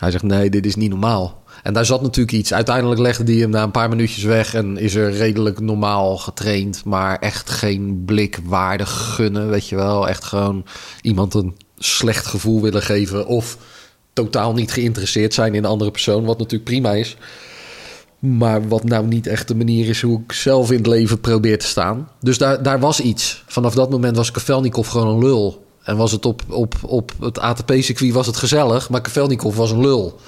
Hij 0.00 0.10
zegt, 0.10 0.24
nee, 0.24 0.50
dit 0.50 0.66
is 0.66 0.74
niet 0.74 0.90
normaal. 0.90 1.42
En 1.64 1.72
daar 1.72 1.84
zat 1.84 2.02
natuurlijk 2.02 2.36
iets. 2.36 2.52
Uiteindelijk 2.52 3.00
legde 3.00 3.32
hij 3.32 3.40
hem 3.40 3.50
na 3.50 3.62
een 3.62 3.70
paar 3.70 3.88
minuutjes 3.88 4.24
weg... 4.24 4.54
en 4.54 4.76
is 4.76 4.94
er 4.94 5.12
redelijk 5.12 5.60
normaal 5.60 6.16
getraind. 6.16 6.84
Maar 6.84 7.18
echt 7.18 7.50
geen 7.50 8.02
blik 8.04 8.38
waardig 8.44 9.14
gunnen, 9.14 9.48
weet 9.48 9.68
je 9.68 9.76
wel. 9.76 10.08
Echt 10.08 10.24
gewoon 10.24 10.64
iemand 11.02 11.34
een 11.34 11.56
slecht 11.78 12.26
gevoel 12.26 12.62
willen 12.62 12.82
geven... 12.82 13.26
of 13.26 13.56
totaal 14.12 14.54
niet 14.54 14.72
geïnteresseerd 14.72 15.34
zijn 15.34 15.54
in 15.54 15.64
een 15.64 15.70
andere 15.70 15.90
persoon... 15.90 16.24
wat 16.24 16.38
natuurlijk 16.38 16.64
prima 16.64 16.92
is... 16.92 17.16
Maar 18.18 18.68
wat 18.68 18.84
nou 18.84 19.06
niet 19.06 19.26
echt 19.26 19.48
de 19.48 19.54
manier 19.54 19.88
is 19.88 20.02
hoe 20.02 20.22
ik 20.26 20.32
zelf 20.32 20.70
in 20.70 20.76
het 20.76 20.86
leven 20.86 21.20
probeer 21.20 21.58
te 21.58 21.66
staan. 21.66 22.08
Dus 22.20 22.38
daar, 22.38 22.62
daar 22.62 22.80
was 22.80 23.00
iets. 23.00 23.44
Vanaf 23.46 23.74
dat 23.74 23.90
moment 23.90 24.16
was 24.16 24.30
Kavelnikov 24.30 24.88
gewoon 24.88 25.08
een 25.08 25.24
lul. 25.24 25.64
En 25.82 25.96
was 25.96 26.12
het 26.12 26.26
op, 26.26 26.42
op, 26.48 26.74
op 26.82 27.12
het 27.20 27.38
ATP-circuit 27.38 28.12
was 28.12 28.26
het 28.26 28.36
gezellig, 28.36 28.90
maar 28.90 29.00
Kavelnikov 29.00 29.56
was 29.56 29.70
een 29.70 29.80
lul. 29.80 30.20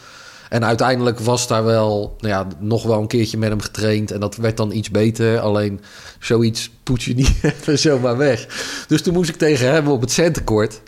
En 0.49 0.65
uiteindelijk 0.65 1.21
was 1.21 1.49
daar 1.49 1.65
wel, 1.65 2.17
nou 2.19 2.33
ja, 2.33 2.47
nog 2.59 2.83
wel 2.83 3.01
een 3.01 3.07
keertje 3.07 3.39
met 3.39 3.49
hem 3.49 3.61
getraind. 3.61 4.11
En 4.11 4.21
dat 4.21 4.37
werd 4.37 4.57
dan 4.57 4.73
iets 4.73 4.91
beter. 4.91 5.39
Alleen 5.39 5.81
zoiets 6.19 6.71
poets 6.83 7.05
je 7.05 7.15
niet 7.15 7.33
even 7.43 7.79
zomaar 7.79 8.17
weg. 8.17 8.47
Dus 8.89 9.03
toen 9.03 9.15
moest 9.15 9.29
ik 9.29 9.37
tegen 9.37 9.71
hem 9.73 9.89
op 9.89 10.01
het 10.01 10.11
centercourt. 10.11 10.81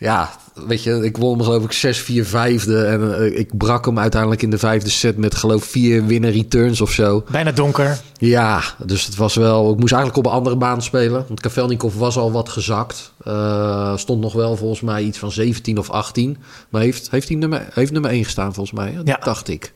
Ja, 0.00 0.30
weet 0.54 0.82
je, 0.82 1.04
ik 1.04 1.16
won 1.16 1.36
hem 1.36 1.44
geloof 1.44 1.64
ik 1.64 1.72
6, 1.72 1.98
4, 1.98 2.26
vijfde. 2.26 2.84
En 2.84 3.00
uh, 3.00 3.38
ik 3.38 3.56
brak 3.56 3.84
hem 3.84 3.98
uiteindelijk 3.98 4.42
in 4.42 4.50
de 4.50 4.58
vijfde 4.58 4.90
set 4.90 5.16
met 5.16 5.34
geloof 5.34 5.64
vier 5.64 6.06
winnen 6.06 6.30
returns 6.30 6.80
of 6.80 6.90
zo. 6.90 7.24
Bijna 7.30 7.52
donker. 7.52 8.00
Ja, 8.16 8.62
dus 8.78 9.06
het 9.06 9.16
was 9.16 9.34
wel... 9.34 9.72
Ik 9.72 9.78
moest 9.78 9.92
eigenlijk 9.92 10.26
op 10.26 10.32
een 10.32 10.38
andere 10.38 10.56
baan 10.56 10.82
spelen. 10.82 11.24
Want 11.26 11.40
Kavelnikov 11.40 11.94
was 11.94 12.16
al 12.16 12.32
wat 12.32 12.48
gezakt. 12.48 13.12
Uh, 13.26 13.96
stond 13.96 14.20
nog 14.20 14.32
wel 14.32 14.56
volgens 14.56 14.80
mij 14.80 15.02
iets 15.02 15.18
van 15.18 15.30
17 15.30 15.78
of 15.78 15.90
18. 15.90 16.38
Maar 16.68 16.82
heeft, 16.82 17.10
heeft, 17.10 17.28
hij 17.28 17.36
nummer, 17.36 17.68
heeft 17.72 17.92
nummer 17.92 18.10
1 18.10 18.24
gestaan 18.24 18.54
volgens 18.54 18.78
mij. 18.78 18.98
Ja. 19.04 19.20
Dacht 19.24 19.48
ik. 19.48 19.72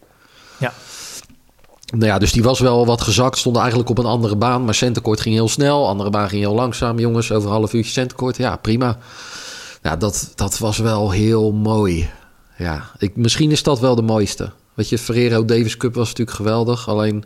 Ja. 0.59 0.73
Nou 1.93 2.07
ja, 2.07 2.19
dus 2.19 2.33
die 2.33 2.43
was 2.43 2.61
wel 2.61 2.87
wat 2.87 3.01
gezakt. 3.01 3.39
Stond 3.39 3.57
eigenlijk 3.57 3.89
op 3.89 3.99
een 3.99 4.05
andere 4.05 4.37
baan. 4.37 4.65
Maar 4.65 4.75
centercourt 4.75 5.21
ging 5.21 5.35
heel 5.35 5.49
snel. 5.49 5.89
Andere 5.89 6.11
baan 6.11 6.29
ging 6.29 6.43
heel 6.43 6.55
langzaam. 6.55 6.99
Jongens, 6.99 7.33
over 7.33 7.49
een 7.49 7.55
half 7.55 7.73
uurtje 7.73 7.93
centercourt. 7.93 8.37
Ja, 8.37 8.57
prima. 8.57 8.99
Ja, 9.85 9.97
dat, 9.97 10.33
dat 10.35 10.59
was 10.59 10.79
wel 10.79 11.11
heel 11.11 11.53
mooi. 11.53 12.11
Ja, 12.59 12.91
ik, 12.99 13.17
misschien 13.17 13.51
is 13.51 13.63
dat 13.63 13.81
wel 13.81 13.95
de 13.95 14.03
mooiste. 14.03 14.53
Weet 14.75 14.89
je, 14.89 14.99
Ferrero 14.99 15.45
Davis 15.45 15.77
Cup 15.77 15.95
was 15.95 16.09
natuurlijk 16.09 16.37
geweldig. 16.37 16.89
Alleen 16.89 17.25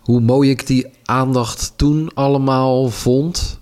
hoe 0.00 0.20
mooi 0.20 0.50
ik 0.50 0.66
die 0.66 0.86
aandacht 1.04 1.72
toen 1.76 2.10
allemaal 2.14 2.88
vond. 2.88 3.60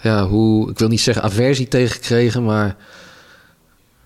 Ja, 0.00 0.26
hoe, 0.26 0.70
ik 0.70 0.78
wil 0.78 0.88
niet 0.88 1.00
zeggen 1.00 1.22
aversie 1.22 1.68
tegengekregen, 1.68 2.44
maar 2.44 2.68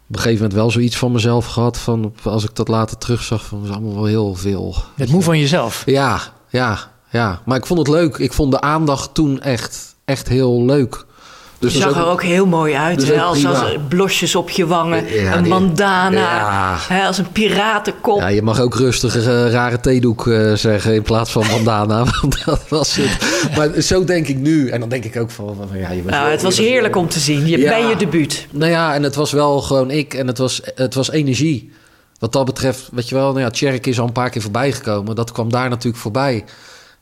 op 0.09 0.15
een 0.15 0.21
gegeven 0.21 0.35
moment 0.35 0.53
wel 0.53 0.71
zoiets 0.71 0.97
van 0.97 1.13
mezelf 1.13 1.47
gehad. 1.47 1.79
Van 1.79 2.15
als 2.23 2.45
ik 2.45 2.55
dat 2.55 2.69
later 2.69 2.99
terugzag, 2.99 3.45
van 3.45 3.61
was 3.61 3.71
allemaal 3.71 3.95
wel 3.95 4.05
heel 4.05 4.35
veel. 4.35 4.75
Het 4.95 5.11
moe 5.11 5.23
van 5.23 5.39
jezelf. 5.39 5.83
Ja, 5.87 6.21
ja, 6.49 6.93
ja. 7.11 7.43
Maar 7.45 7.57
ik 7.57 7.67
vond 7.67 7.79
het 7.79 7.89
leuk. 7.89 8.17
Ik 8.17 8.33
vond 8.33 8.53
de 8.53 8.61
aandacht 8.61 9.15
toen 9.15 9.41
echt, 9.41 9.97
echt 10.05 10.29
heel 10.29 10.65
leuk. 10.65 11.07
Dus 11.59 11.73
je 11.73 11.79
is 11.79 11.85
zag 11.85 11.97
er 11.97 12.07
ook 12.07 12.23
heel 12.23 12.47
mooi 12.47 12.75
uit. 12.75 13.01
dus 13.01 13.09
hè? 13.09 13.23
Als, 13.23 13.47
als 13.47 13.65
blosjes 13.89 14.35
op 14.35 14.51
je 14.51 14.67
wangen, 14.67 15.13
Ja, 15.13 15.37
een 15.37 15.49
bandana, 15.49 16.19
Ja. 16.21 16.77
hè? 16.89 17.07
als 17.07 17.19
een 17.19 17.33
piratenkop. 17.33 18.19
Ja, 18.21 18.29
je 18.29 18.43
mag 18.43 18.61
ook 18.61 18.75
rustig 18.75 19.17
eh, 19.17 19.51
rare 19.51 19.81
theedoek 19.81 20.27
eh, 20.27 20.53
zeggen 20.53 20.95
in 20.95 21.03
plaats 21.03 21.31
van 21.33 21.45
bandana. 21.51 22.05
Want 22.21 22.45
dat 22.45 22.69
was 22.69 22.97
het. 22.97 23.57
Maar 23.57 23.81
zo 23.83 24.05
denk 24.05 24.29
ik 24.29 24.37
nu. 24.37 24.69
En 24.69 24.81
dan 24.81 24.89
denk 24.89 25.05
ik 25.05 25.17
ook 25.17 25.31
van... 25.31 25.57
van, 25.57 25.79
ja, 25.79 25.91
je 25.91 26.03
bent 26.03 26.11
nou, 26.17 26.31
het 26.31 26.43
was 26.43 26.59
heerlijk 26.59 26.97
om 26.97 27.09
te 27.09 27.19
zien. 27.19 27.47
Je. 27.47 27.59
Bij 27.59 27.87
je 27.87 27.97
debuut. 27.97 28.47
Nou 28.51 28.71
ja, 28.71 28.95
en 28.95 29.03
het 29.03 29.15
was 29.15 29.33
wel 29.33 29.61
gewoon 29.61 29.91
ik. 29.91 30.15
En 30.15 30.27
het 30.27 30.39
was, 30.39 30.61
het 30.75 30.95
was 30.95 31.11
energie. 31.11 31.73
Wat 32.19 32.33
dat 32.33 32.45
betreft, 32.45 32.89
weet 32.93 33.09
je 33.09 33.15
wel... 33.15 33.29
Nou 33.29 33.41
ja, 33.41 33.51
Tjerk 33.51 33.87
is 33.87 34.01
al 34.01 34.07
een 34.07 34.13
paar 34.13 34.31
keer 34.31 34.43
voorbij 34.43 34.73
gekomen. 34.73 35.15
Dat 35.15 35.33
kwam 35.33 35.51
daar 35.51 35.69
natuurlijk 35.69 36.03
voorbij. 36.03 36.45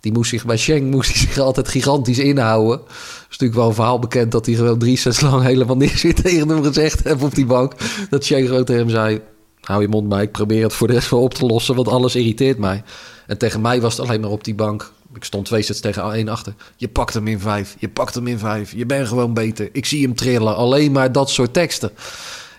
Die 0.05 0.13
moest 0.13 0.31
zich 0.31 0.45
bij 0.45 0.57
Schenk 0.57 0.91
moest 0.91 1.13
hij 1.13 1.21
zich 1.21 1.39
altijd 1.39 1.69
gigantisch 1.69 2.19
inhouden. 2.19 2.79
Het 2.79 2.91
is 3.21 3.39
natuurlijk 3.39 3.59
wel 3.59 3.69
een 3.69 3.75
verhaal 3.75 3.99
bekend... 3.99 4.33
dat 4.33 4.47
hij 4.47 4.55
gewoon 4.55 4.79
drie 4.79 4.97
sets 4.97 5.21
lang 5.21 5.43
helemaal 5.43 5.77
niks 5.77 6.03
weer 6.03 6.15
tegen 6.15 6.49
hem 6.49 6.63
gezegd 6.63 7.05
heeft 7.05 7.23
op 7.23 7.35
die 7.35 7.47
bank. 7.47 7.73
Dat 8.11 8.25
Schenk 8.25 8.47
gewoon 8.47 8.65
tegen 8.65 8.81
hem 8.81 8.91
zei... 8.91 9.21
Hou 9.61 9.83
je 9.83 9.89
mond 9.89 10.09
maar, 10.09 10.23
ik 10.23 10.33
probeer 10.33 10.63
het 10.63 10.73
voor 10.73 10.87
de 10.87 10.93
rest 10.93 11.11
wel 11.11 11.21
op 11.21 11.35
te 11.35 11.47
lossen... 11.47 11.75
want 11.75 11.89
alles 11.89 12.17
irriteert 12.17 12.59
mij. 12.59 12.83
En 13.27 13.39
tegen 13.39 13.61
mij 13.61 13.81
was 13.81 13.97
het 13.97 14.07
alleen 14.07 14.21
maar 14.21 14.31
op 14.31 14.45
die 14.45 14.55
bank... 14.55 14.93
Ik 15.15 15.25
stond 15.25 15.47
twee 15.47 15.63
sets 15.63 15.81
tegen 15.81 16.13
één 16.13 16.29
achter. 16.29 16.55
Je 16.77 16.89
pakt 16.89 17.15
hem 17.15 17.27
in 17.27 17.41
vijf, 17.41 17.77
je 17.79 17.89
pakt 17.89 18.15
hem 18.15 18.27
in 18.27 18.39
vijf. 18.39 18.73
Je 18.73 18.87
bent 18.87 19.09
gewoon 19.09 19.35
beter. 19.35 19.69
Ik 19.73 19.87
zie 19.87 20.03
hem 20.03 20.15
trillen. 20.15 20.57
Alleen 20.57 20.93
maar 20.93 21.13
dat 21.13 21.31
soort 21.31 21.53
teksten. 21.53 21.91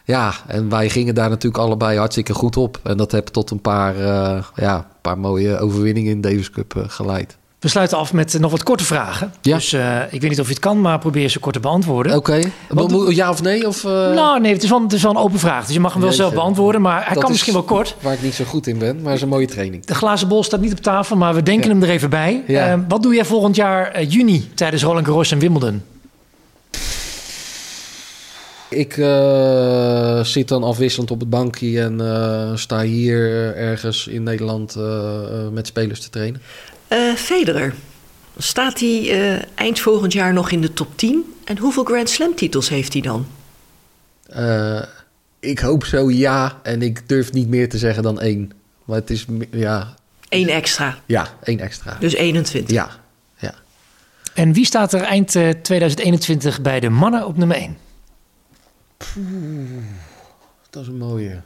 Ja, 0.07 0.33
en 0.47 0.69
wij 0.69 0.89
gingen 0.89 1.15
daar 1.15 1.29
natuurlijk 1.29 1.63
allebei 1.63 1.97
hartstikke 1.97 2.33
goed 2.33 2.57
op. 2.57 2.79
En 2.83 2.97
dat 2.97 3.11
heeft 3.11 3.33
tot 3.33 3.51
een 3.51 3.61
paar, 3.61 3.95
eh, 3.99 4.43
ja, 4.55 4.87
paar 5.01 5.17
mooie 5.17 5.59
overwinningen 5.59 6.11
in 6.11 6.21
Davis 6.21 6.49
Cup 6.49 6.75
eh, 6.75 6.83
geleid. 6.87 7.37
We 7.59 7.67
sluiten 7.71 7.97
af 7.97 8.13
met 8.13 8.33
eh, 8.35 8.41
nog 8.41 8.51
wat 8.51 8.63
korte 8.63 8.83
vragen. 8.83 9.33
Ja. 9.41 9.55
Dus 9.55 9.73
ik 10.09 10.21
weet 10.21 10.29
niet 10.29 10.39
of 10.39 10.47
je 10.47 10.53
het 10.53 10.61
kan, 10.61 10.81
maar 10.81 10.99
probeer 10.99 11.29
ze 11.29 11.39
kort 11.39 11.53
te 11.53 11.59
beantwoorden. 11.59 12.15
Oké, 12.15 12.41
ja 13.09 13.29
of 13.29 13.41
nee? 13.41 13.67
Of, 13.67 13.83
Nou, 13.83 14.39
nee, 14.41 14.53
het 14.53 14.63
is, 14.63 14.69
wel, 14.69 14.81
het 14.81 14.93
is 14.93 15.01
wel 15.01 15.11
een 15.11 15.17
open 15.17 15.39
vraag. 15.39 15.65
Dus 15.65 15.73
je 15.73 15.79
mag 15.79 15.91
hem 15.91 16.01
wel 16.01 16.09
Jeetje. 16.09 16.25
zelf 16.25 16.35
beantwoorden, 16.35 16.81
maar 16.81 16.95
hij 17.05 17.13
Dat 17.13 17.13
kan 17.13 17.23
is 17.23 17.29
misschien 17.29 17.53
wel 17.53 17.63
kort. 17.63 17.95
Waar 18.01 18.13
ik 18.13 18.21
niet 18.21 18.33
zo 18.33 18.43
goed 18.43 18.67
in 18.67 18.77
ben, 18.77 18.95
maar 18.95 19.05
het 19.05 19.15
is 19.15 19.21
een 19.21 19.27
mooie 19.29 19.47
training. 19.47 19.85
De 19.85 19.95
glazen 19.95 20.27
bol 20.27 20.43
staat 20.43 20.61
niet 20.61 20.71
op 20.71 20.79
tafel, 20.79 21.15
maar 21.15 21.33
we 21.33 21.43
denken 21.43 21.67
Ja. 21.69 21.73
hem 21.73 21.83
er 21.83 21.89
even 21.89 22.09
bij. 22.09 22.43
Ja. 22.47 22.85
Wat 22.87 23.03
doe 23.03 23.13
jij 23.13 23.25
volgend 23.25 23.55
jaar 23.55 24.03
juni 24.03 24.49
tijdens 24.55 24.83
Roland 24.83 25.05
Garros 25.05 25.31
en 25.31 25.39
Wimbledon? 25.39 25.81
Ik 28.69 28.97
eh, 28.97 30.23
zit 30.23 30.47
dan 30.47 30.63
afwisselend 30.63 31.11
op 31.11 31.19
het 31.19 31.29
bankje 31.29 31.81
en 31.81 32.01
eh, 32.01 32.55
sta 32.55 32.81
hier 32.81 33.55
ergens 33.55 34.07
in 34.07 34.23
Nederland 34.23 34.75
eh, 34.75 35.47
met 35.51 35.67
spelers 35.67 35.99
te 35.99 36.09
trainen. 36.09 36.41
Eh 36.87 37.13
Federer, 37.13 37.73
staat 38.37 38.79
hij 38.79 39.09
eh, 39.11 39.41
eind 39.55 39.79
volgend 39.79 40.13
jaar 40.13 40.33
nog 40.33 40.51
in 40.51 40.61
de 40.61 40.73
top 40.73 40.97
10? 40.97 41.33
En 41.45 41.57
hoeveel 41.57 41.83
Grand 41.83 42.09
Slam 42.09 42.35
titels 42.35 42.69
heeft 42.69 42.93
hij 42.93 43.01
dan? 43.01 43.27
Eh, 44.29 44.81
ik 45.39 45.59
hoop 45.59 45.85
zo 45.85 46.11
ja, 46.11 46.59
en 46.63 46.81
ik 46.81 47.09
durf 47.09 47.31
niet 47.33 47.47
meer 47.47 47.69
te 47.69 47.77
zeggen 47.77 48.03
dan 48.03 48.19
één. 48.19 48.51
Maar 48.85 48.97
het 48.97 49.09
is, 49.09 49.25
ja, 49.51 49.93
Eén 50.29 50.49
extra, 50.49 50.97
ja 51.05 51.27
één 51.43 51.59
extra. 51.59 51.97
dus 51.99 52.13
21. 52.13 52.75
Ja, 52.75 52.89
ja. 53.37 53.53
En 54.33 54.53
wie 54.53 54.65
staat 54.65 54.93
er 54.93 55.01
eind 55.01 55.35
eh, 55.35 55.49
2021 55.49 56.61
bij 56.61 56.79
de 56.79 56.89
mannen 56.89 57.25
op 57.27 57.37
nummer 57.37 57.57
1? 57.57 57.77
Dat 60.69 60.81
is 60.81 60.87
een 60.87 60.97
mooie. 60.97 61.41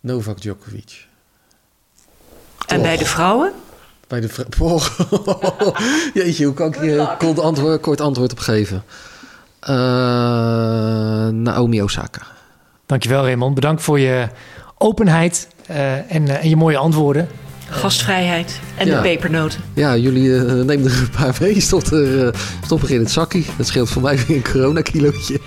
Novak 0.00 0.40
Djokovic. 0.40 1.06
En 2.66 2.82
bij 2.82 2.96
de 2.96 3.04
vrouwen? 3.04 3.52
Bij 4.06 4.20
de 4.20 4.28
vrou- 4.28 4.48
Oh. 4.58 4.86
Jeetje, 6.14 6.44
hoe 6.44 6.54
kan 6.54 6.66
ik 6.74 6.80
hier 6.80 7.14
kort 7.18 7.38
antwoord, 7.38 7.80
kort 7.80 8.00
antwoord 8.00 8.32
op 8.32 8.38
geven? 8.38 8.82
Eh, 9.60 9.74
Naomi 11.28 11.82
Osaka. 11.82 12.22
Dankjewel 12.86 13.22
Raymond, 13.24 13.54
bedankt 13.54 13.82
voor 13.82 13.98
je 13.98 14.28
openheid 14.78 15.48
eh, 15.66 16.12
en, 16.14 16.28
eh, 16.28 16.42
en 16.42 16.48
je 16.48 16.56
mooie 16.56 16.76
antwoorden. 16.78 17.28
Gastvrijheid 17.70 18.60
en 18.76 18.86
Ja. 18.86 18.96
de 18.96 19.02
pepernoten. 19.02 19.60
Ja, 19.74 19.96
jullie 19.96 20.36
eh, 20.36 20.42
nemen 20.42 20.84
er 20.90 20.98
een 20.98 21.10
paar 21.10 21.36
mee. 21.40 21.60
Stop 21.60 21.86
er, 21.86 22.26
eh, 22.26 22.32
stop 22.64 22.82
er 22.82 22.90
in 22.90 23.00
het 23.00 23.10
zakkie. 23.10 23.46
Dat 23.56 23.66
scheelt 23.66 23.88
voor 23.90 24.02
mij 24.02 24.18
weer 24.26 24.36
een 24.36 24.42
coronakilootje. 24.52 25.40